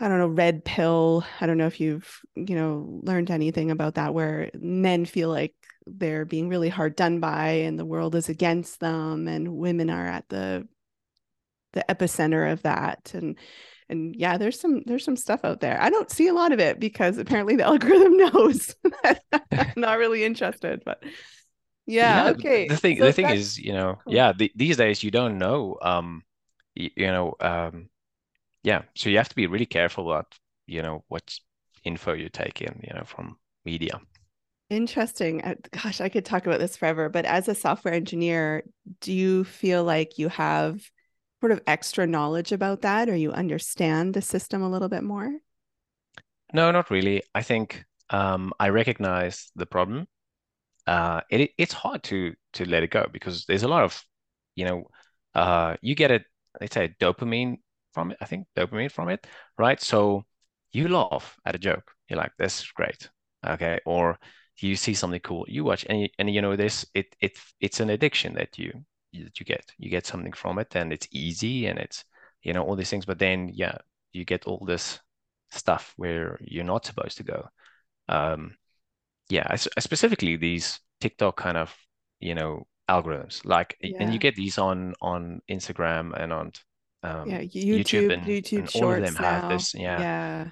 i 0.00 0.08
don't 0.08 0.18
know 0.18 0.26
red 0.26 0.64
pill 0.64 1.24
i 1.40 1.46
don't 1.46 1.58
know 1.58 1.66
if 1.66 1.80
you've 1.80 2.20
you 2.34 2.56
know 2.56 3.00
learned 3.02 3.30
anything 3.30 3.70
about 3.70 3.94
that 3.94 4.14
where 4.14 4.50
men 4.54 5.04
feel 5.04 5.28
like 5.28 5.54
they're 5.86 6.24
being 6.24 6.48
really 6.48 6.68
hard 6.68 6.96
done 6.96 7.20
by 7.20 7.48
and 7.48 7.78
the 7.78 7.84
world 7.84 8.14
is 8.14 8.28
against 8.28 8.80
them 8.80 9.28
and 9.28 9.56
women 9.56 9.90
are 9.90 10.06
at 10.06 10.28
the 10.28 10.66
the 11.72 11.84
epicenter 11.88 12.50
of 12.52 12.62
that 12.62 13.12
and 13.14 13.38
and 13.88 14.14
yeah 14.16 14.36
there's 14.36 14.58
some 14.58 14.82
there's 14.86 15.04
some 15.04 15.16
stuff 15.16 15.40
out 15.44 15.60
there. 15.60 15.80
I 15.80 15.90
don't 15.90 16.10
see 16.10 16.28
a 16.28 16.34
lot 16.34 16.52
of 16.52 16.60
it 16.60 16.78
because 16.80 17.18
apparently 17.18 17.56
the 17.56 17.64
algorithm 17.72 18.16
knows 18.16 18.74
i'm 19.52 19.72
not 19.76 19.98
really 19.98 20.24
interested 20.24 20.82
but 20.84 21.02
yeah, 21.86 22.24
yeah 22.24 22.30
okay. 22.30 22.68
the 22.68 22.76
thing 22.76 22.98
so 22.98 23.04
the 23.04 23.12
thing 23.12 23.30
is 23.30 23.58
you 23.58 23.72
know 23.72 23.98
yeah 24.06 24.32
the, 24.32 24.52
these 24.54 24.76
days 24.76 25.02
you 25.02 25.10
don't 25.10 25.38
know 25.38 25.78
um 25.82 26.22
you, 26.74 26.90
you 26.96 27.06
know 27.06 27.34
um 27.40 27.88
yeah 28.62 28.82
so 28.94 29.08
you 29.08 29.16
have 29.16 29.28
to 29.28 29.36
be 29.36 29.46
really 29.46 29.66
careful 29.66 30.10
about 30.10 30.38
you 30.66 30.82
know 30.82 31.02
what 31.08 31.38
info 31.84 32.12
you 32.12 32.28
take 32.28 32.60
in 32.60 32.80
you 32.82 32.94
know 32.94 33.04
from 33.04 33.38
media. 33.64 34.00
Interesting. 34.70 35.42
Uh, 35.42 35.54
gosh, 35.70 36.00
I 36.00 36.08
could 36.08 36.24
talk 36.24 36.46
about 36.46 36.60
this 36.60 36.76
forever, 36.76 37.08
but 37.08 37.24
as 37.24 37.48
a 37.48 37.54
software 37.54 37.94
engineer, 37.94 38.64
do 39.00 39.12
you 39.12 39.44
feel 39.44 39.82
like 39.84 40.18
you 40.18 40.28
have 40.28 40.80
sort 41.40 41.52
of 41.52 41.62
extra 41.66 42.06
knowledge 42.06 42.52
about 42.52 42.82
that 42.82 43.08
or 43.08 43.16
you 43.16 43.32
understand 43.32 44.14
the 44.14 44.22
system 44.22 44.62
a 44.62 44.68
little 44.68 44.88
bit 44.88 45.02
more? 45.02 45.40
No, 46.52 46.70
not 46.70 46.90
really. 46.90 47.22
I 47.34 47.42
think 47.42 47.84
um, 48.10 48.52
I 48.58 48.70
recognize 48.70 49.50
the 49.56 49.66
problem. 49.66 50.06
Uh, 50.86 51.20
it, 51.30 51.50
it's 51.58 51.74
hard 51.74 52.02
to 52.04 52.34
to 52.54 52.64
let 52.64 52.82
it 52.82 52.90
go 52.90 53.06
because 53.12 53.44
there's 53.46 53.62
a 53.62 53.68
lot 53.68 53.84
of, 53.84 54.02
you 54.56 54.64
know, 54.64 54.84
uh, 55.34 55.76
you 55.82 55.94
get 55.94 56.10
a 56.10 56.20
let's 56.60 56.74
say 56.74 56.94
dopamine 57.00 57.58
from 57.92 58.12
it. 58.12 58.18
I 58.20 58.24
think 58.24 58.46
dopamine 58.56 58.90
from 58.90 59.08
it, 59.10 59.26
right? 59.58 59.80
So 59.80 60.24
you 60.72 60.88
laugh 60.88 61.36
at 61.44 61.54
a 61.54 61.58
joke. 61.58 61.92
You're 62.08 62.18
like, 62.18 62.32
"This 62.38 62.60
is 62.60 62.68
great," 62.72 63.10
okay? 63.46 63.80
Or 63.86 64.18
you 64.60 64.76
see 64.76 64.94
something 64.94 65.20
cool, 65.20 65.44
you 65.48 65.64
watch, 65.64 65.84
and 65.88 66.08
and 66.18 66.30
you 66.30 66.42
know 66.42 66.56
this. 66.56 66.86
It 66.94 67.14
it 67.20 67.38
it's 67.60 67.80
an 67.80 67.90
addiction 67.90 68.34
that 68.34 68.58
you 68.58 68.84
that 69.12 69.38
you 69.40 69.46
get. 69.46 69.72
You 69.78 69.90
get 69.90 70.06
something 70.06 70.32
from 70.32 70.58
it, 70.58 70.74
and 70.74 70.92
it's 70.92 71.08
easy, 71.10 71.66
and 71.66 71.78
it's 71.78 72.04
you 72.42 72.52
know 72.52 72.62
all 72.64 72.76
these 72.76 72.90
things. 72.90 73.06
But 73.06 73.18
then, 73.18 73.50
yeah, 73.52 73.78
you 74.12 74.24
get 74.24 74.46
all 74.46 74.64
this 74.64 75.00
stuff 75.50 75.94
where 75.96 76.38
you're 76.40 76.64
not 76.64 76.84
supposed 76.84 77.16
to 77.18 77.22
go. 77.22 77.48
Um, 78.08 78.56
yeah, 79.28 79.54
specifically 79.56 80.36
these 80.36 80.80
TikTok 81.00 81.36
kind 81.36 81.56
of 81.56 81.74
you 82.20 82.34
know 82.34 82.66
algorithms, 82.88 83.44
like, 83.44 83.76
yeah. 83.80 83.98
and 84.00 84.12
you 84.12 84.18
get 84.18 84.36
these 84.36 84.58
on 84.58 84.94
on 85.00 85.40
Instagram 85.50 86.18
and 86.20 86.32
on 86.32 86.52
um, 87.02 87.28
yeah 87.28 87.40
YouTube, 87.40 87.80
YouTube 87.80 88.12
and, 88.12 88.22
YouTube 88.24 88.58
and 88.58 88.82
all 88.82 88.92
of 88.92 89.02
them 89.02 89.14
now. 89.14 89.22
have 89.22 89.50
this. 89.50 89.74
Yeah, 89.74 90.00
yeah, 90.00 90.50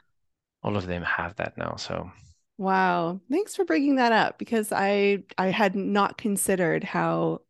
all 0.63 0.77
of 0.77 0.87
them 0.87 1.03
have 1.03 1.37
that 1.37 1.57
now. 1.57 1.77
So 1.77 2.11
Wow. 2.59 3.21
Thanks 3.31 3.55
for 3.55 3.65
bringing 3.65 3.97
that 3.97 4.13
up 4.13 4.39
because 4.39 4.73
I 4.73 5.25
I 5.37 5.49
had 5.49 5.77
not 5.77 6.17
considered 6.17 6.85
how 6.85 7.43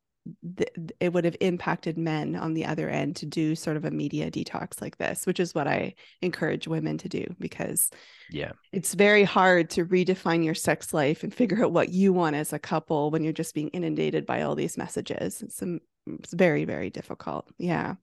th- 0.57 0.71
it 1.01 1.13
would 1.13 1.25
have 1.25 1.37
impacted 1.41 1.99
men 1.99 2.37
on 2.37 2.55
the 2.55 2.65
other 2.65 2.89
end 2.89 3.17
to 3.17 3.27
do 3.27 3.55
sort 3.55 3.77
of 3.77 3.85
a 3.85 3.91
media 3.91 4.31
detox 4.31 4.81
like 4.81 4.99
this, 4.99 5.27
which 5.27 5.41
is 5.41 5.55
what 5.55 5.67
I 5.67 5.95
encourage 6.23 6.69
women 6.69 6.99
to 6.99 7.09
do 7.09 7.27
because 7.39 7.91
yeah, 8.31 8.53
it's 8.73 8.95
very 8.95 9.25
hard 9.25 9.71
to 9.71 9.85
redefine 9.85 10.45
your 10.45 10.55
sex 10.55 10.93
life 10.93 11.23
and 11.23 11.35
figure 11.35 11.65
out 11.65 11.73
what 11.73 11.91
you 11.91 12.13
want 12.13 12.37
as 12.37 12.53
a 12.53 12.59
couple 12.59 13.11
when 13.11 13.23
you're 13.23 13.33
just 13.33 13.55
being 13.55 13.69
inundated 13.69 14.27
by 14.27 14.43
all 14.43 14.55
these 14.55 14.77
messages. 14.77 15.43
It's, 15.43 15.63
um, 15.63 15.81
it's 16.07 16.33
very 16.33 16.65
very 16.65 16.91
difficult. 16.91 17.49
Yeah. 17.59 17.95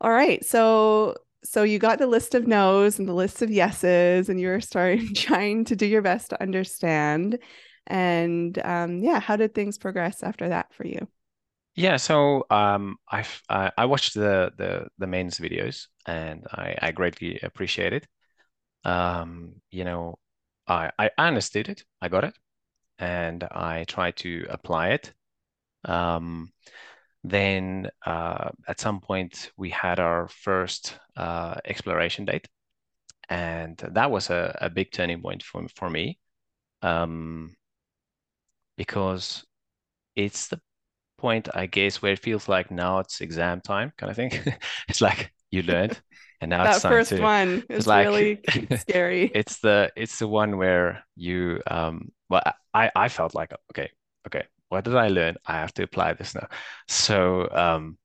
All 0.00 0.10
right. 0.10 0.44
So 0.44 1.16
so 1.44 1.62
you 1.62 1.78
got 1.78 1.98
the 1.98 2.06
list 2.06 2.34
of 2.34 2.46
no's 2.46 2.98
and 2.98 3.08
the 3.08 3.14
list 3.14 3.40
of 3.40 3.50
yeses 3.50 4.28
and 4.28 4.40
you 4.40 4.48
were 4.48 4.60
starting 4.60 5.14
trying 5.14 5.64
to 5.66 5.76
do 5.76 5.86
your 5.86 6.02
best 6.02 6.30
to 6.30 6.42
understand 6.42 7.38
and 7.86 8.58
um, 8.64 8.98
yeah, 9.00 9.20
how 9.20 9.36
did 9.36 9.54
things 9.54 9.78
progress 9.78 10.22
after 10.22 10.48
that 10.48 10.72
for 10.74 10.86
you? 10.86 11.08
Yeah, 11.74 11.96
so 11.98 12.46
um, 12.50 12.96
I've 13.08 13.42
uh, 13.50 13.70
I 13.76 13.84
watched 13.84 14.14
the 14.14 14.52
the 14.56 14.88
the 14.98 15.06
men's 15.06 15.38
videos 15.38 15.88
and 16.06 16.46
I 16.50 16.74
I 16.80 16.92
greatly 16.92 17.38
appreciate 17.40 17.92
it. 17.92 18.06
Um, 18.84 19.62
you 19.70 19.84
know, 19.84 20.18
I 20.68 20.92
I 20.98 21.10
understood 21.18 21.68
it, 21.70 21.84
I 22.02 22.08
got 22.08 22.24
it, 22.24 22.34
and 22.98 23.44
I 23.44 23.84
tried 23.84 24.16
to 24.18 24.46
apply 24.50 24.90
it. 24.90 25.14
Um, 25.84 26.52
then 27.24 27.90
uh, 28.06 28.50
at 28.68 28.80
some 28.80 29.00
point 29.00 29.52
we 29.58 29.70
had 29.70 30.00
our 30.00 30.28
first 30.28 30.98
uh, 31.16 31.56
exploration 31.66 32.24
date, 32.26 32.48
and 33.28 33.76
that 33.78 34.10
was 34.10 34.30
a, 34.30 34.56
a 34.60 34.70
big 34.70 34.92
turning 34.92 35.22
point 35.22 35.42
for 35.42 35.66
for 35.76 35.90
me. 35.90 36.18
Um, 36.82 37.56
because 38.76 39.44
it's 40.14 40.48
the 40.48 40.60
point, 41.18 41.48
I 41.54 41.66
guess, 41.66 42.02
where 42.02 42.12
it 42.12 42.18
feels 42.18 42.48
like 42.48 42.70
now 42.70 42.98
it's 43.00 43.20
exam 43.20 43.60
time 43.60 43.92
kind 43.96 44.10
of 44.10 44.16
thing. 44.16 44.32
it's 44.88 45.00
like 45.00 45.32
you 45.50 45.62
learned, 45.62 46.00
and 46.40 46.50
now 46.50 46.64
that 46.64 46.74
it's 46.74 46.82
time 46.82 46.92
first 46.92 47.10
to, 47.10 47.22
one 47.22 47.64
is 47.70 47.86
like, 47.86 48.08
really 48.08 48.40
scary. 48.76 49.30
It's 49.34 49.58
the 49.60 49.92
it's 49.96 50.18
the 50.18 50.28
one 50.28 50.58
where 50.58 51.04
you 51.16 51.60
um 51.66 52.12
well 52.28 52.42
I 52.74 52.90
I 52.94 53.08
felt 53.08 53.34
like 53.34 53.52
okay 53.72 53.90
okay 54.26 54.44
what 54.68 54.84
did 54.84 54.96
I 54.96 55.08
learn? 55.08 55.36
I 55.46 55.54
have 55.54 55.72
to 55.74 55.84
apply 55.84 56.14
this 56.14 56.34
now. 56.34 56.48
So 56.88 57.48
um 57.52 57.98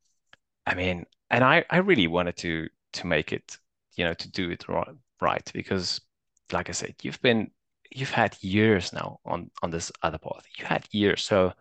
I 0.65 0.75
mean, 0.75 1.05
and 1.29 1.43
I 1.43 1.65
I 1.69 1.77
really 1.77 2.07
wanted 2.07 2.37
to 2.37 2.69
to 2.93 3.07
make 3.07 3.33
it 3.33 3.57
you 3.95 4.05
know 4.05 4.13
to 4.13 4.29
do 4.31 4.49
it 4.51 4.67
right, 4.67 4.87
right 5.21 5.51
because 5.53 6.01
like 6.51 6.69
I 6.69 6.73
said, 6.73 6.95
you've 7.01 7.21
been 7.21 7.51
you've 7.91 8.11
had 8.11 8.37
years 8.41 8.93
now 8.93 9.19
on 9.25 9.51
on 9.61 9.71
this 9.71 9.91
other 10.03 10.17
path. 10.17 10.45
You 10.57 10.65
had 10.65 10.87
years, 10.91 11.23
so 11.23 11.53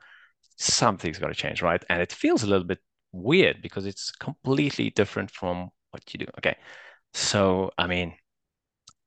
something's 0.56 1.18
got 1.18 1.28
to 1.28 1.34
change, 1.34 1.62
right? 1.62 1.82
And 1.88 2.02
it 2.02 2.12
feels 2.12 2.42
a 2.42 2.46
little 2.46 2.66
bit 2.66 2.80
weird 3.12 3.62
because 3.62 3.86
it's 3.86 4.10
completely 4.10 4.90
different 4.90 5.30
from 5.30 5.70
what 5.90 6.02
you 6.12 6.18
do. 6.18 6.26
Okay, 6.38 6.56
so 7.14 7.70
I 7.78 7.86
mean, 7.86 8.14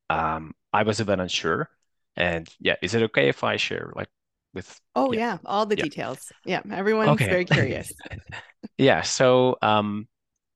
um, 0.10 0.54
I 0.74 0.84
was 0.84 1.00
a 1.00 1.06
bit 1.06 1.20
unsure, 1.20 1.70
and 2.16 2.48
yeah, 2.60 2.76
is 2.82 2.94
it 2.96 3.04
okay 3.04 3.30
if 3.30 3.44
I 3.44 3.58
share 3.58 3.92
like 3.96 4.10
with 4.54 4.80
oh 4.96 5.12
yeah, 5.12 5.20
yeah 5.20 5.38
all 5.46 5.66
the 5.66 5.76
yeah. 5.76 5.84
details 5.84 6.32
yeah 6.46 6.62
everyone's 6.72 7.10
okay. 7.10 7.26
very 7.26 7.46
curious 7.46 7.92
yeah 8.78 9.02
so 9.02 9.58
um 9.62 10.08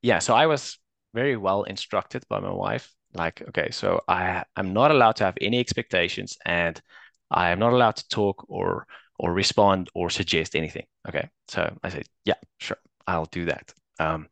yeah 0.02 0.20
so 0.20 0.36
i 0.36 0.46
was 0.46 0.78
very 1.14 1.36
well 1.36 1.64
instructed 1.64 2.24
by 2.30 2.40
my 2.40 2.52
wife 2.52 2.94
like 3.18 3.42
okay 3.50 3.70
so 3.72 4.02
i 4.08 4.44
i'm 4.56 4.74
not 4.74 4.92
allowed 4.92 5.16
to 5.16 5.24
have 5.26 5.38
any 5.42 5.60
expectations 5.60 6.38
and 6.46 6.82
i 7.32 7.50
am 7.50 7.60
not 7.60 7.74
allowed 7.74 7.96
to 7.96 8.08
talk 8.10 8.46
or 8.50 8.86
or 9.20 9.34
respond 9.34 9.90
or 9.96 10.10
suggest 10.12 10.56
anything. 10.56 10.86
Okay 11.08 11.28
so 11.48 11.76
i 11.84 11.90
said 11.90 12.04
yeah 12.26 12.36
sure 12.60 12.78
i'll 13.08 13.26
do 13.26 13.46
that. 13.46 13.74
Um 14.00 14.28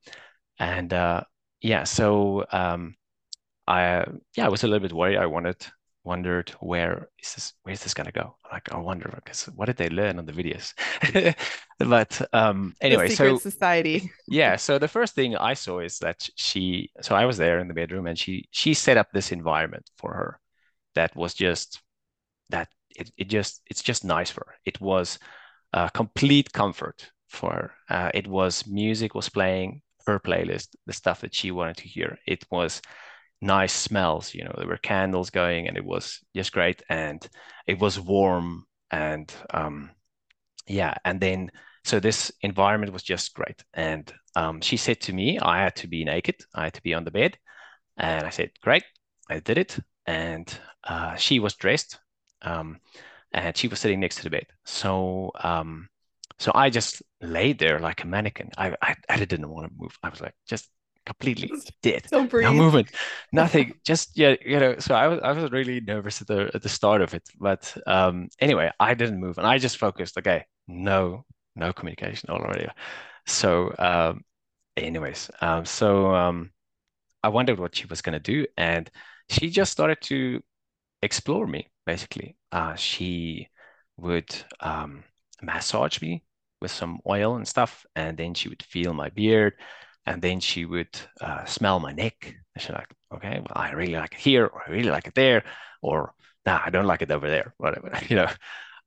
and 0.60 0.94
uh 0.94 1.24
yeah 1.62 1.84
so 1.86 2.46
um 2.52 2.96
i 3.68 4.06
yeah 4.38 4.46
i 4.46 4.50
was 4.50 4.64
a 4.64 4.68
little 4.68 4.88
bit 4.88 4.94
worried. 4.94 5.18
I 5.18 5.26
wanted 5.28 5.58
wondered 6.06 6.50
where 6.60 7.10
is 7.22 7.34
this 7.34 7.54
where 7.64 7.74
is 7.74 7.84
this 7.84 7.94
going 7.94 8.06
to 8.06 8.12
go 8.12 8.38
like 8.52 8.72
i 8.72 8.78
wonder 8.78 9.12
because 9.16 9.46
what 9.56 9.66
did 9.66 9.78
they 9.78 9.90
learn 9.90 10.20
on 10.20 10.26
the 10.26 10.32
videos? 10.34 10.74
But 11.80 12.22
um 12.32 12.74
anyway 12.80 13.10
so 13.10 13.38
society. 13.38 14.12
Yeah 14.28 14.56
so 14.56 14.80
the 14.80 14.88
first 14.88 15.16
thing 15.16 15.36
i 15.36 15.54
saw 15.54 15.80
is 15.80 15.98
that 16.00 16.30
she 16.36 16.92
so 17.02 17.16
i 17.16 17.26
was 17.26 17.38
there 17.38 17.60
in 17.60 17.68
the 17.68 17.74
bedroom 17.74 18.08
and 18.08 18.18
she 18.18 18.48
she 18.52 18.74
set 18.74 18.98
up 18.98 19.08
this 19.12 19.32
environment 19.32 19.90
for 19.98 20.14
her 20.14 20.40
that 20.96 21.16
was 21.16 21.34
just 21.34 21.82
that 22.50 22.70
it, 22.96 23.12
it 23.18 23.28
just 23.28 23.62
it's 23.68 23.84
just 23.84 24.04
nice 24.06 24.32
for 24.32 24.46
her. 24.48 24.56
It 24.66 24.80
was 24.82 25.20
a 25.74 25.90
complete 25.94 26.52
comfort 26.54 27.12
for 27.30 27.52
her. 27.52 27.72
Uh, 27.90 28.12
it 28.14 28.28
was 28.28 28.66
music 28.68 29.14
was 29.14 29.30
playing 29.30 29.82
her 30.08 30.20
playlist 30.20 30.70
the 30.86 30.94
stuff 30.94 31.22
that 31.22 31.34
she 31.34 31.52
wanted 31.52 31.78
to 31.78 31.88
hear. 31.88 32.18
It 32.28 32.46
was 32.50 32.82
nice 33.42 33.74
smells. 33.74 34.34
You 34.34 34.46
know, 34.46 34.54
there 34.58 34.68
were 34.68 34.78
candles 34.78 35.30
going, 35.30 35.68
and 35.68 35.78
it 35.78 35.86
was 35.86 36.20
just 36.36 36.52
great. 36.52 36.84
And 36.90 37.28
it 37.68 37.80
was 37.80 38.00
warm, 38.00 38.66
and 38.92 39.34
um, 39.54 39.92
yeah. 40.68 40.96
And 41.06 41.20
then 41.20 41.52
so 41.84 42.00
this 42.00 42.32
environment 42.42 42.94
was 42.94 43.04
just 43.04 43.34
great. 43.34 43.64
And 43.74 44.12
um, 44.36 44.62
she 44.62 44.78
said 44.78 45.02
to 45.02 45.14
me, 45.14 45.40
I 45.40 45.62
had 45.62 45.76
to 45.78 45.88
be 45.88 46.04
naked. 46.06 46.36
I 46.54 46.66
had 46.66 46.74
to 46.76 46.84
be 46.84 46.94
on 46.94 47.04
the 47.06 47.12
bed, 47.12 47.38
and 47.98 48.26
I 48.26 48.30
said, 48.30 48.52
great. 48.62 48.84
I 49.30 49.40
did 49.40 49.58
it, 49.58 49.80
and 50.06 50.48
uh, 50.84 51.16
she 51.16 51.40
was 51.40 51.56
dressed, 51.56 52.00
um, 52.44 52.80
and 53.34 53.58
she 53.58 53.68
was 53.68 53.80
sitting 53.80 54.00
next 54.00 54.18
to 54.18 54.24
the 54.24 54.30
bed. 54.30 54.48
So 54.66 55.32
um, 55.44 55.90
so 56.38 56.52
I 56.54 56.70
just 56.70 57.02
laid 57.22 57.60
there 57.60 57.80
like 57.80 58.04
a 58.04 58.08
mannequin. 58.08 58.52
I, 58.58 58.76
I, 58.82 58.96
I 59.10 59.18
didn't 59.18 59.50
want 59.50 59.68
to 59.68 59.74
move. 59.78 59.98
I 60.04 60.10
was 60.10 60.22
like, 60.22 60.36
just 60.48 60.70
completely 61.06 61.52
dead. 61.82 62.08
No 62.40 62.54
movement, 62.54 62.92
nothing. 63.32 63.74
just 63.86 64.18
yeah, 64.18 64.36
you 64.46 64.60
know. 64.60 64.76
So 64.80 64.96
I 64.96 65.08
was 65.08 65.20
I 65.24 65.32
was 65.32 65.52
really 65.52 65.82
nervous 65.82 66.22
at 66.22 66.28
the 66.28 66.52
at 66.54 66.62
the 66.62 66.70
start 66.70 67.02
of 67.02 67.14
it, 67.14 67.24
but 67.40 67.76
um, 67.88 68.30
anyway, 68.40 68.72
I 68.80 68.94
didn't 68.94 69.20
move, 69.20 69.38
and 69.38 69.48
I 69.48 69.58
just 69.58 69.78
focused. 69.78 70.18
Okay, 70.18 70.46
no, 70.68 71.26
no 71.56 71.74
communication 71.74 72.30
already. 72.30 72.68
So, 73.28 73.74
um, 73.80 74.24
anyways, 74.78 75.30
um, 75.42 75.66
so 75.66 76.14
um, 76.14 76.52
I 77.24 77.30
wondered 77.30 77.60
what 77.60 77.76
she 77.76 77.86
was 77.88 78.02
gonna 78.02 78.20
do, 78.20 78.46
and 78.58 78.90
she 79.30 79.50
just 79.50 79.72
started 79.72 80.00
to 80.04 80.42
explore 81.02 81.48
me. 81.48 81.68
Basically, 81.86 82.38
uh, 82.52 82.76
she 82.76 83.50
would 83.98 84.36
um, 84.60 85.04
massage 85.42 86.02
me 86.02 86.24
with 86.62 86.72
some 86.72 87.00
oil 87.08 87.36
and 87.36 87.48
stuff, 87.48 87.86
and 87.96 88.18
then 88.18 88.34
she 88.34 88.50
would 88.50 88.64
feel 88.64 88.94
my 88.94 89.10
beard 89.10 89.54
and 90.06 90.22
then 90.22 90.40
she 90.40 90.66
would 90.66 90.90
uh, 91.22 91.46
smell 91.46 91.80
my 91.80 91.92
neck. 91.92 92.36
And 92.56 92.62
she's 92.62 92.72
like, 92.72 92.88
okay, 93.14 93.40
well, 93.40 93.54
I 93.56 93.72
really 93.72 93.96
like 93.96 94.14
it 94.14 94.20
here, 94.20 94.46
or 94.46 94.64
I 94.68 94.72
really 94.72 94.90
like 94.90 95.08
it 95.08 95.16
there, 95.16 95.44
or 95.82 96.14
nah, 96.46 96.62
I 96.66 96.70
don't 96.70 96.86
like 96.88 97.02
it 97.02 97.12
over 97.12 97.30
there, 97.30 97.54
whatever, 97.58 97.92
you 98.10 98.16
know. 98.16 98.30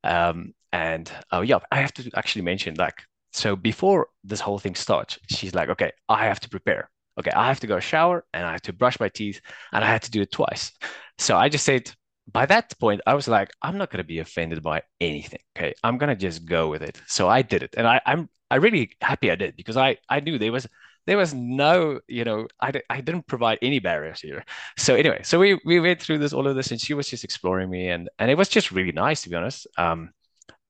Um, 0.05 0.55
and 0.73 1.11
oh 1.33 1.41
yeah, 1.41 1.59
I 1.73 1.77
have 1.81 1.93
to 1.95 2.11
actually 2.15 2.43
mention 2.43 2.75
like, 2.77 3.03
so 3.33 3.57
before 3.57 4.09
this 4.25 4.41
whole 4.41 4.59
thing 4.59 4.75
starts, 4.75 5.19
she's 5.29 5.55
like, 5.55 5.69
okay, 5.71 5.93
I 6.09 6.27
have 6.27 6.41
to 6.41 6.49
prepare. 6.49 6.91
Okay, 7.19 7.31
I 7.33 7.49
have 7.49 7.61
to 7.61 7.67
go 7.67 7.81
shower 7.81 8.25
and 8.33 8.45
I 8.47 8.53
have 8.53 8.63
to 8.63 8.73
brush 8.73 9.01
my 9.01 9.09
teeth, 9.09 9.41
and 9.73 9.85
I 9.85 9.89
had 9.89 10.03
to 10.03 10.11
do 10.11 10.23
it 10.23 10.31
twice. 10.33 10.73
So 11.19 11.37
I 11.37 11.49
just 11.49 11.65
said, 11.65 11.91
by 12.31 12.47
that 12.47 12.79
point, 12.79 13.01
I 13.07 13.15
was 13.15 13.27
like, 13.27 13.51
I'm 13.63 13.77
not 13.79 13.91
gonna 13.91 14.05
be 14.05 14.19
offended 14.21 14.63
by 14.63 14.83
anything. 15.01 15.41
Okay, 15.57 15.75
I'm 15.83 15.99
gonna 15.99 16.15
just 16.17 16.45
go 16.47 16.69
with 16.69 16.83
it. 16.83 17.01
So 17.07 17.29
I 17.29 17.43
did 17.43 17.63
it, 17.63 17.75
and 17.77 17.87
I, 17.87 18.01
I'm 18.07 18.29
I 18.51 18.57
really 18.57 18.97
happy 19.01 19.31
I 19.31 19.35
did 19.37 19.57
because 19.57 19.77
I 19.77 19.97
I 20.09 20.21
knew 20.21 20.39
there 20.39 20.53
was 20.53 20.67
there 21.09 21.17
was 21.17 21.33
no, 21.33 22.01
you 22.07 22.23
know, 22.23 22.47
I, 22.61 22.71
I 22.91 23.01
didn't 23.01 23.27
provide 23.27 23.59
any 23.63 23.79
barriers 23.79 24.21
here. 24.21 24.45
So 24.77 24.95
anyway, 24.95 25.23
so 25.25 25.39
we 25.39 25.59
we 25.65 25.81
went 25.81 26.03
through 26.03 26.19
this 26.19 26.35
all 26.35 26.47
of 26.47 26.55
this, 26.55 26.71
and 26.71 26.79
she 26.81 26.93
was 26.93 27.09
just 27.09 27.25
exploring 27.25 27.71
me, 27.71 27.89
and 27.89 28.11
and 28.19 28.31
it 28.31 28.37
was 28.37 28.51
just 28.51 28.73
really 28.73 28.93
nice 28.93 29.23
to 29.23 29.31
be 29.31 29.37
honest. 29.37 29.67
Um, 29.79 30.11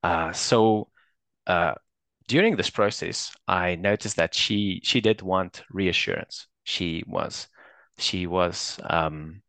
uh, 0.04 0.32
so 0.32 0.90
uh, 1.46 1.74
during 2.28 2.56
this 2.56 2.70
process, 2.70 3.32
I 3.48 3.76
noticed 3.76 4.16
that 4.16 4.34
she 4.34 4.80
she 4.84 5.00
did 5.00 5.22
want 5.22 5.62
reassurance. 5.70 6.46
She 6.64 7.02
was 7.08 7.48
she 7.98 8.28
was 8.28 8.78
um, 8.84 9.42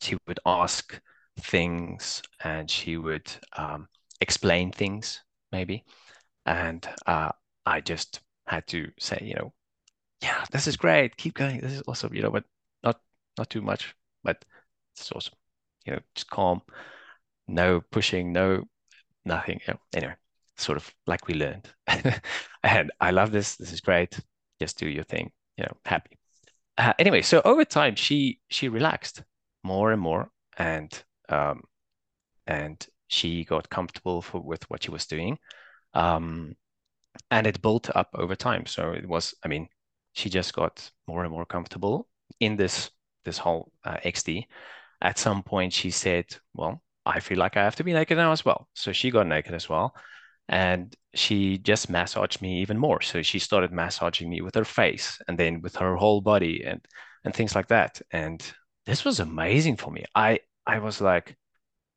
she 0.00 0.16
would 0.26 0.40
ask 0.46 1.00
things 1.40 2.22
and 2.44 2.70
she 2.70 2.96
would 2.96 3.30
um, 3.56 3.88
explain 4.20 4.72
things 4.72 5.22
maybe, 5.52 5.84
and 6.46 6.88
uh, 7.06 7.32
I 7.66 7.80
just 7.82 8.20
had 8.46 8.66
to 8.68 8.90
say, 9.00 9.20
you 9.22 9.34
know, 9.34 9.52
yeah, 10.26 10.44
this 10.50 10.66
is 10.66 10.76
great. 10.76 11.16
Keep 11.16 11.34
going. 11.34 11.60
This 11.60 11.72
is 11.72 11.82
awesome. 11.86 12.14
You 12.14 12.22
know, 12.22 12.30
but 12.30 12.44
not 12.82 13.00
not 13.38 13.48
too 13.48 13.62
much, 13.62 13.94
but 14.24 14.44
it's 14.94 15.12
awesome. 15.12 15.34
You 15.86 15.92
know, 15.94 16.00
just 16.14 16.28
calm, 16.30 16.62
no 17.46 17.80
pushing, 17.92 18.32
no 18.32 18.64
nothing. 19.24 19.60
You 19.66 19.74
know, 19.74 19.80
anyway, 19.94 20.14
sort 20.56 20.78
of 20.78 20.92
like 21.06 21.28
we 21.28 21.34
learned. 21.34 21.68
and 22.64 22.90
I 23.00 23.10
love 23.12 23.30
this. 23.30 23.56
This 23.56 23.72
is 23.72 23.80
great. 23.80 24.18
Just 24.60 24.78
do 24.78 24.88
your 24.88 25.04
thing. 25.04 25.30
You 25.56 25.64
know, 25.64 25.76
happy. 25.84 26.18
Uh, 26.76 26.92
anyway, 26.98 27.22
so 27.22 27.40
over 27.44 27.64
time, 27.64 27.94
she 27.94 28.40
she 28.50 28.68
relaxed 28.68 29.22
more 29.62 29.92
and 29.92 30.00
more, 30.00 30.30
and 30.58 31.04
um, 31.28 31.62
and 32.48 32.84
she 33.08 33.44
got 33.44 33.70
comfortable 33.70 34.22
for, 34.22 34.40
with 34.40 34.68
what 34.70 34.82
she 34.82 34.90
was 34.90 35.06
doing. 35.06 35.38
Um, 35.94 36.56
and 37.30 37.46
it 37.46 37.62
built 37.62 37.88
up 37.94 38.10
over 38.14 38.36
time. 38.36 38.66
So 38.66 38.92
it 38.92 39.08
was, 39.08 39.34
I 39.44 39.48
mean, 39.48 39.68
she 40.16 40.30
just 40.30 40.54
got 40.54 40.90
more 41.08 41.24
and 41.24 41.32
more 41.32 41.46
comfortable 41.46 42.08
in 42.40 42.56
this 42.56 42.90
this 43.24 43.38
whole 43.38 43.72
uh, 43.84 43.98
XD. 44.04 44.48
At 45.02 45.18
some 45.18 45.42
point, 45.42 45.72
she 45.72 45.90
said, 45.90 46.26
"Well, 46.54 46.82
I 47.06 47.20
feel 47.20 47.38
like 47.38 47.56
I 47.56 47.64
have 47.64 47.76
to 47.76 47.84
be 47.84 47.92
naked 47.92 48.16
now 48.18 48.32
as 48.32 48.44
well." 48.44 48.68
So 48.74 48.92
she 48.92 49.10
got 49.10 49.26
naked 49.28 49.54
as 49.54 49.68
well, 49.68 49.94
and 50.48 50.94
she 51.14 51.58
just 51.58 51.90
massaged 51.90 52.42
me 52.42 52.60
even 52.62 52.78
more. 52.78 53.00
So 53.02 53.22
she 53.22 53.38
started 53.38 53.72
massaging 53.72 54.30
me 54.30 54.40
with 54.42 54.54
her 54.54 54.64
face 54.64 55.18
and 55.28 55.38
then 55.38 55.60
with 55.62 55.76
her 55.76 55.96
whole 55.96 56.20
body 56.20 56.64
and 56.64 56.80
and 57.24 57.34
things 57.34 57.54
like 57.54 57.68
that. 57.68 58.00
And 58.12 58.42
this 58.86 59.04
was 59.04 59.20
amazing 59.20 59.76
for 59.76 59.90
me. 59.90 60.04
I 60.14 60.40
I 60.66 60.78
was 60.80 61.00
like, 61.00 61.36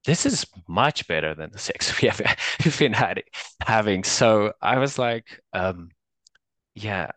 this 0.05 0.26
is 0.26 0.45
much 0.67 1.07
better 1.07 1.36
than 1.36 1.51
the 1.51 1.59
sex 1.59 2.01
we 2.01 2.07
have 2.09 2.22
been 2.80 2.93
having. 3.61 4.03
So 4.03 4.53
I 4.61 4.80
was 4.80 4.97
like, 4.99 5.41
um, 5.53 5.89
yeah, 6.76 7.11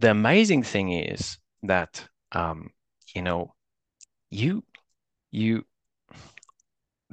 the 0.00 0.10
amazing 0.10 0.62
thing 0.62 0.92
is 0.92 1.38
that 1.62 2.04
um, 2.32 2.70
you 3.14 3.22
know 3.22 3.54
you 4.30 4.64
you 5.30 5.64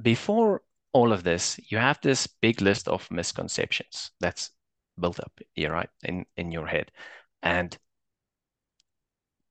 before 0.01 0.61
all 0.93 1.11
of 1.11 1.23
this 1.23 1.59
you 1.69 1.77
have 1.77 1.99
this 2.01 2.27
big 2.27 2.61
list 2.61 2.87
of 2.87 3.09
misconceptions 3.11 4.11
that's 4.19 4.51
built 4.99 5.19
up 5.19 5.31
here 5.53 5.71
right 5.71 5.89
in 6.03 6.25
in 6.37 6.51
your 6.51 6.65
head. 6.65 6.91
And 7.43 7.77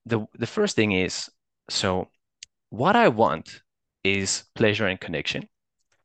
the 0.06 0.26
the 0.38 0.46
first 0.46 0.74
thing 0.76 0.92
is 0.92 1.30
so 1.68 2.08
what 2.70 2.96
i 2.96 3.08
want 3.08 3.62
is 4.04 4.44
pleasure 4.54 4.86
and 4.86 5.00
connection. 5.00 5.48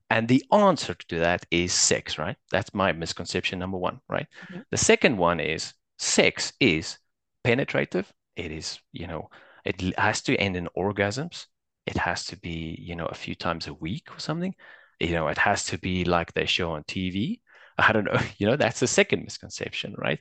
And 0.10 0.28
the 0.28 0.44
answer 0.52 0.94
to 0.94 1.20
that 1.20 1.46
is 1.52 1.72
sex 1.72 2.18
right? 2.18 2.36
That's 2.52 2.74
my 2.74 2.92
misconception 2.92 3.60
number 3.60 3.78
one 3.78 4.02
right? 4.10 4.28
Mm-hmm. 4.44 4.62
the 4.70 4.78
second 4.78 5.18
one 5.18 5.40
is 5.40 5.74
sex 5.98 6.52
is 6.60 6.98
penetrative. 7.44 8.12
It 8.36 8.52
is, 8.52 8.80
you 8.92 9.08
know, 9.08 9.30
it 9.66 9.82
has 9.98 10.22
to 10.24 10.36
end 10.38 10.56
in 10.56 10.70
orgasms. 10.78 11.48
It 11.86 11.98
has 11.98 12.26
to 12.28 12.38
be, 12.38 12.78
you 12.80 12.96
know, 12.96 13.08
a 13.08 13.16
few 13.16 13.36
times 13.36 13.68
a 13.68 13.74
week 13.74 14.08
or 14.16 14.20
something. 14.20 14.56
You 15.00 15.12
know, 15.14 15.28
it 15.28 15.38
has 15.38 15.66
to 15.68 15.78
be 15.78 16.06
like 16.06 16.34
they 16.34 16.46
show 16.46 16.72
on 16.74 16.84
TV. 16.86 17.42
I 17.78 17.92
don't 17.94 18.06
know, 18.06 18.20
you 18.38 18.48
know, 18.48 18.56
that's 18.56 18.80
the 18.80 18.88
second 18.88 19.24
misconception, 19.24 19.96
right? 19.98 20.20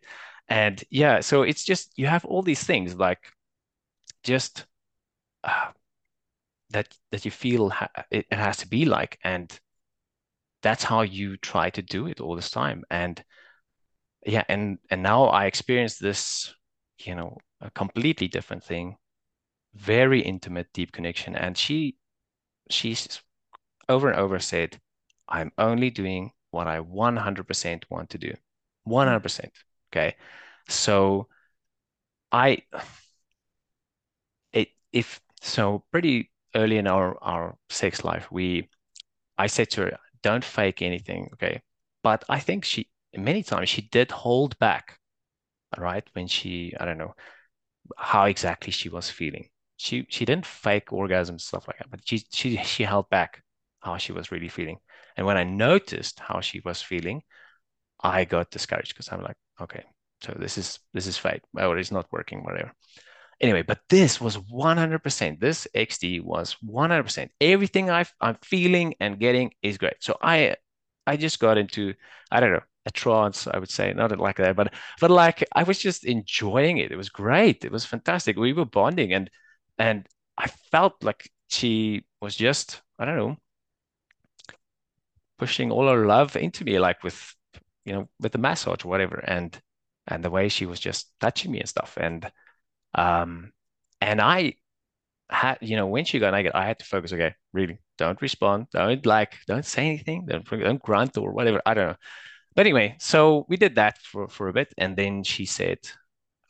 And 0.48 0.82
yeah, 0.90 1.20
so 1.20 1.42
it's 1.42 1.64
just 1.64 1.92
you 1.96 2.06
have 2.06 2.24
all 2.24 2.42
these 2.42 2.64
things 2.64 2.96
like 2.96 3.20
just 4.22 4.66
uh, 5.44 5.72
that 6.70 6.88
that 7.10 7.24
you 7.24 7.30
feel 7.30 7.70
ha- 7.70 7.90
it, 8.10 8.26
it 8.30 8.36
has 8.38 8.58
to 8.58 8.68
be 8.68 8.84
like, 8.84 9.18
and 9.24 9.58
that's 10.62 10.84
how 10.84 11.02
you 11.02 11.36
try 11.36 11.70
to 11.70 11.82
do 11.82 12.06
it 12.06 12.20
all 12.20 12.36
this 12.36 12.50
time. 12.50 12.84
And 12.90 13.22
yeah, 14.26 14.44
and 14.48 14.78
and 14.90 15.02
now 15.02 15.24
I 15.24 15.46
experience 15.46 15.98
this 15.98 16.54
you 17.06 17.14
know, 17.14 17.38
a 17.60 17.70
completely 17.70 18.28
different 18.28 18.64
thing, 18.64 18.96
very 19.74 20.20
intimate, 20.22 20.68
deep 20.74 20.92
connection. 20.92 21.36
And 21.36 21.56
she, 21.58 21.96
she's 22.70 23.20
over 23.88 24.10
and 24.10 24.18
over 24.20 24.38
said, 24.40 24.80
I'm 25.28 25.52
only 25.58 25.90
doing 25.90 26.32
what 26.50 26.68
I 26.68 26.80
100% 26.80 27.84
want 27.90 28.10
to 28.10 28.18
do. 28.18 28.34
100%. 28.84 29.52
Okay. 29.92 30.16
So 30.68 31.28
I, 32.32 32.62
it, 34.52 34.68
if, 34.92 35.20
so 35.40 35.84
pretty 35.90 36.30
early 36.54 36.76
in 36.78 36.86
our, 36.86 37.16
our 37.22 37.56
sex 37.68 38.04
life, 38.04 38.30
we, 38.30 38.68
I 39.38 39.48
said 39.48 39.70
to 39.72 39.82
her, 39.82 39.98
don't 40.22 40.44
fake 40.44 40.82
anything. 40.82 41.30
Okay. 41.34 41.62
But 42.04 42.24
I 42.30 42.40
think 42.40 42.66
she, 42.66 42.90
many 43.16 43.44
times 43.44 43.70
she 43.70 43.82
did 43.82 44.12
hold 44.12 44.58
back, 44.60 44.99
right? 45.78 46.04
When 46.12 46.26
she, 46.26 46.74
I 46.78 46.84
don't 46.84 46.98
know 46.98 47.14
how 47.96 48.24
exactly 48.24 48.72
she 48.72 48.88
was 48.88 49.10
feeling. 49.10 49.48
She, 49.76 50.06
she 50.10 50.24
didn't 50.24 50.46
fake 50.46 50.88
orgasms, 50.88 51.42
stuff 51.42 51.66
like 51.68 51.78
that, 51.78 51.90
but 51.90 52.00
she, 52.04 52.24
she, 52.32 52.56
she 52.58 52.84
held 52.84 53.08
back 53.10 53.42
how 53.80 53.96
she 53.96 54.12
was 54.12 54.30
really 54.32 54.48
feeling. 54.48 54.78
And 55.16 55.26
when 55.26 55.36
I 55.36 55.44
noticed 55.44 56.20
how 56.20 56.40
she 56.40 56.60
was 56.64 56.82
feeling, 56.82 57.22
I 58.02 58.24
got 58.24 58.50
discouraged 58.50 58.94
because 58.94 59.10
I'm 59.12 59.22
like, 59.22 59.36
okay, 59.60 59.84
so 60.22 60.34
this 60.38 60.58
is 60.58 60.78
this 60.92 61.06
is 61.06 61.16
fake, 61.18 61.42
or 61.56 61.78
it's 61.78 61.92
not 61.92 62.12
working, 62.12 62.42
whatever. 62.44 62.72
Anyway, 63.40 63.62
but 63.62 63.80
this 63.88 64.20
was 64.20 64.38
100%. 64.38 65.40
This 65.40 65.66
XD 65.74 66.20
was 66.20 66.56
100%. 66.62 67.30
Everything 67.40 67.90
i 67.90 68.04
am 68.20 68.36
feeling 68.42 68.94
and 69.00 69.18
getting 69.18 69.52
is 69.62 69.78
great. 69.78 69.96
So 70.00 70.16
I 70.22 70.56
I 71.06 71.16
just 71.16 71.40
got 71.40 71.58
into 71.58 71.94
I 72.30 72.40
don't 72.40 72.52
know 72.52 72.62
a 72.86 72.90
trance. 72.90 73.46
I 73.46 73.58
would 73.58 73.70
say 73.70 73.92
not 73.92 74.16
like 74.18 74.36
that, 74.36 74.56
but 74.56 74.72
but 75.00 75.10
like 75.10 75.44
I 75.54 75.62
was 75.64 75.78
just 75.78 76.04
enjoying 76.04 76.78
it. 76.78 76.92
It 76.92 76.96
was 76.96 77.08
great. 77.10 77.64
It 77.64 77.72
was 77.72 77.84
fantastic. 77.86 78.36
We 78.36 78.52
were 78.52 78.64
bonding, 78.64 79.12
and 79.12 79.30
and 79.78 80.06
I 80.38 80.48
felt 80.70 81.02
like 81.04 81.30
she 81.48 82.04
was 82.20 82.36
just 82.36 82.82
I 82.98 83.04
don't 83.04 83.16
know 83.16 83.36
pushing 85.38 85.70
all 85.70 85.88
her 85.88 86.06
love 86.06 86.36
into 86.36 86.64
me, 86.64 86.78
like 86.78 87.02
with, 87.02 87.34
you 87.84 87.92
know, 87.92 88.08
with 88.20 88.32
the 88.32 88.38
massage 88.38 88.84
or 88.84 88.88
whatever, 88.88 89.18
and 89.26 89.58
and 90.06 90.24
the 90.24 90.30
way 90.30 90.48
she 90.48 90.66
was 90.66 90.80
just 90.80 91.12
touching 91.20 91.50
me 91.52 91.60
and 91.60 91.68
stuff, 91.68 91.96
and 91.98 92.30
um, 92.94 93.52
and 94.00 94.20
I 94.20 94.54
had, 95.30 95.58
you 95.62 95.76
know, 95.76 95.86
when 95.86 96.04
she 96.04 96.18
got 96.18 96.32
naked, 96.32 96.52
I 96.54 96.66
had 96.66 96.78
to 96.80 96.84
focus. 96.84 97.12
Okay, 97.12 97.34
really, 97.52 97.80
don't 97.98 98.20
respond, 98.22 98.68
don't 98.72 99.04
like, 99.06 99.36
don't 99.46 99.64
say 99.64 99.88
anything, 99.88 100.26
don't 100.26 100.48
don't 100.48 100.82
grunt 100.82 101.18
or 101.18 101.32
whatever. 101.32 101.62
I 101.66 101.74
don't 101.74 101.88
know. 101.90 101.96
But 102.60 102.66
anyway, 102.66 102.96
so 102.98 103.46
we 103.48 103.56
did 103.56 103.76
that 103.76 103.96
for 104.02 104.28
for 104.28 104.48
a 104.48 104.52
bit, 104.52 104.74
and 104.76 104.94
then 104.94 105.24
she 105.24 105.46
said, 105.46 105.78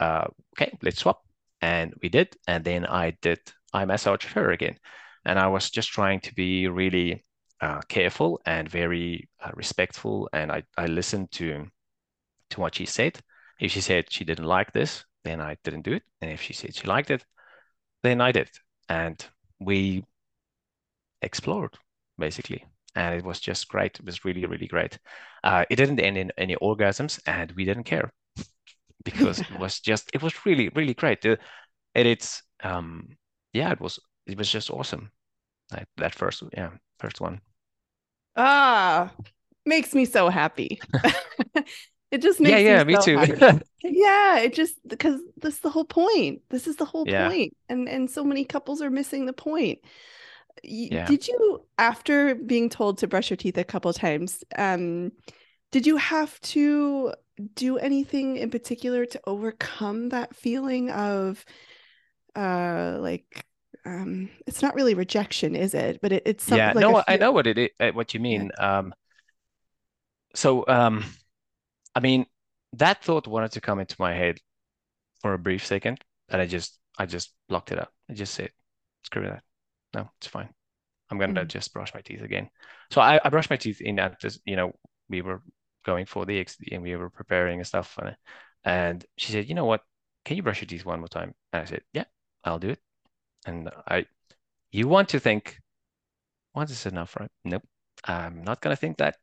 uh, 0.01 0.27
"Okay, 0.55 0.77
let's 0.83 0.99
swap," 0.99 1.23
and 1.61 1.95
we 2.03 2.09
did, 2.09 2.37
and 2.49 2.65
then 2.65 2.85
I 2.85 3.13
did 3.23 3.39
I 3.73 3.85
massaged 3.85 4.33
her 4.33 4.51
again, 4.51 4.77
and 5.25 5.39
I 5.39 5.47
was 5.47 5.71
just 5.71 5.91
trying 5.91 6.19
to 6.23 6.35
be 6.35 6.67
really 6.67 7.25
uh, 7.61 7.83
careful 7.83 8.41
and 8.45 8.69
very 8.69 9.29
uh, 9.39 9.53
respectful, 9.55 10.29
and 10.33 10.51
I, 10.51 10.65
I 10.77 10.87
listened 10.87 11.31
to 11.39 11.71
to 12.51 12.61
what 12.61 12.75
she 12.75 12.87
said. 12.87 13.21
If 13.61 13.71
she 13.71 13.81
said 13.81 14.11
she 14.11 14.25
didn't 14.25 14.47
like 14.47 14.73
this, 14.73 15.05
then 15.23 15.41
I 15.41 15.59
didn't 15.63 15.83
do 15.83 15.93
it, 15.93 16.03
and 16.21 16.33
if 16.33 16.43
she 16.43 16.55
said 16.55 16.75
she 16.75 16.89
liked 16.89 17.13
it, 17.13 17.25
then 18.03 18.21
I 18.21 18.33
did, 18.33 18.51
and 18.89 19.25
we 19.61 20.05
explored 21.23 21.79
basically, 22.19 22.65
and 22.97 23.15
it 23.15 23.25
was 23.25 23.41
just 23.41 23.69
great. 23.69 23.99
It 24.01 24.07
was 24.07 24.25
really 24.25 24.47
really 24.47 24.67
great. 24.67 24.99
Uh, 25.45 25.65
it 25.71 25.77
didn't 25.77 26.01
end 26.01 26.19
in 26.19 26.33
any 26.39 26.57
orgasms, 26.57 27.21
and 27.27 27.53
we 27.53 27.65
didn't 27.65 27.85
care 27.85 28.13
because 29.05 29.43
it 29.43 29.59
was 29.59 29.81
just 29.81 30.11
it 30.15 30.23
was 30.23 30.47
really 30.47 30.71
really 30.71 30.95
great. 30.95 31.25
and 31.25 31.39
it's 31.95 32.43
um 32.65 33.09
yeah, 33.55 33.73
it 33.73 33.81
was 33.81 33.99
it 34.27 34.39
was 34.39 34.51
just 34.51 34.71
awesome. 34.71 35.13
That, 35.71 35.89
that 35.99 36.15
first 36.17 36.43
yeah 36.57 36.71
first 37.01 37.21
one. 37.21 37.41
Ah, 38.37 39.15
makes 39.67 39.95
me 39.95 40.05
so 40.05 40.29
happy. 40.29 40.85
it 42.11 42.23
just 42.23 42.41
makes 42.41 42.59
yeah, 42.59 42.79
yeah, 42.79 42.85
me, 42.85 42.85
me 42.85 42.97
so 42.97 42.97
too. 42.97 43.21
yeah, 43.83 44.39
it 44.41 44.55
just 44.55 44.77
because 44.89 45.21
this 45.37 45.55
is 45.55 45.61
the 45.61 45.71
whole 45.71 45.85
point. 45.85 46.43
This 46.51 46.67
is 46.67 46.77
the 46.77 46.85
whole 46.85 47.07
Yeah. 47.07 47.35
point. 47.37 47.57
and 47.69 47.89
and 47.89 48.11
so 48.11 48.25
many 48.25 48.45
couples 48.45 48.83
are 48.83 48.91
missing 48.91 49.27
the 49.27 49.33
point. 49.33 49.81
Yeah. 50.63 51.05
Did 51.05 51.27
you, 51.29 51.65
after 51.79 52.35
being 52.35 52.69
told 52.69 52.99
to 52.99 53.07
brush 53.09 53.31
your 53.31 53.37
teeth 53.37 53.59
a 53.59 53.65
couple 53.65 53.93
times, 53.93 54.45
um, 54.57 55.13
did 55.73 55.87
you 55.87 55.97
have 55.97 56.41
to 56.41 57.15
do 57.55 57.79
anything 57.79 58.37
in 58.37 58.51
particular 58.51 59.07
to 59.07 59.21
overcome 59.27 60.11
that 60.11 60.35
feeling 60.37 60.91
of, 60.91 61.45
uh, 62.37 62.99
like, 63.01 63.47
um, 63.87 64.31
it's 64.47 64.63
not 64.63 64.75
really 64.75 64.95
rejection, 64.95 65.57
is 65.57 65.75
it? 65.75 66.01
But 66.03 66.13
it, 66.13 66.23
it's 66.27 66.45
something 66.45 66.71
Yeah, 66.71 66.73
like 66.75 66.89
no, 66.89 67.03
I 67.07 67.17
know 67.17 67.33
what 67.33 67.47
it 67.47 67.59
is, 67.59 67.69
uh, 67.79 67.91
what 67.93 68.15
you 68.15 68.21
Yeah. 68.29 68.45
mean. 68.45 68.51
Um, 68.59 68.95
so 70.35 70.65
um, 70.69 71.05
I 71.95 72.01
mean, 72.01 72.27
that 72.75 73.05
thought 73.05 73.27
wanted 73.29 73.53
to 73.53 73.61
come 73.61 73.81
into 73.81 73.97
my 73.99 74.15
head 74.15 74.39
for 75.23 75.35
a 75.35 75.39
brief 75.39 75.67
second, 75.67 76.05
and 76.29 76.43
I 76.43 76.47
just 76.47 76.79
I 76.99 77.07
just 77.07 77.35
blocked 77.49 77.73
it 77.73 77.79
up 77.79 77.93
I 78.11 78.15
just 78.15 78.35
said, 78.35 78.53
screw 79.05 79.25
that. 79.29 79.45
No, 79.95 80.11
it's 80.19 80.27
fine. 80.27 80.49
I'm 81.11 81.19
gonna 81.19 81.45
Mm. 81.45 81.49
just 81.49 81.73
brush 81.73 81.95
my 81.95 82.01
teeth 82.03 82.23
again. 82.23 82.51
So 82.91 83.01
I, 83.01 83.21
I 83.25 83.29
brushed 83.31 83.51
my 83.51 83.57
teeth 83.57 83.81
in 83.81 83.97
that 83.97 84.21
just, 84.21 84.41
you 84.47 84.57
know, 84.57 84.73
we 85.09 85.23
were 85.23 85.43
going 85.85 86.07
for 86.07 86.27
the 86.27 86.39
XD 86.39 86.69
and 86.73 86.83
we 86.83 86.97
were 86.97 87.11
preparing 87.11 87.59
and 87.61 87.67
stuff. 87.67 87.99
And, 87.99 88.17
and 88.65 89.07
she 89.17 89.33
said, 89.33 89.49
you 89.49 89.55
know 89.55 89.65
what? 89.67 89.83
Can 90.25 90.37
you 90.37 90.43
brush 90.43 90.61
your 90.61 90.69
teeth 90.69 90.85
one 90.85 91.01
more 91.01 91.09
time? 91.09 91.35
And 91.53 91.63
I 91.63 91.65
said, 91.67 91.83
yeah, 91.93 92.05
I'll 92.45 92.59
do 92.59 92.71
it. 92.71 92.81
And 93.47 93.71
I, 93.89 94.07
you 94.73 94.89
want 94.89 95.11
to 95.11 95.21
think, 95.21 95.59
once 96.55 96.71
is 96.71 96.87
enough, 96.87 97.17
right? 97.19 97.31
Nope. 97.45 97.63
I'm 98.05 98.43
not 98.45 98.61
gonna 98.61 98.77
think 98.77 98.99
that. 98.99 99.17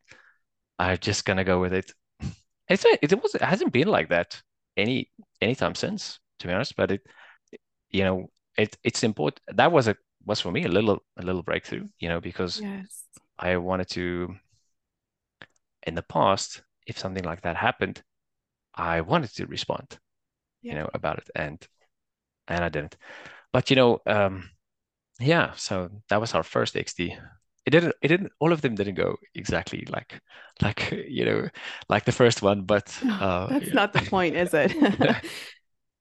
I'm 0.79 0.97
just 0.99 1.25
gonna 1.25 1.43
go 1.43 1.59
with 1.59 1.73
it. 1.73 1.91
It's 2.69 2.85
it 2.85 3.23
was 3.23 3.35
it 3.35 3.41
hasn't 3.41 3.73
been 3.73 3.87
like 3.87 4.09
that 4.09 4.41
any 4.77 5.11
anytime 5.41 5.75
since, 5.75 6.19
to 6.39 6.47
be 6.47 6.53
honest. 6.53 6.75
But 6.75 6.91
it, 6.91 7.01
you 7.89 8.03
know, 8.03 8.29
it 8.57 8.77
it's 8.83 9.03
important. 9.03 9.41
That 9.57 9.71
was 9.71 9.87
a 9.87 9.95
was 10.27 10.41
for 10.41 10.51
me 10.53 10.65
a 10.65 10.69
little 10.69 11.03
a 11.17 11.23
little 11.23 11.43
breakthrough, 11.43 11.87
you 11.99 12.09
know, 12.09 12.21
because 12.21 12.61
Yes. 12.61 13.05
I 13.39 13.57
wanted 13.57 13.89
to 13.91 14.35
in 15.85 15.95
the 15.95 16.03
past, 16.03 16.61
if 16.85 16.97
something 16.97 17.23
like 17.23 17.41
that 17.41 17.55
happened, 17.55 18.01
I 18.75 19.01
wanted 19.01 19.31
to 19.35 19.47
respond, 19.47 19.99
you 20.69 20.75
know, 20.75 20.89
about 20.93 21.19
it, 21.19 21.29
and 21.35 21.65
and 22.47 22.63
I 22.63 22.69
didn't. 22.69 22.97
But 23.53 23.69
you 23.69 23.75
know, 23.77 23.99
um, 24.07 24.49
yeah. 25.19 25.53
So 25.55 25.89
that 26.09 26.21
was 26.21 26.33
our 26.35 26.43
first 26.43 26.77
XD. 26.77 27.17
It 27.65 27.71
didn't. 27.71 27.95
It 28.01 28.09
didn't. 28.09 28.31
All 28.39 28.53
of 28.53 28.61
them 28.61 28.75
didn't 28.75 28.95
go 28.95 29.17
exactly 29.35 29.85
like 29.89 30.21
like 30.61 30.91
you 31.09 31.25
know 31.25 31.49
like 31.89 32.05
the 32.05 32.13
first 32.13 32.41
one, 32.41 32.63
but 32.63 32.97
uh, 33.19 33.49
That's 33.49 33.67
yeah. 33.67 33.73
not 33.73 33.93
the 33.93 34.01
point, 34.01 34.35
is 34.35 34.53
it? 34.53 34.73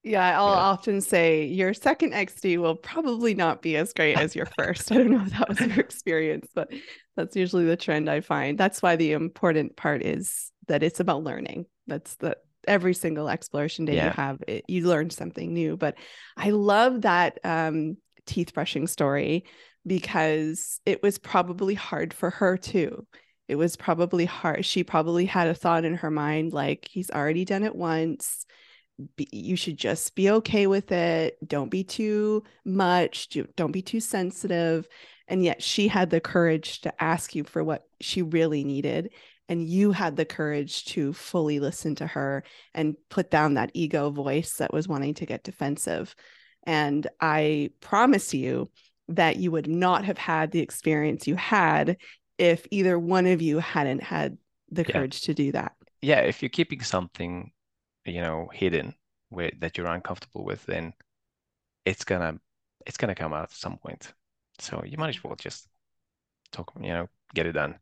Yeah, 0.07 0.39
I'll 0.39 0.53
Yeah. 0.53 0.61
often 0.61 1.01
say 1.01 1.47
your 1.47 1.75
second 1.75 2.15
XD 2.15 2.59
will 2.59 2.77
probably 2.77 3.35
not 3.35 3.61
be 3.61 3.77
as 3.77 3.93
great 3.93 4.17
as 4.17 4.37
your 4.37 4.47
first. 4.47 4.93
I 4.93 4.99
don't 4.99 5.11
know 5.11 5.23
if 5.23 5.31
that 5.37 5.49
was 5.49 5.61
your 5.61 5.81
experience, 5.81 6.47
but 6.55 6.71
that's 7.17 7.35
usually 7.35 7.65
the 7.65 7.77
trend 7.77 8.09
I 8.09 8.21
find. 8.21 8.57
That's 8.57 8.81
why 8.81 8.95
the 8.95 9.13
important 9.13 9.75
part 9.75 10.05
is 10.05 10.53
that 10.69 10.85
it's 10.85 11.01
about 11.01 11.25
learning. 11.25 11.67
That's 11.89 12.15
the 12.17 12.37
every 12.69 12.95
single 12.95 13.29
exploration 13.29 13.85
day 13.85 13.95
you 14.05 14.11
have, 14.11 14.43
it, 14.47 14.65
you 14.69 14.87
learn 14.87 15.11
something 15.11 15.53
new. 15.53 15.77
But 15.77 15.97
I 16.37 16.51
love 16.51 17.03
that 17.03 17.39
um, 17.43 17.97
teeth 18.27 18.55
brushing 18.55 18.87
story 18.87 19.45
because 19.85 20.81
it 20.87 21.03
was 21.03 21.19
probably 21.19 21.75
hard 21.75 22.15
for 22.15 22.31
her 22.31 22.57
too. 22.57 23.07
It 23.49 23.57
was 23.57 23.77
probably 23.77 24.25
hard. 24.25 24.65
She 24.65 24.85
probably 24.85 25.27
had 25.27 25.49
a 25.49 25.55
thought 25.55 25.85
in 25.85 25.95
her 25.95 26.11
mind 26.13 26.53
like, 26.53 26.89
he's 26.91 27.11
already 27.11 27.45
done 27.45 27.65
it 27.65 27.75
once 27.75 28.47
be, 29.16 29.28
you 29.32 29.57
should 29.57 29.76
just 29.76 30.14
be 30.14 30.30
okay 30.30 30.66
with 30.66 30.90
it. 30.92 31.36
Don't 31.47 31.70
be 31.70 31.84
too 31.84 32.42
much. 32.64 33.28
do- 33.28 33.49
Don't 33.57 33.72
be 33.72 33.82
too 33.82 34.01
sensitive. 34.01 34.88
And 35.28 35.44
yet 35.44 35.62
she 35.62 35.88
had 35.88 36.11
the 36.11 36.20
courage 36.20 36.80
to 36.82 37.03
ask 37.03 37.34
you 37.34 37.44
for 37.44 37.62
what 37.64 37.84
she 38.01 38.22
really 38.22 38.64
needed. 38.64 39.11
And 39.49 39.68
you 39.68 39.92
had 39.92 40.16
the 40.16 40.24
courage 40.24 40.84
to 40.86 41.12
fully 41.12 41.61
listen 41.61 41.94
to 41.97 42.07
her 42.07 42.42
and 42.74 42.97
put 43.11 43.30
down 43.30 43.55
that 43.55 43.70
ego 43.74 44.11
voice 44.11 44.55
that 44.55 44.72
was 44.72 44.88
wanting 44.88 45.14
to 45.14 45.26
get 45.26 45.44
defensive. 45.44 46.14
And 46.64 47.07
I 47.20 47.70
promise 47.80 48.34
you 48.34 48.70
that 49.09 49.36
you 49.36 49.51
would 49.53 49.68
not 49.68 50.05
have 50.05 50.18
had 50.18 50.51
the 50.51 50.61
experience 50.61 51.26
you 51.28 51.36
had 51.36 51.97
if 52.38 52.66
either 52.70 52.99
one 52.99 53.26
of 53.26 53.40
you 53.40 53.59
hadn't 53.59 54.03
had 54.03 54.36
the 54.70 54.82
Yeah. 54.82 54.92
courage 54.92 55.20
to 55.22 55.34
do 55.34 55.53
that. 55.53 55.72
yeah, 56.03 56.20
if 56.20 56.42
you're 56.42 56.49
keeping 56.49 56.82
something, 56.82 57.51
you 58.07 58.21
know, 58.21 58.49
hidden 58.53 58.95
with 59.31 59.59
that 59.61 59.77
you're 59.77 59.87
uncomfortable 59.87 60.45
with, 60.45 60.65
then 60.67 60.95
it's 61.85 62.05
gonna 62.05 62.41
it's 62.87 62.97
gonna 62.97 63.15
come 63.15 63.33
out 63.33 63.45
at 63.45 63.53
some 63.53 63.79
point. 63.79 64.13
So 64.59 64.83
you 64.87 64.99
might 64.99 65.11
as 65.11 65.23
well 65.25 65.37
just 65.37 65.69
talk, 66.53 66.73
you 66.81 66.89
know, 66.89 67.09
get 67.35 67.47
it 67.47 67.53
done. 67.53 67.79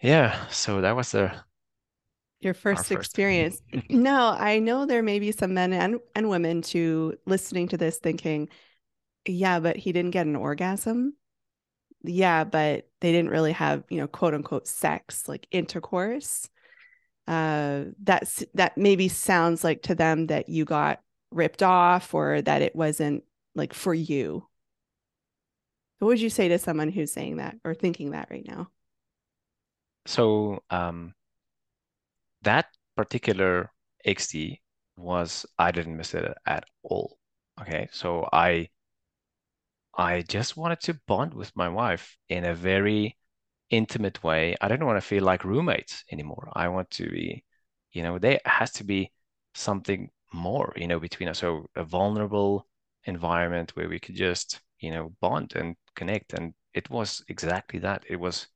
Yeah, 0.00 0.46
so 0.48 0.80
that 0.82 0.96
was 0.96 1.12
the 1.12 1.32
your 2.40 2.54
first 2.54 2.88
first. 2.88 2.92
experience. 2.92 3.62
no, 3.90 4.36
I 4.38 4.58
know 4.58 4.86
there 4.86 5.02
may 5.02 5.18
be 5.18 5.32
some 5.32 5.54
men 5.54 5.72
and, 5.72 5.98
and 6.14 6.28
women 6.28 6.62
to 6.62 7.14
listening 7.26 7.68
to 7.68 7.76
this 7.78 7.98
thinking, 7.98 8.48
yeah, 9.26 9.60
but 9.60 9.76
he 9.76 9.92
didn't 9.92 10.12
get 10.12 10.26
an 10.26 10.36
orgasm. 10.36 11.16
yeah, 12.04 12.44
but 12.44 12.88
they 13.00 13.12
didn't 13.12 13.30
really 13.30 13.52
have, 13.52 13.84
you 13.90 13.98
know, 13.98 14.06
quote 14.08 14.34
unquote 14.34 14.68
sex, 14.68 15.28
like 15.28 15.46
intercourse. 15.50 16.48
Uh, 17.26 17.84
that's 18.02 18.44
that 18.54 18.76
maybe 18.76 19.08
sounds 19.08 19.64
like 19.64 19.82
to 19.82 19.94
them 19.94 20.26
that 20.26 20.48
you 20.48 20.64
got 20.64 21.00
ripped 21.30 21.62
off 21.62 22.12
or 22.14 22.42
that 22.42 22.62
it 22.62 22.76
wasn't 22.76 23.24
like 23.54 23.72
for 23.72 23.94
you. 23.94 24.46
What 25.98 26.08
would 26.08 26.20
you 26.20 26.30
say 26.30 26.48
to 26.48 26.58
someone 26.58 26.90
who's 26.90 27.12
saying 27.12 27.36
that 27.38 27.56
or 27.64 27.74
thinking 27.74 28.10
that 28.10 28.28
right 28.30 28.46
now? 28.46 28.70
So 30.06 30.62
um, 30.70 31.14
that 32.42 32.66
particular 32.96 33.70
XD 34.04 34.60
was 34.96 35.46
I 35.58 35.72
didn't 35.72 35.96
miss 35.96 36.14
it 36.14 36.32
at 36.46 36.64
all. 36.82 37.18
Okay, 37.60 37.88
so 37.92 38.28
I 38.32 38.68
I 39.96 40.22
just 40.22 40.56
wanted 40.56 40.80
to 40.82 41.00
bond 41.06 41.34
with 41.34 41.54
my 41.56 41.68
wife 41.68 42.16
in 42.28 42.44
a 42.44 42.54
very 42.54 43.16
intimate 43.76 44.22
way. 44.22 44.56
I 44.60 44.68
don't 44.68 44.84
want 44.86 44.96
to 44.98 45.06
feel 45.06 45.24
like 45.24 45.44
roommates 45.44 46.04
anymore. 46.12 46.50
I 46.54 46.68
want 46.68 46.90
to 46.92 47.08
be, 47.10 47.44
you 47.92 48.02
know, 48.02 48.18
there 48.18 48.40
has 48.44 48.72
to 48.74 48.84
be 48.84 49.12
something 49.54 50.10
more, 50.32 50.72
you 50.76 50.88
know, 50.88 51.00
between 51.00 51.28
us. 51.28 51.38
So 51.40 51.68
a 51.76 51.84
vulnerable 51.84 52.66
environment 53.04 53.76
where 53.76 53.88
we 53.88 53.98
could 54.00 54.16
just, 54.16 54.60
you 54.80 54.90
know, 54.90 55.14
bond 55.20 55.54
and 55.56 55.76
connect. 55.94 56.32
And 56.34 56.54
it 56.74 56.90
was 56.90 57.22
exactly 57.28 57.78
that. 57.80 58.04
It 58.08 58.16
was 58.16 58.48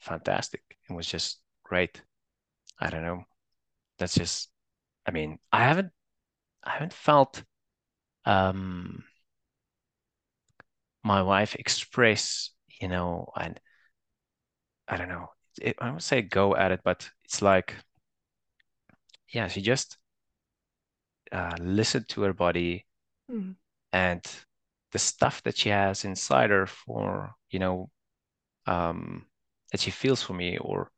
fantastic. 0.00 0.62
It 0.88 0.92
was 0.94 1.06
just 1.06 1.40
great. 1.64 2.02
I 2.80 2.90
don't 2.90 3.04
know. 3.04 3.24
That's 3.98 4.14
just, 4.14 4.50
I 5.06 5.12
mean, 5.12 5.38
I 5.52 5.64
haven't, 5.64 5.92
I 6.64 6.70
haven't 6.72 6.94
felt 6.94 7.44
um 8.26 9.04
my 11.02 11.22
wife 11.22 11.54
express, 11.56 12.50
you 12.80 12.88
know, 12.88 13.30
and 13.36 13.60
I 14.88 14.96
don't 14.96 15.08
know, 15.08 15.30
it, 15.60 15.76
I 15.80 15.90
would 15.90 16.02
say 16.02 16.22
go 16.22 16.56
at 16.56 16.72
it, 16.72 16.80
but 16.84 17.10
it's 17.24 17.42
like, 17.42 17.74
yeah, 19.32 19.48
she 19.48 19.60
just 19.60 19.98
uh, 21.32 21.56
listened 21.60 22.08
to 22.08 22.22
her 22.22 22.32
body 22.32 22.86
Mm. 23.30 23.54
and 23.92 24.22
the 24.92 24.98
stuff 24.98 25.42
that 25.42 25.56
she 25.56 25.68
has 25.68 26.04
inside 26.04 26.50
her 26.50 26.66
for, 26.66 27.34
you 27.50 27.58
know, 27.58 27.90
um, 28.66 29.26
that 29.72 29.80
she 29.80 29.90
feels 29.90 30.22
for 30.22 30.34
me, 30.34 30.58
or 30.58 30.90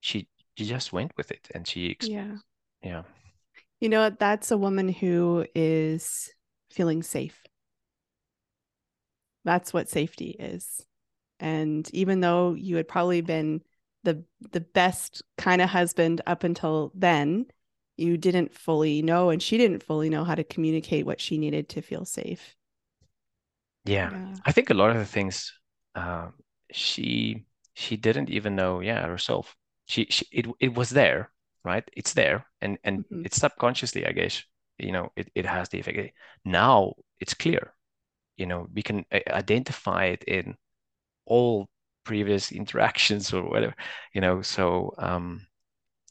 she 0.00 0.28
she 0.56 0.66
just 0.66 0.92
went 0.92 1.12
with 1.16 1.30
it 1.32 1.48
and 1.54 1.66
she, 1.66 1.98
Yeah. 2.00 2.36
yeah, 2.82 3.02
You 3.80 3.88
know? 3.88 4.10
That's 4.10 4.50
a 4.50 4.56
woman 4.58 4.88
who 4.88 5.46
is 5.54 6.30
feeling 6.70 7.02
safe. 7.02 7.42
That's 9.44 9.72
what 9.72 9.88
safety 9.88 10.30
is. 10.38 10.86
And 11.40 11.88
even 11.94 12.20
though 12.20 12.54
you 12.54 12.76
had 12.76 12.88
probably 12.88 13.20
been 13.20 13.62
the 14.04 14.24
the 14.52 14.60
best 14.60 15.22
kind 15.38 15.62
of 15.62 15.70
husband 15.70 16.20
up 16.26 16.44
until 16.44 16.92
then, 16.94 17.46
you 17.96 18.16
didn't 18.16 18.54
fully 18.54 19.02
know 19.02 19.30
and 19.30 19.42
she 19.42 19.58
didn't 19.58 19.82
fully 19.82 20.10
know 20.10 20.24
how 20.24 20.34
to 20.34 20.44
communicate 20.44 21.06
what 21.06 21.20
she 21.20 21.38
needed 21.38 21.68
to 21.70 21.82
feel 21.82 22.04
safe. 22.04 22.56
yeah. 23.84 24.10
Yeah. 24.10 24.36
I 24.44 24.52
think 24.52 24.70
a 24.70 24.74
lot 24.74 24.90
of 24.90 24.96
the 24.96 25.04
things, 25.06 25.52
um, 25.94 26.34
she 26.72 27.46
she 27.74 27.96
didn't 27.96 28.30
even 28.30 28.56
know, 28.56 28.80
yeah, 28.80 29.06
herself. 29.06 29.56
She, 29.86 30.06
she 30.10 30.26
it 30.32 30.46
it 30.60 30.74
was 30.74 30.90
there, 30.90 31.30
right? 31.64 31.84
It's 31.96 32.14
there, 32.14 32.46
and 32.60 32.78
and 32.84 33.04
Mhm. 33.10 33.24
it's 33.24 33.36
subconsciously, 33.38 34.06
I 34.06 34.12
guess, 34.12 34.42
you 34.78 34.92
know, 34.92 35.12
it 35.16 35.30
it 35.34 35.46
has 35.46 35.68
the 35.68 35.80
effect. 35.80 36.14
Now 36.44 36.94
it's 37.20 37.34
clear, 37.34 37.74
you 38.36 38.46
know, 38.46 38.68
we 38.74 38.82
can 38.82 39.06
identify 39.30 40.06
it 40.06 40.24
in 40.24 40.56
all 41.26 41.68
previous 42.04 42.52
interactions 42.52 43.32
or 43.32 43.42
whatever, 43.48 43.74
you 44.14 44.20
know. 44.20 44.42
So 44.42 44.94
um, 44.98 45.46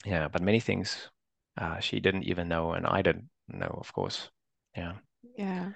yeah, 0.05 0.28
but 0.30 0.41
many 0.43 0.59
things 0.59 1.09
uh, 1.57 1.80
she 1.80 1.99
didn't 1.99 2.24
even 2.26 2.47
know, 2.49 2.74
and 2.74 2.86
I 2.88 3.01
didn't 3.01 3.30
know, 3.49 3.78
of 3.82 3.93
course. 3.93 4.30
Yeah, 4.78 4.93
Yeah. 5.38 5.72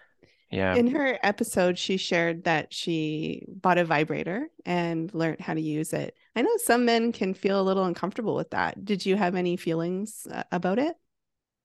yeah, 0.50 0.78
In 0.78 0.88
her 0.90 1.20
episode, 1.24 1.80
she 1.80 1.98
shared 1.98 2.46
that 2.46 2.74
she 2.74 3.46
bought 3.50 3.78
a 3.80 3.86
vibrator 3.86 4.50
and 4.66 5.14
learned 5.14 5.42
how 5.42 5.54
to 5.56 5.62
use 5.62 5.94
it. 5.94 6.16
I 6.36 6.44
know 6.44 6.58
some 6.58 6.86
men 6.86 7.12
can 7.14 7.34
feel 7.34 7.62
a 7.62 7.64
little 7.64 7.86
uncomfortable 7.86 8.36
with 8.36 8.52
that. 8.52 8.86
Did 8.86 9.06
you 9.06 9.18
have 9.18 9.36
any 9.36 9.58
feelings 9.58 10.28
uh, 10.32 10.44
about 10.52 10.80
it? 10.80 10.98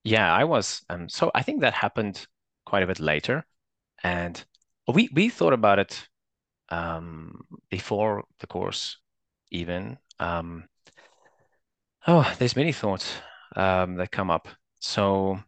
yeah. 0.05 0.33
I 0.33 0.45
was 0.45 0.83
um. 0.89 1.09
So 1.09 1.31
I 1.35 1.43
think 1.43 1.61
that 1.61 1.75
happened 1.75 2.27
quite 2.67 2.83
a 2.83 2.87
bit 2.87 3.01
later, 3.01 3.45
and 4.05 4.45
we 4.93 5.11
we 5.15 5.29
thought 5.31 5.55
about 5.55 5.79
it 5.79 6.09
um 6.73 7.43
before 7.71 8.25
the 8.41 8.47
course 8.49 8.99
even. 9.51 9.99
Um, 10.21 10.69
oh, 12.07 12.35
there's 12.39 12.57
many 12.57 12.73
thoughts 12.73 13.15
um 13.57 13.97
that 13.97 14.11
come 14.11 14.31
up. 14.31 14.49
So 14.81 15.39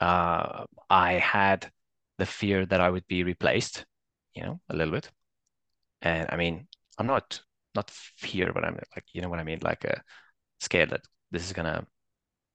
uh, 0.00 0.66
I 0.90 1.14
had 1.14 1.70
the 2.18 2.26
fear 2.26 2.66
that 2.66 2.80
I 2.80 2.90
would 2.90 3.06
be 3.08 3.24
replaced, 3.24 3.86
you 4.34 4.42
know, 4.44 4.60
a 4.70 4.76
little 4.76 4.92
bit. 4.92 5.10
And 6.02 6.28
I 6.30 6.36
mean, 6.36 6.68
I'm 6.98 7.06
not 7.06 7.40
not 7.74 7.90
fear, 7.90 8.52
but 8.52 8.64
I'm 8.64 8.74
like, 8.96 9.04
you 9.12 9.22
know 9.22 9.28
what 9.28 9.40
I 9.40 9.44
mean, 9.44 9.60
like 9.62 9.84
a 9.84 10.02
scared 10.60 10.90
that 10.90 11.02
this 11.32 11.44
is 11.46 11.52
gonna 11.52 11.86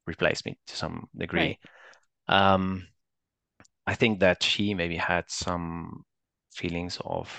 replace 0.07 0.45
me 0.45 0.57
to 0.67 0.75
some 0.75 1.09
degree. 1.17 1.59
Right. 2.29 2.37
Um, 2.37 2.87
I 3.87 3.95
think 3.95 4.19
that 4.21 4.43
she 4.43 4.73
maybe 4.73 4.97
had 4.97 5.29
some 5.29 6.05
feelings 6.53 6.97
of, 7.05 7.29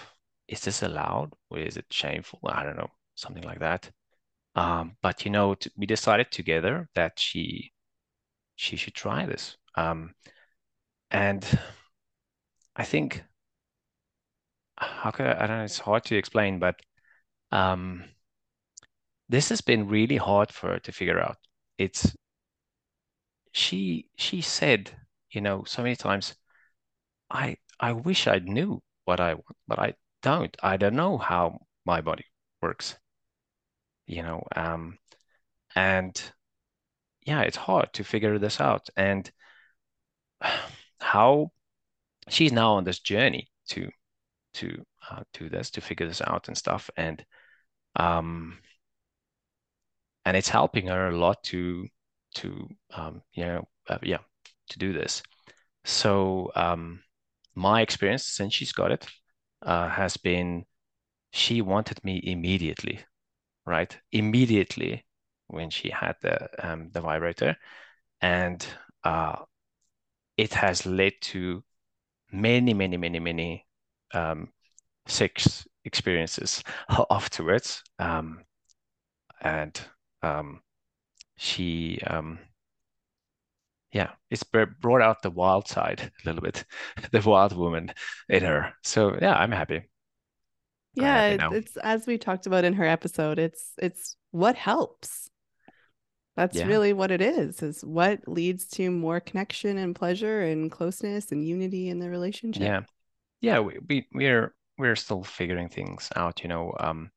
is 0.48 0.60
this 0.62 0.82
allowed 0.82 1.32
or 1.50 1.58
is 1.58 1.76
it 1.76 1.86
shameful? 1.90 2.40
I 2.46 2.62
don't 2.64 2.76
know, 2.76 2.90
something 3.14 3.42
like 3.44 3.60
that. 3.60 3.90
Um, 4.56 4.96
but 5.02 5.24
you 5.24 5.30
know, 5.32 5.54
t 5.56 5.70
we 5.76 5.86
decided 5.86 6.30
together 6.32 6.88
that 6.94 7.18
she 7.20 7.72
she 8.56 8.76
should 8.76 8.94
try 8.94 9.26
this. 9.26 9.56
Um, 9.76 10.14
and 11.10 11.44
I 12.76 12.84
think 12.84 13.24
how 14.76 15.10
could 15.10 15.26
I, 15.26 15.44
I 15.44 15.46
don't 15.46 15.58
know, 15.58 15.64
it's 15.64 15.78
hard 15.78 16.04
to 16.04 16.16
explain, 16.16 16.58
but 16.58 16.76
um, 17.52 18.04
this 19.28 19.48
has 19.48 19.60
been 19.60 19.88
really 19.88 20.16
hard 20.16 20.52
for 20.52 20.68
her 20.68 20.78
to 20.78 20.92
figure 20.92 21.18
out. 21.20 21.38
It's 21.76 22.14
she 23.52 24.08
she 24.16 24.40
said, 24.42 24.90
you 25.30 25.40
know, 25.40 25.64
so 25.64 25.82
many 25.82 25.96
times, 25.96 26.34
I 27.30 27.58
I 27.80 27.92
wish 27.92 28.26
I 28.28 28.38
knew 28.40 28.82
what 29.04 29.20
I 29.20 29.34
want, 29.34 29.56
but 29.68 29.78
I 29.80 29.94
don't. 30.22 30.56
I 30.62 30.76
don't 30.76 30.94
know 30.94 31.18
how 31.18 31.60
my 31.84 32.00
body 32.00 32.24
works, 32.60 32.96
you 34.06 34.22
know. 34.22 34.44
Um, 34.54 34.98
and 35.74 36.20
yeah, 37.26 37.42
it's 37.42 37.56
hard 37.56 37.92
to 37.94 38.04
figure 38.04 38.38
this 38.38 38.60
out. 38.60 38.88
And 38.96 39.30
how 41.00 41.50
she's 42.28 42.52
now 42.52 42.74
on 42.74 42.84
this 42.84 43.00
journey 43.00 43.48
to 43.68 43.90
to 44.54 44.84
uh, 45.10 45.22
do 45.32 45.48
this, 45.48 45.70
to 45.70 45.80
figure 45.80 46.06
this 46.06 46.22
out 46.22 46.48
and 46.48 46.56
stuff. 46.56 46.90
And 46.96 47.24
um, 47.96 48.58
and 50.24 50.36
it's 50.36 50.48
helping 50.48 50.86
her 50.86 51.08
a 51.08 51.16
lot 51.16 51.42
to 51.44 51.86
to 52.36 52.68
um, 52.94 53.22
you 53.34 53.44
know 53.44 53.68
uh, 53.88 53.98
yeah 54.02 54.18
to 54.70 54.78
do 54.78 54.92
this. 54.92 55.22
So 55.84 56.52
um, 56.54 57.02
my 57.54 57.80
experience 57.82 58.24
since 58.26 58.54
she's 58.54 58.72
got 58.72 58.92
it 58.92 59.06
uh, 59.62 59.88
has 59.88 60.16
been 60.16 60.64
she 61.32 61.62
wanted 61.62 62.02
me 62.04 62.20
immediately, 62.24 63.00
right? 63.66 63.96
Immediately 64.12 65.06
when 65.48 65.70
she 65.70 65.90
had 65.90 66.16
the 66.22 66.48
um, 66.66 66.90
the 66.92 67.00
vibrator, 67.00 67.56
and 68.22 68.66
uh, 69.04 69.36
it 70.36 70.54
has 70.54 70.86
led 70.86 71.12
to 71.20 71.62
many 72.32 72.74
many 72.74 72.96
many 72.96 73.20
many 73.20 73.66
um, 74.14 74.52
sex 75.06 75.66
experiences 75.84 76.62
afterwards. 77.10 77.82
Um, 77.98 78.44
and 79.40 79.80
um, 80.22 80.62
she 81.36 82.00
um, 82.06 82.38
yeah, 83.92 84.12
it's 84.30 84.42
brought 84.44 85.02
out 85.02 85.22
the 85.22 85.30
wild 85.30 85.68
side 85.68 86.00
a 86.24 86.28
little 86.28 86.42
bit, 86.42 86.64
the 87.12 87.20
wild 87.22 87.56
woman 87.56 87.92
in 88.28 88.44
her. 88.44 88.74
So 88.82 89.16
yeah, 89.20 89.34
I'm 89.34 89.52
happy. 89.52 89.84
I'm 90.98 91.10
Yeah, 91.10 91.38
happy 91.38 91.38
it's 91.48 91.76
as 91.78 92.06
we 92.06 92.18
talked 92.18 92.46
about 92.46 92.64
in 92.64 92.74
her 92.74 92.84
episode, 92.84 93.38
it's 93.38 93.72
it's 93.78 94.16
what 94.30 94.56
helps. 94.56 95.30
That's 96.36 96.62
Yeah, 96.62 96.64
really 96.64 96.92
what 96.92 97.10
it 97.10 97.20
is, 97.22 97.62
is 97.62 97.82
what 97.84 98.26
leads 98.28 98.66
to 98.72 98.90
more 98.90 99.20
connection 99.20 99.76
and 99.78 99.94
pleasure 99.94 100.40
and 100.42 100.70
closeness 100.70 101.30
and 101.32 101.46
unity 101.46 101.88
in 101.88 101.98
the 102.00 102.08
relationship. 102.10 102.74
yeah, 102.74 102.82
yeah. 103.40 103.60
We, 103.60 103.78
we 103.88 104.08
we're 104.12 104.54
we're 104.78 104.96
still 104.96 105.24
figuring 105.24 105.68
things 105.68 106.10
out, 106.16 106.42
you 106.42 106.48
know. 106.48 106.74
Um, 106.80 107.12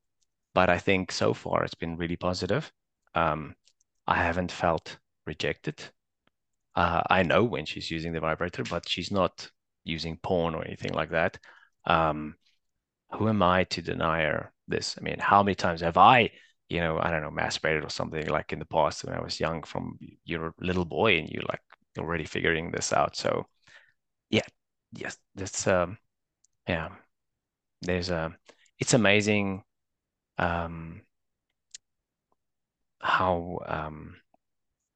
but 0.55 0.69
I 0.69 0.79
think 0.79 1.11
so 1.11 1.33
far 1.33 1.63
it's 1.63 1.75
been 1.75 1.97
really 1.97 2.17
positive. 2.17 2.71
Um, 3.15 3.55
I 4.07 4.17
haven't 4.17 4.51
felt 4.53 4.97
rejected. 5.27 5.83
Uh, 6.75 7.01
I 7.09 7.23
know 7.23 7.43
when 7.43 7.65
she's 7.65 7.89
using 7.89 8.13
the 8.13 8.19
vibrator, 8.19 8.63
but 8.63 8.87
she's 8.87 9.11
not 9.11 9.49
using 9.83 10.17
porn 10.17 10.55
or 10.55 10.65
anything 10.65 10.93
like 10.93 11.11
that. 11.11 11.37
Um, 11.85 12.35
who 13.13 13.29
am 13.29 13.41
I 13.43 13.63
to 13.65 13.81
deny 13.81 14.23
her 14.23 14.51
this. 14.67 14.95
I 14.99 15.03
mean, 15.03 15.19
how 15.19 15.43
many 15.43 15.55
times 15.55 15.81
have 15.81 15.97
I, 15.97 16.31
you 16.69 16.79
know, 16.79 16.99
I 16.99 17.11
don't 17.11 17.21
know, 17.21 17.31
masturbated 17.31 17.85
or 17.85 17.89
something 17.89 18.27
like 18.27 18.51
in 18.53 18.59
the 18.59 18.65
past 18.65 19.03
when 19.03 19.15
I 19.15 19.21
was 19.21 19.39
young 19.39 19.63
from 19.63 19.97
you're 20.25 20.47
a 20.47 20.53
little 20.59 20.85
boy 20.85 21.17
and 21.17 21.29
you 21.29 21.41
like 21.47 21.61
already 21.99 22.25
figuring 22.25 22.71
this 22.71 22.91
out. 22.93 23.15
So 23.15 23.45
yeah, 24.29 24.47
yes, 24.93 25.17
that's 25.35 25.67
um 25.67 25.97
yeah. 26.67 26.89
There's 27.81 28.09
a 28.09 28.35
it's 28.79 28.93
amazing 28.93 29.63
um 30.37 31.01
how 32.99 33.59
um 33.67 34.15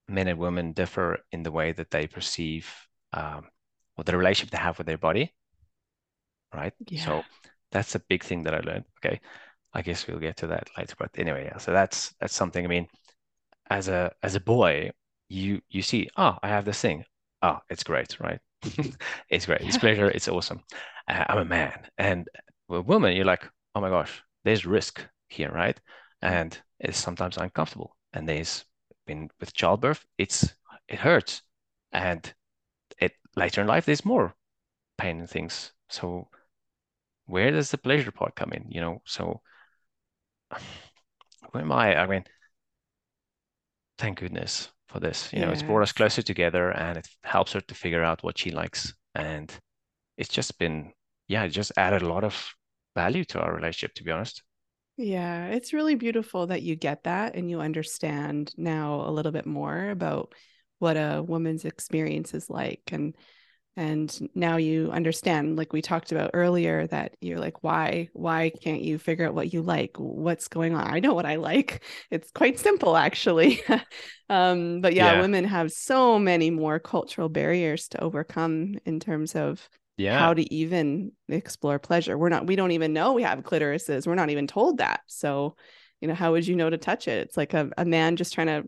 men 0.09 0.27
and 0.27 0.39
women 0.39 0.73
differ 0.73 1.19
in 1.31 1.43
the 1.43 1.51
way 1.51 1.71
that 1.71 1.91
they 1.91 2.07
perceive 2.07 2.69
um 3.13 3.47
or 3.97 4.03
the 4.03 4.17
relationship 4.17 4.51
they 4.51 4.57
have 4.57 4.77
with 4.77 4.87
their 4.87 4.97
body. 4.97 5.33
Right. 6.53 6.73
Yeah. 6.87 7.05
So 7.05 7.23
that's 7.71 7.95
a 7.95 7.99
big 7.99 8.23
thing 8.23 8.43
that 8.43 8.55
I 8.55 8.59
learned. 8.59 8.85
Okay. 9.03 9.19
I 9.73 9.81
guess 9.81 10.07
we'll 10.07 10.19
get 10.19 10.37
to 10.37 10.47
that 10.47 10.69
later. 10.77 10.95
But 10.97 11.11
anyway, 11.17 11.45
yeah. 11.45 11.57
So 11.57 11.71
that's 11.71 12.13
that's 12.19 12.35
something. 12.35 12.65
I 12.65 12.67
mean, 12.67 12.87
as 13.69 13.87
a 13.87 14.11
as 14.23 14.35
a 14.35 14.39
boy, 14.39 14.91
you 15.29 15.61
you 15.69 15.81
see, 15.81 16.09
oh, 16.17 16.37
I 16.41 16.49
have 16.49 16.65
this 16.65 16.81
thing. 16.81 17.05
Oh, 17.41 17.59
it's 17.69 17.83
great, 17.83 18.19
right? 18.19 18.39
it's 19.29 19.45
great. 19.45 19.61
It's 19.61 19.77
pleasure. 19.85 20.09
It's 20.09 20.27
awesome. 20.27 20.61
Uh, 21.07 21.25
I'm 21.29 21.39
a 21.39 21.45
man, 21.45 21.87
and 21.97 22.27
with 22.67 22.79
a 22.79 22.83
woman, 22.83 23.15
you're 23.15 23.25
like, 23.25 23.47
oh 23.75 23.81
my 23.81 23.89
gosh, 23.89 24.23
there's 24.43 24.65
risk 24.65 25.01
here, 25.29 25.51
right? 25.51 25.79
And 26.21 26.57
it's 26.79 26.97
sometimes 26.99 27.37
uncomfortable. 27.37 27.95
And 28.13 28.27
there's 28.27 28.65
been 29.09 29.29
with 29.39 29.53
childbirth, 29.53 30.05
it's 30.19 30.53
it 30.87 30.99
hurts, 30.99 31.41
and 31.91 32.33
it 32.99 33.13
later 33.35 33.61
in 33.61 33.67
life 33.67 33.85
there's 33.85 34.05
more 34.05 34.35
pain 34.97 35.19
and 35.19 35.29
things. 35.29 35.73
So 35.89 36.29
where 37.25 37.51
does 37.51 37.71
the 37.71 37.77
pleasure 37.77 38.11
part 38.11 38.35
come 38.35 38.51
in? 38.53 38.65
You 38.69 38.81
know, 38.81 39.01
so 39.05 39.41
where 41.51 41.63
am 41.63 41.71
I? 41.71 41.95
I 41.95 42.05
mean, 42.07 42.23
thank 43.97 44.19
goodness 44.19 44.69
for 44.87 44.99
this. 44.99 45.33
You 45.33 45.41
know, 45.41 45.51
it's 45.51 45.63
brought 45.63 45.83
us 45.83 45.91
closer 45.91 46.21
together 46.21 46.71
and 46.71 46.97
it 46.97 47.07
helps 47.23 47.53
her 47.53 47.61
to 47.61 47.75
figure 47.75 48.03
out 48.03 48.23
what 48.23 48.37
she 48.37 48.51
likes. 48.51 48.93
And 49.15 49.51
it's 50.17 50.29
just 50.29 50.57
been, 50.59 50.93
yeah, 51.27 51.43
it 51.43 51.49
just 51.49 51.71
added 51.77 52.01
a 52.03 52.09
lot 52.09 52.23
of 52.23 52.35
value 52.95 53.25
to 53.25 53.39
our 53.39 53.53
relationship, 53.55 53.95
to 53.95 54.03
be 54.03 54.11
honest. 54.11 54.43
Yeah, 55.01 55.47
it's 55.47 55.71
really 55.71 55.95
beautiful 55.95 56.47
that 56.47 56.61
you 56.61 56.75
get 56.75 57.05
that 57.05 57.35
and 57.35 57.49
you 57.49 57.61
understand 57.61 58.53
now 58.57 59.07
a 59.07 59.11
little 59.11 59.31
bit 59.31 59.45
more 59.45 59.91
about 59.91 60.35
what 60.79 60.97
a 60.97 61.23
woman's 61.25 61.63
experience 61.63 62.33
is 62.33 62.49
like. 62.49 62.81
And 62.91 63.15
and 63.77 64.29
now 64.35 64.57
you 64.57 64.91
understand 64.91 65.55
like 65.55 65.71
we 65.71 65.81
talked 65.81 66.11
about 66.11 66.31
earlier 66.33 66.85
that 66.87 67.15
you're 67.21 67.39
like 67.39 67.63
why 67.63 68.09
why 68.11 68.51
can't 68.61 68.81
you 68.81 68.99
figure 68.99 69.25
out 69.25 69.33
what 69.33 69.53
you 69.53 69.61
like? 69.61 69.95
What's 69.97 70.49
going 70.49 70.75
on? 70.75 70.85
I 70.93 70.99
know 70.99 71.13
what 71.13 71.25
i 71.25 71.35
like. 71.35 71.81
It's 72.11 72.31
quite 72.31 72.59
simple 72.59 72.97
actually. 72.97 73.61
Um 74.29 74.81
but 74.81 74.93
yeah, 74.93 75.13
yeah, 75.13 75.21
women 75.21 75.45
have 75.45 75.71
so 75.71 76.19
many 76.19 76.51
more 76.51 76.77
cultural 76.77 77.29
barriers 77.29 77.87
to 77.89 78.03
overcome 78.03 78.75
in 78.85 78.99
terms 78.99 79.33
of 79.33 79.67
yeah. 79.99 80.17
how 80.17 80.33
to 80.33 80.53
even 80.53 81.11
explore 81.27 81.77
pleasure 81.77 82.17
we're 82.17 82.29
not 82.29 82.47
we 82.47 82.55
don't 82.55 82.71
even 82.71 82.93
know 82.93 83.13
we 83.13 83.23
have 83.23 83.39
clitorises 83.39 84.07
we're 84.07 84.15
not 84.15 84.29
even 84.29 84.47
told 84.47 84.77
that 84.77 85.01
so 85.07 85.55
you 86.01 86.07
know 86.07 86.15
how 86.15 86.31
would 86.31 86.47
you 86.47 86.55
know 86.55 86.69
to 86.69 86.77
touch 86.77 87.07
it 87.07 87.19
it's 87.19 87.37
like 87.37 87.53
a, 87.53 87.69
a 87.77 87.85
man 87.85 88.15
just 88.15 88.33
trying 88.33 88.47
to 88.47 88.63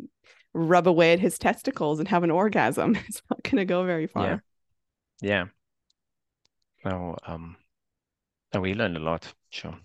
rub 0.54 0.88
away 0.88 1.14
at 1.14 1.20
his 1.20 1.40
testicles 1.40 2.00
and 2.00 2.08
have 2.08 2.24
an 2.24 2.32
orgasm 2.32 2.96
it's 3.08 3.22
not 3.30 3.42
going 3.44 3.58
to 3.58 3.66
go 3.66 3.86
very 3.86 4.08
far 4.08 4.26
yeah 4.26 4.38
yeah. 5.22 5.46
Well, 6.84 7.18
um, 7.26 7.56
and 8.52 8.62
we 8.62 8.74
learned 8.74 8.98
a 8.98 9.00
lot. 9.00 9.32
Sure. 9.50 9.78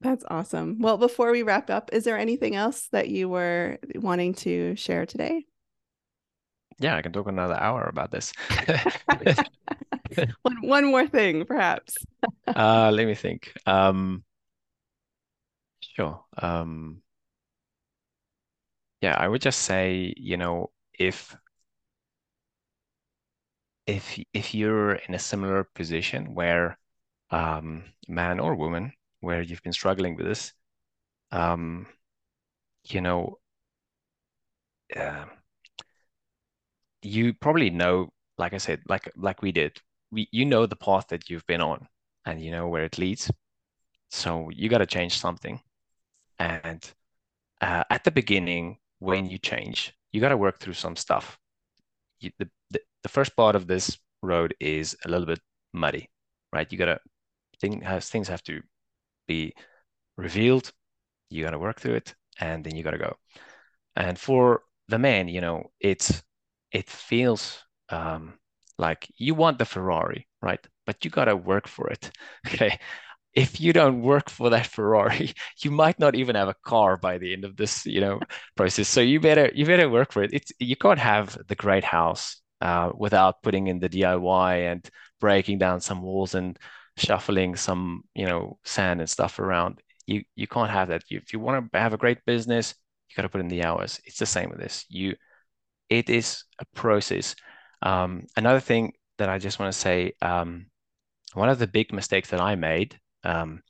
That's 0.00 0.24
awesome. 0.30 0.78
Well, 0.78 0.96
before 0.96 1.32
we 1.32 1.42
wrap 1.42 1.70
up, 1.70 1.90
is 1.92 2.04
there 2.04 2.16
anything 2.16 2.54
else 2.54 2.88
that 2.92 3.08
you 3.08 3.28
were 3.28 3.78
wanting 3.96 4.34
to 4.34 4.76
share 4.76 5.06
today? 5.06 5.44
Yeah, 6.78 6.96
I 6.96 7.02
can 7.02 7.12
talk 7.12 7.26
another 7.26 7.58
hour 7.58 7.84
about 7.84 8.10
this. 8.10 8.32
one, 10.42 10.56
one 10.62 10.84
more 10.86 11.06
thing, 11.06 11.44
perhaps. 11.44 12.06
uh, 12.54 12.90
let 12.92 13.06
me 13.06 13.14
think. 13.14 13.52
Um, 13.66 14.24
sure. 15.80 16.24
Um, 16.38 17.02
yeah, 19.00 19.16
I 19.18 19.28
would 19.28 19.42
just 19.42 19.60
say, 19.62 20.14
you 20.16 20.36
know, 20.36 20.70
if 20.98 21.36
if 23.86 24.18
if 24.32 24.54
you're 24.54 24.94
in 24.94 25.14
a 25.14 25.18
similar 25.18 25.64
position 25.64 26.34
where 26.34 26.78
um, 27.30 27.84
man 28.08 28.40
or 28.40 28.54
woman 28.54 28.92
where 29.20 29.42
you've 29.42 29.62
been 29.62 29.72
struggling 29.72 30.16
with 30.16 30.26
this, 30.26 30.52
um, 31.32 31.86
you 32.84 33.00
know, 33.00 33.38
uh, 34.96 35.24
you 37.02 37.34
probably 37.34 37.70
know, 37.70 38.10
like 38.38 38.52
I 38.52 38.58
said, 38.58 38.82
like 38.88 39.10
like 39.16 39.42
we 39.42 39.52
did, 39.52 39.78
we 40.10 40.28
you 40.32 40.44
know 40.44 40.66
the 40.66 40.76
path 40.76 41.08
that 41.08 41.28
you've 41.30 41.46
been 41.46 41.60
on, 41.60 41.88
and 42.24 42.40
you 42.42 42.50
know 42.50 42.68
where 42.68 42.84
it 42.84 42.98
leads. 42.98 43.30
So 44.10 44.50
you 44.50 44.68
got 44.68 44.78
to 44.78 44.86
change 44.86 45.18
something, 45.18 45.60
and 46.38 46.84
uh, 47.60 47.84
at 47.90 48.04
the 48.04 48.10
beginning, 48.10 48.78
when 49.00 49.26
you 49.28 49.38
change, 49.38 49.94
you 50.12 50.20
got 50.20 50.30
to 50.30 50.36
work 50.36 50.58
through 50.60 50.74
some 50.74 50.96
stuff. 50.96 51.38
You, 52.20 52.30
the, 52.38 52.48
the 52.70 52.80
the 53.02 53.08
first 53.08 53.36
part 53.36 53.56
of 53.56 53.66
this 53.66 53.98
road 54.22 54.54
is 54.60 54.96
a 55.04 55.08
little 55.08 55.26
bit 55.26 55.40
muddy, 55.72 56.10
right? 56.52 56.70
You 56.70 56.78
gotta 56.78 57.00
thing 57.60 57.80
has 57.82 58.08
things 58.10 58.28
have 58.28 58.42
to 58.44 58.62
be 59.28 59.54
revealed. 60.16 60.72
You 61.30 61.44
gotta 61.44 61.58
work 61.58 61.80
through 61.80 61.96
it, 61.96 62.14
and 62.40 62.64
then 62.64 62.76
you 62.76 62.82
gotta 62.84 62.98
go. 62.98 63.16
And 63.96 64.18
for 64.18 64.62
the 64.88 64.98
man, 64.98 65.28
you 65.28 65.40
know, 65.40 65.70
it's 65.80 66.22
it 66.72 66.88
feels 66.90 67.58
um, 67.90 68.38
like 68.78 69.10
you 69.16 69.34
want 69.34 69.58
the 69.58 69.64
Ferrari, 69.64 70.26
right? 70.42 70.60
But 70.86 71.04
you 71.04 71.10
gotta 71.10 71.36
work 71.36 71.68
for 71.68 71.88
it. 71.90 72.10
Okay, 72.46 72.78
if 73.34 73.60
you 73.60 73.72
don't 73.72 74.02
work 74.02 74.30
for 74.30 74.50
that 74.50 74.66
Ferrari, 74.66 75.32
you 75.62 75.70
might 75.70 75.98
not 75.98 76.14
even 76.14 76.36
have 76.36 76.48
a 76.48 76.54
car 76.64 76.96
by 76.96 77.18
the 77.18 77.32
end 77.32 77.44
of 77.44 77.56
this, 77.56 77.86
you 77.86 78.00
know, 78.00 78.20
process. 78.56 78.88
So 78.88 79.00
you 79.00 79.20
better 79.20 79.50
you 79.54 79.66
better 79.66 79.88
work 79.90 80.12
for 80.12 80.22
it. 80.22 80.30
It's 80.32 80.52
you 80.58 80.76
can't 80.76 80.98
have 80.98 81.38
the 81.48 81.54
great 81.54 81.84
house 81.84 82.40
uh, 82.60 82.92
without 82.96 83.42
putting 83.42 83.68
in 83.68 83.78
the 83.80 83.88
DIY 83.88 84.56
and 84.70 84.88
breaking 85.20 85.58
down 85.58 85.80
some 85.80 86.02
walls 86.02 86.34
and 86.34 86.58
shuffling 86.96 87.56
some, 87.56 88.02
you 88.14 88.26
know, 88.26 88.58
sand 88.64 89.00
and 89.00 89.10
stuff 89.10 89.38
around. 89.38 89.80
You 90.06 90.22
you 90.34 90.46
can't 90.46 90.70
have 90.70 90.88
that. 90.88 91.04
If 91.10 91.32
you 91.32 91.40
want 91.40 91.72
to 91.72 91.78
have 91.78 91.92
a 91.92 91.98
great 91.98 92.24
business, 92.26 92.74
you 93.10 93.16
got 93.16 93.22
to 93.22 93.28
put 93.28 93.40
in 93.40 93.48
the 93.48 93.64
hours. 93.64 94.00
It's 94.04 94.18
the 94.18 94.26
same 94.26 94.50
with 94.50 94.58
this. 94.60 94.84
You, 94.88 95.16
it 95.90 96.10
is 96.10 96.44
a 96.60 96.64
process. 96.74 97.34
Um, 97.82 98.26
another 98.36 98.60
thing 98.60 98.92
that 99.18 99.28
I 99.28 99.38
just 99.38 99.58
want 99.58 99.72
to 99.72 99.78
say, 99.78 100.12
um, 100.22 100.66
one 101.34 101.48
of 101.48 101.58
the 101.58 101.66
big 101.66 101.92
mistakes 101.92 102.30
that 102.30 102.40
I 102.40 102.54
made 102.54 102.98
um, 103.24 103.62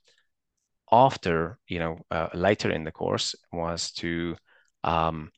after, 0.92 1.59
you 1.68 1.78
know, 1.78 1.98
uh, 2.11 2.28
later 2.34 2.70
in 2.70 2.84
the 2.84 2.92
course 2.92 3.34
was 3.52 3.90
to 3.92 4.36
um, 4.84 5.30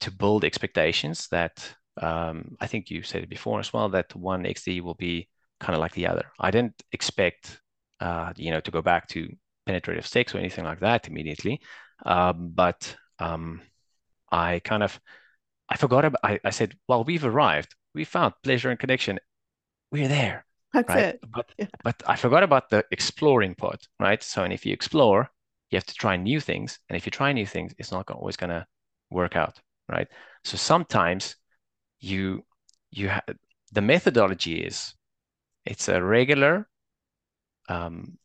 to 0.00 0.10
build 0.10 0.44
expectations 0.44 1.28
that 1.28 1.74
um, 2.00 2.56
I 2.60 2.66
think 2.66 2.90
you 2.90 3.02
said 3.02 3.22
it 3.22 3.28
before 3.28 3.60
as 3.60 3.72
well 3.72 3.88
that 3.90 4.14
one 4.14 4.46
XD 4.46 4.80
will 4.80 4.94
be 4.94 5.28
kind 5.60 5.74
of 5.74 5.80
like 5.80 5.92
the 5.92 6.06
other. 6.06 6.26
I 6.40 6.50
didn't 6.50 6.82
expect, 6.92 7.60
uh, 8.00 8.32
you 8.36 8.50
know, 8.50 8.60
to 8.60 8.70
go 8.70 8.82
back 8.82 9.08
to 9.08 9.28
penetrative 9.66 10.06
sex 10.06 10.34
or 10.34 10.38
anything 10.38 10.64
like 10.64 10.80
that 10.80 11.08
immediately, 11.08 11.60
um, 12.04 12.50
but 12.54 12.96
I 14.30 14.60
kind 14.64 14.82
of 14.82 14.98
I 15.68 15.76
forgot 15.76 16.04
about. 16.04 16.20
I, 16.22 16.40
I 16.44 16.50
said, 16.50 16.76
well, 16.88 17.04
we've 17.04 17.24
arrived. 17.24 17.74
We 17.96 18.04
found 18.04 18.34
pleasure 18.42 18.68
and 18.68 18.78
connection. 18.78 19.18
We're 19.90 20.06
there. 20.06 20.44
That's 20.74 20.88
right? 20.90 21.04
it. 21.06 21.20
But 21.32 21.50
yeah. 21.56 21.68
but 21.82 22.02
I 22.06 22.14
forgot 22.14 22.42
about 22.42 22.68
the 22.68 22.84
exploring 22.90 23.54
part, 23.54 23.88
right? 23.98 24.22
So, 24.22 24.44
and 24.44 24.52
if 24.52 24.66
you 24.66 24.74
explore, 24.74 25.30
you 25.70 25.76
have 25.76 25.86
to 25.86 25.94
try 25.94 26.16
new 26.16 26.38
things, 26.38 26.78
and 26.88 26.96
if 26.96 27.06
you 27.06 27.10
try 27.10 27.32
new 27.32 27.46
things, 27.46 27.72
it's 27.78 27.90
not 27.90 28.10
always 28.10 28.36
gonna 28.36 28.66
work 29.10 29.34
out, 29.34 29.58
right? 29.88 30.08
So 30.44 30.58
sometimes 30.58 31.36
you 31.98 32.44
you 32.90 33.08
have 33.08 33.24
the 33.72 33.80
methodology 33.80 34.60
is 34.60 34.92
it's 35.64 35.88
a 35.88 36.02
regular 36.02 36.68
um, 37.70 38.18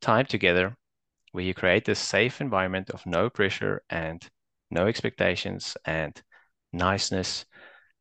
time 0.00 0.26
together 0.26 0.76
where 1.32 1.44
you 1.44 1.54
create 1.54 1.84
this 1.84 1.98
safe 1.98 2.40
environment 2.40 2.90
of 2.90 3.04
no 3.04 3.28
pressure 3.28 3.82
and 3.90 4.28
no 4.70 4.86
expectations 4.86 5.76
and 5.84 6.22
niceness 6.72 7.44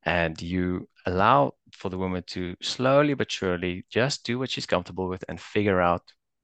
and 0.03 0.41
you 0.41 0.87
allow 1.05 1.53
for 1.73 1.89
the 1.89 1.97
woman 1.97 2.23
to 2.27 2.55
slowly 2.61 3.13
but 3.13 3.31
surely 3.31 3.85
just 3.89 4.23
do 4.25 4.39
what 4.39 4.49
she's 4.49 4.65
comfortable 4.65 5.07
with 5.07 5.23
and 5.29 5.39
figure 5.39 5.81
out 5.81 6.03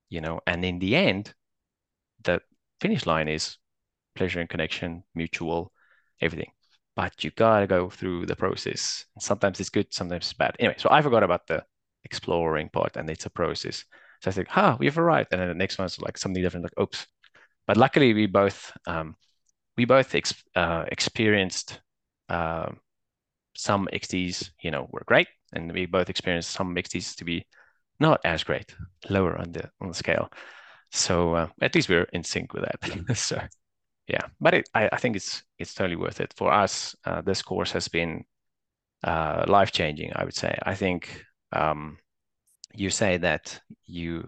you 0.10 0.22
know 0.22 0.40
and 0.48 0.64
in 0.66 0.80
the 0.80 0.96
end 0.96 1.34
the 2.24 2.40
finish 2.82 3.06
line 3.06 3.28
is 3.28 3.58
pleasure 4.16 4.40
and 4.40 4.50
connection 4.50 5.04
mutual 5.14 5.72
everything 6.22 6.52
but 6.96 7.24
you 7.24 7.32
gotta 7.32 7.68
go 7.68 7.90
through 7.90 8.26
the 8.26 8.36
process. 8.36 9.06
Sometimes 9.20 9.60
it's 9.60 9.70
good, 9.70 9.94
sometimes 9.94 10.26
it's 10.26 10.34
bad. 10.34 10.56
Anyway, 10.60 10.76
so 10.78 10.90
I 10.92 11.02
forgot 11.02 11.24
about 11.24 11.48
the 11.48 11.64
exploring 12.06 12.70
part, 12.70 12.96
and 12.96 13.10
it's 13.10 13.26
a 13.26 13.30
process. 13.30 13.84
So 14.22 14.32
I 14.32 14.34
think, 14.34 14.48
ah, 14.56 14.78
we've 14.80 14.98
arrived, 14.98 15.30
and 15.32 15.42
then 15.42 15.50
the 15.50 15.56
next 15.56 15.78
one's 15.78 16.00
like 16.00 16.18
something 16.18 16.42
different. 16.42 16.64
Like, 16.64 16.80
oops, 16.80 17.06
but 17.68 17.78
luckily 17.78 18.14
we 18.14 18.28
both 18.28 18.72
um, 18.88 19.16
we 19.78 19.86
both 19.86 20.16
ex- 20.16 20.44
uh, 20.56 20.86
experienced 20.88 21.82
uh, 22.30 22.72
some 23.56 23.88
XDs, 23.94 24.52
you 24.62 24.72
know, 24.72 24.88
were 24.92 25.04
great, 25.06 25.28
and 25.54 25.72
we 25.72 25.86
both 25.86 26.10
experienced 26.10 26.52
some 26.52 26.76
XDs 26.76 27.16
to 27.18 27.26
be 27.26 27.46
not 28.00 28.20
as 28.26 28.44
great, 28.44 28.76
lower 29.10 29.38
on 29.38 29.52
the 29.52 29.70
on 29.82 29.90
the 29.90 29.94
scale. 29.94 30.30
So 30.92 31.36
uh, 31.36 31.48
at 31.62 31.76
least 31.76 31.90
we're 31.90 32.08
in 32.14 32.24
sync 32.24 32.54
with 32.54 32.64
that. 32.64 33.18
so 33.18 33.40
yeah, 34.08 34.28
but 34.40 34.54
it, 34.54 34.70
I, 34.74 34.90
I 34.92 34.98
think 34.98 35.16
it's 35.16 35.44
it's 35.60 35.74
totally 35.74 35.96
worth 35.96 36.22
it 36.22 36.34
for 36.36 36.52
us. 36.52 36.96
Uh, 37.06 37.22
this 37.22 37.42
course 37.42 37.72
has 37.72 37.88
been 37.88 38.24
uh, 39.04 39.46
life 39.48 39.72
changing. 39.72 40.12
I 40.16 40.24
would 40.24 40.36
say. 40.36 40.58
I 40.64 40.76
think 40.76 41.24
um, 41.52 41.98
you 42.74 42.90
say 42.90 43.18
that 43.18 43.60
you, 43.86 44.28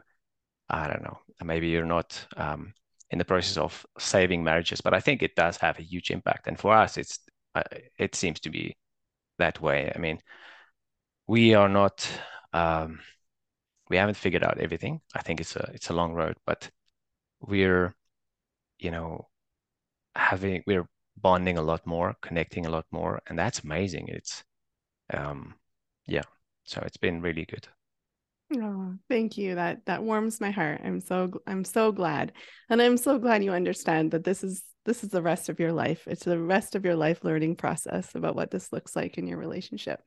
I 0.70 0.88
don't 0.88 1.04
know, 1.04 1.18
maybe 1.44 1.68
you're 1.68 1.86
not 1.86 2.26
um, 2.38 2.74
in 3.12 3.18
the 3.18 3.26
process 3.26 3.58
of 3.58 3.86
saving 4.00 4.44
marriages, 4.44 4.82
but 4.82 4.94
I 4.94 5.00
think 5.00 5.22
it 5.22 5.36
does 5.36 5.58
have 5.58 5.80
a 5.80 5.84
huge 5.84 6.12
impact. 6.12 6.48
And 6.48 6.60
for 6.60 6.74
us, 6.74 6.98
it's 6.98 7.20
uh, 7.56 7.64
it 7.98 8.16
seems 8.16 8.40
to 8.42 8.50
be 8.50 8.76
that 9.38 9.62
way. 9.62 9.92
I 9.96 10.00
mean, 10.00 10.20
we 11.28 11.54
are 11.54 11.70
not. 11.70 12.08
Um, 12.54 13.00
we 13.90 13.98
haven't 13.98 14.18
figured 14.18 14.44
out 14.44 14.60
everything. 14.60 15.02
I 15.16 15.22
think 15.22 15.40
it's 15.42 15.56
a 15.56 15.72
it's 15.74 15.90
a 15.90 15.94
long 15.94 16.14
road, 16.14 16.38
but 16.46 16.70
we're, 17.42 17.96
you 18.80 18.92
know, 18.92 19.28
having 20.16 20.64
we're 20.68 20.88
bonding 21.18 21.58
a 21.58 21.62
lot 21.62 21.86
more, 21.86 22.16
connecting 22.22 22.66
a 22.66 22.70
lot 22.70 22.86
more, 22.92 23.22
and 23.28 23.38
that's 23.40 23.62
amazing. 23.62 24.08
It's, 24.10 24.44
um, 25.14 25.56
yeah. 26.08 26.24
So 26.66 26.82
it's 26.86 26.98
been 26.98 27.22
really 27.22 27.46
good. 27.46 27.68
Oh, 28.56 28.96
thank 29.10 29.38
you. 29.38 29.56
That 29.56 29.86
that 29.86 30.04
warms 30.04 30.40
my 30.40 30.52
heart. 30.52 30.82
I'm 30.84 31.02
so 31.02 31.42
I'm 31.48 31.64
so 31.66 31.92
glad. 31.92 32.32
And 32.70 32.82
I'm 32.82 32.98
so 32.98 33.20
glad 33.20 33.44
you 33.44 33.52
understand 33.52 34.12
that 34.12 34.24
this 34.24 34.44
is 34.44 34.64
this 34.88 35.04
is 35.04 35.10
the 35.10 35.22
rest 35.22 35.50
of 35.50 35.60
your 35.60 35.74
life. 35.74 36.08
It's 36.08 36.24
the 36.24 36.40
rest 36.40 36.74
of 36.74 36.86
your 36.86 36.96
life 36.96 37.24
learning 37.24 37.58
process 37.58 38.16
about 38.16 38.36
what 38.36 38.50
this 38.50 38.72
looks 38.72 38.96
like 38.96 39.18
in 39.18 39.28
your 39.28 39.38
relationship. 39.38 40.00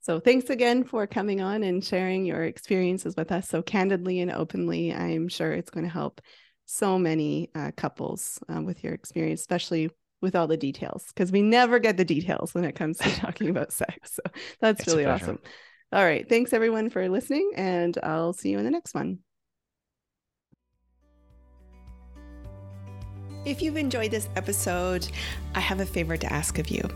So 0.00 0.18
thanks 0.18 0.50
again 0.50 0.82
for 0.82 1.06
coming 1.06 1.40
on 1.40 1.62
and 1.62 1.84
sharing 1.84 2.26
your 2.26 2.42
experiences 2.42 3.14
with 3.16 3.30
us 3.30 3.48
so 3.48 3.62
candidly 3.62 4.20
and 4.20 4.30
openly. 4.32 4.92
I'm 4.92 5.28
sure 5.28 5.52
it's 5.52 5.70
going 5.70 5.86
to 5.86 5.92
help 5.92 6.20
so 6.66 6.98
many 6.98 7.50
uh, 7.54 7.70
couples 7.76 8.40
uh, 8.52 8.60
with 8.60 8.82
your 8.82 8.92
experience, 8.92 9.40
especially 9.40 9.88
with 10.20 10.34
all 10.34 10.48
the 10.48 10.56
details, 10.56 11.04
because 11.14 11.30
we 11.30 11.42
never 11.42 11.78
get 11.78 11.96
the 11.96 12.04
details 12.04 12.54
when 12.54 12.64
it 12.64 12.74
comes 12.74 12.98
to 12.98 13.10
talking 13.16 13.50
about 13.50 13.72
sex. 13.72 14.14
So 14.14 14.22
that's 14.60 14.80
it's 14.80 14.88
really 14.88 15.06
awesome. 15.06 15.38
All 15.92 16.04
right. 16.04 16.28
Thanks 16.28 16.52
everyone 16.52 16.90
for 16.90 17.08
listening, 17.08 17.52
and 17.54 17.96
I'll 18.02 18.32
see 18.32 18.50
you 18.50 18.58
in 18.58 18.64
the 18.64 18.70
next 18.70 18.94
one. 18.94 19.20
If 23.48 23.62
you've 23.62 23.78
enjoyed 23.78 24.10
this 24.10 24.28
episode, 24.36 25.08
I 25.54 25.60
have 25.60 25.80
a 25.80 25.86
favor 25.86 26.18
to 26.18 26.30
ask 26.30 26.58
of 26.58 26.68
you. 26.68 26.86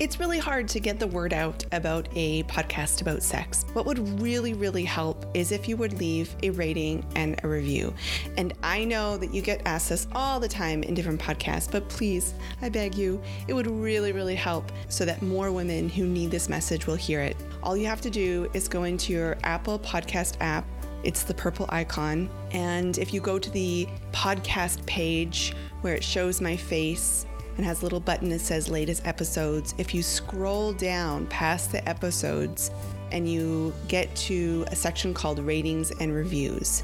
It's 0.00 0.18
really 0.18 0.40
hard 0.40 0.66
to 0.70 0.80
get 0.80 0.98
the 0.98 1.06
word 1.06 1.32
out 1.32 1.64
about 1.70 2.08
a 2.16 2.42
podcast 2.42 3.02
about 3.02 3.22
sex. 3.22 3.64
What 3.72 3.86
would 3.86 4.20
really, 4.20 4.52
really 4.52 4.84
help 4.84 5.24
is 5.32 5.52
if 5.52 5.68
you 5.68 5.76
would 5.76 6.00
leave 6.00 6.34
a 6.42 6.50
rating 6.50 7.06
and 7.14 7.38
a 7.44 7.48
review. 7.48 7.94
And 8.36 8.52
I 8.64 8.84
know 8.84 9.16
that 9.16 9.32
you 9.32 9.40
get 9.42 9.62
asked 9.64 9.90
this 9.90 10.08
all 10.12 10.40
the 10.40 10.48
time 10.48 10.82
in 10.82 10.94
different 10.94 11.20
podcasts, 11.20 11.70
but 11.70 11.88
please, 11.88 12.34
I 12.62 12.68
beg 12.68 12.96
you, 12.96 13.22
it 13.46 13.54
would 13.54 13.68
really, 13.68 14.10
really 14.10 14.34
help 14.34 14.72
so 14.88 15.04
that 15.04 15.22
more 15.22 15.52
women 15.52 15.88
who 15.88 16.04
need 16.04 16.32
this 16.32 16.48
message 16.48 16.88
will 16.88 16.96
hear 16.96 17.20
it. 17.20 17.36
All 17.62 17.76
you 17.76 17.86
have 17.86 18.00
to 18.00 18.10
do 18.10 18.50
is 18.54 18.66
go 18.66 18.82
into 18.82 19.12
your 19.12 19.38
Apple 19.44 19.78
Podcast 19.78 20.36
app. 20.40 20.66
It's 21.02 21.22
the 21.22 21.34
purple 21.34 21.66
icon. 21.68 22.28
And 22.52 22.98
if 22.98 23.14
you 23.14 23.20
go 23.20 23.38
to 23.38 23.50
the 23.50 23.86
podcast 24.12 24.84
page 24.86 25.54
where 25.80 25.94
it 25.94 26.02
shows 26.02 26.40
my 26.40 26.56
face, 26.56 27.26
and 27.56 27.64
has 27.64 27.80
a 27.80 27.84
little 27.84 28.00
button 28.00 28.28
that 28.30 28.40
says 28.40 28.68
latest 28.68 29.06
episodes. 29.06 29.74
If 29.78 29.94
you 29.94 30.02
scroll 30.02 30.72
down 30.72 31.26
past 31.26 31.72
the 31.72 31.86
episodes 31.88 32.70
and 33.12 33.30
you 33.30 33.72
get 33.88 34.14
to 34.16 34.64
a 34.68 34.76
section 34.76 35.14
called 35.14 35.38
ratings 35.38 35.90
and 35.92 36.14
reviews, 36.14 36.82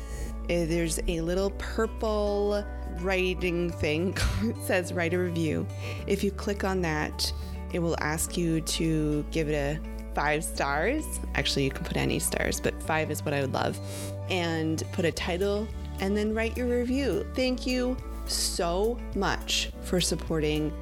eh, 0.49 0.65
there's 0.65 0.99
a 1.09 1.21
little 1.21 1.51
purple 1.59 2.65
writing 3.01 3.71
thing. 3.71 4.17
it 4.43 4.57
says 4.65 4.93
write 4.93 5.15
a 5.15 5.19
review. 5.19 5.67
If 6.07 6.25
you 6.25 6.31
click 6.31 6.65
on 6.65 6.81
that, 6.83 7.33
it 7.73 7.79
will 7.79 7.97
ask 8.01 8.37
you 8.37 8.61
to 8.61 9.25
give 9.31 9.49
it 9.49 9.55
a 9.55 9.92
five 10.15 10.45
stars. 10.45 11.05
Actually, 11.35 11.65
you 11.65 11.71
can 11.71 11.85
put 11.85 11.97
any 11.97 12.19
stars, 12.19 12.61
but 12.61 12.81
five 12.83 13.11
is 13.11 13.25
what 13.25 13.35
I 13.35 13.41
would 13.41 13.53
love. 13.53 13.79
And 14.31 14.83
put 14.93 15.05
a 15.05 15.13
title 15.13 15.67
and 16.01 16.17
then 16.17 16.35
write 16.35 16.57
your 16.57 16.69
review. 16.69 17.27
Thank 17.35 17.67
you 17.67 17.97
so 18.27 18.99
much 19.15 19.73
for 19.83 20.01
supporting 20.01 20.73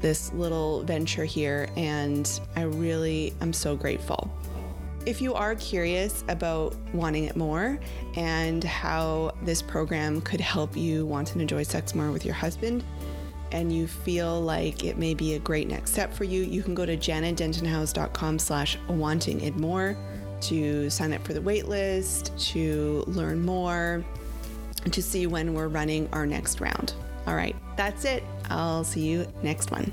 this 0.00 0.32
little 0.32 0.82
venture 0.82 1.24
here, 1.24 1.68
and 1.76 2.40
I 2.54 2.62
really 2.62 3.34
am 3.40 3.52
so 3.52 3.76
grateful. 3.76 4.30
If 5.06 5.22
you 5.22 5.34
are 5.34 5.54
curious 5.54 6.24
about 6.28 6.74
wanting 6.92 7.24
it 7.24 7.36
more 7.36 7.78
and 8.16 8.62
how 8.64 9.32
this 9.42 9.62
program 9.62 10.20
could 10.20 10.40
help 10.40 10.76
you 10.76 11.06
want 11.06 11.32
and 11.32 11.40
enjoy 11.40 11.62
sex 11.62 11.94
more 11.94 12.10
with 12.10 12.24
your 12.24 12.34
husband, 12.34 12.84
and 13.52 13.72
you 13.72 13.86
feel 13.86 14.40
like 14.40 14.84
it 14.84 14.98
may 14.98 15.14
be 15.14 15.34
a 15.34 15.38
great 15.38 15.68
next 15.68 15.92
step 15.92 16.12
for 16.12 16.24
you, 16.24 16.42
you 16.42 16.62
can 16.62 16.74
go 16.74 16.86
to 16.86 16.96
janetdentonhouse.com 16.96 18.38
slash 18.38 18.78
wanting 18.88 19.40
it 19.40 19.56
more 19.56 19.96
to 20.42 20.90
sign 20.90 21.12
up 21.12 21.24
for 21.24 21.32
the 21.32 21.40
waitlist, 21.40 22.36
to 22.52 23.04
learn 23.06 23.44
more, 23.44 24.04
to 24.90 25.02
see 25.02 25.26
when 25.26 25.54
we're 25.54 25.68
running 25.68 26.08
our 26.12 26.26
next 26.26 26.60
round. 26.60 26.94
All 27.26 27.34
right, 27.34 27.56
that's 27.76 28.04
it. 28.04 28.22
I'll 28.50 28.84
see 28.84 29.06
you 29.06 29.26
next 29.42 29.70
one. 29.70 29.92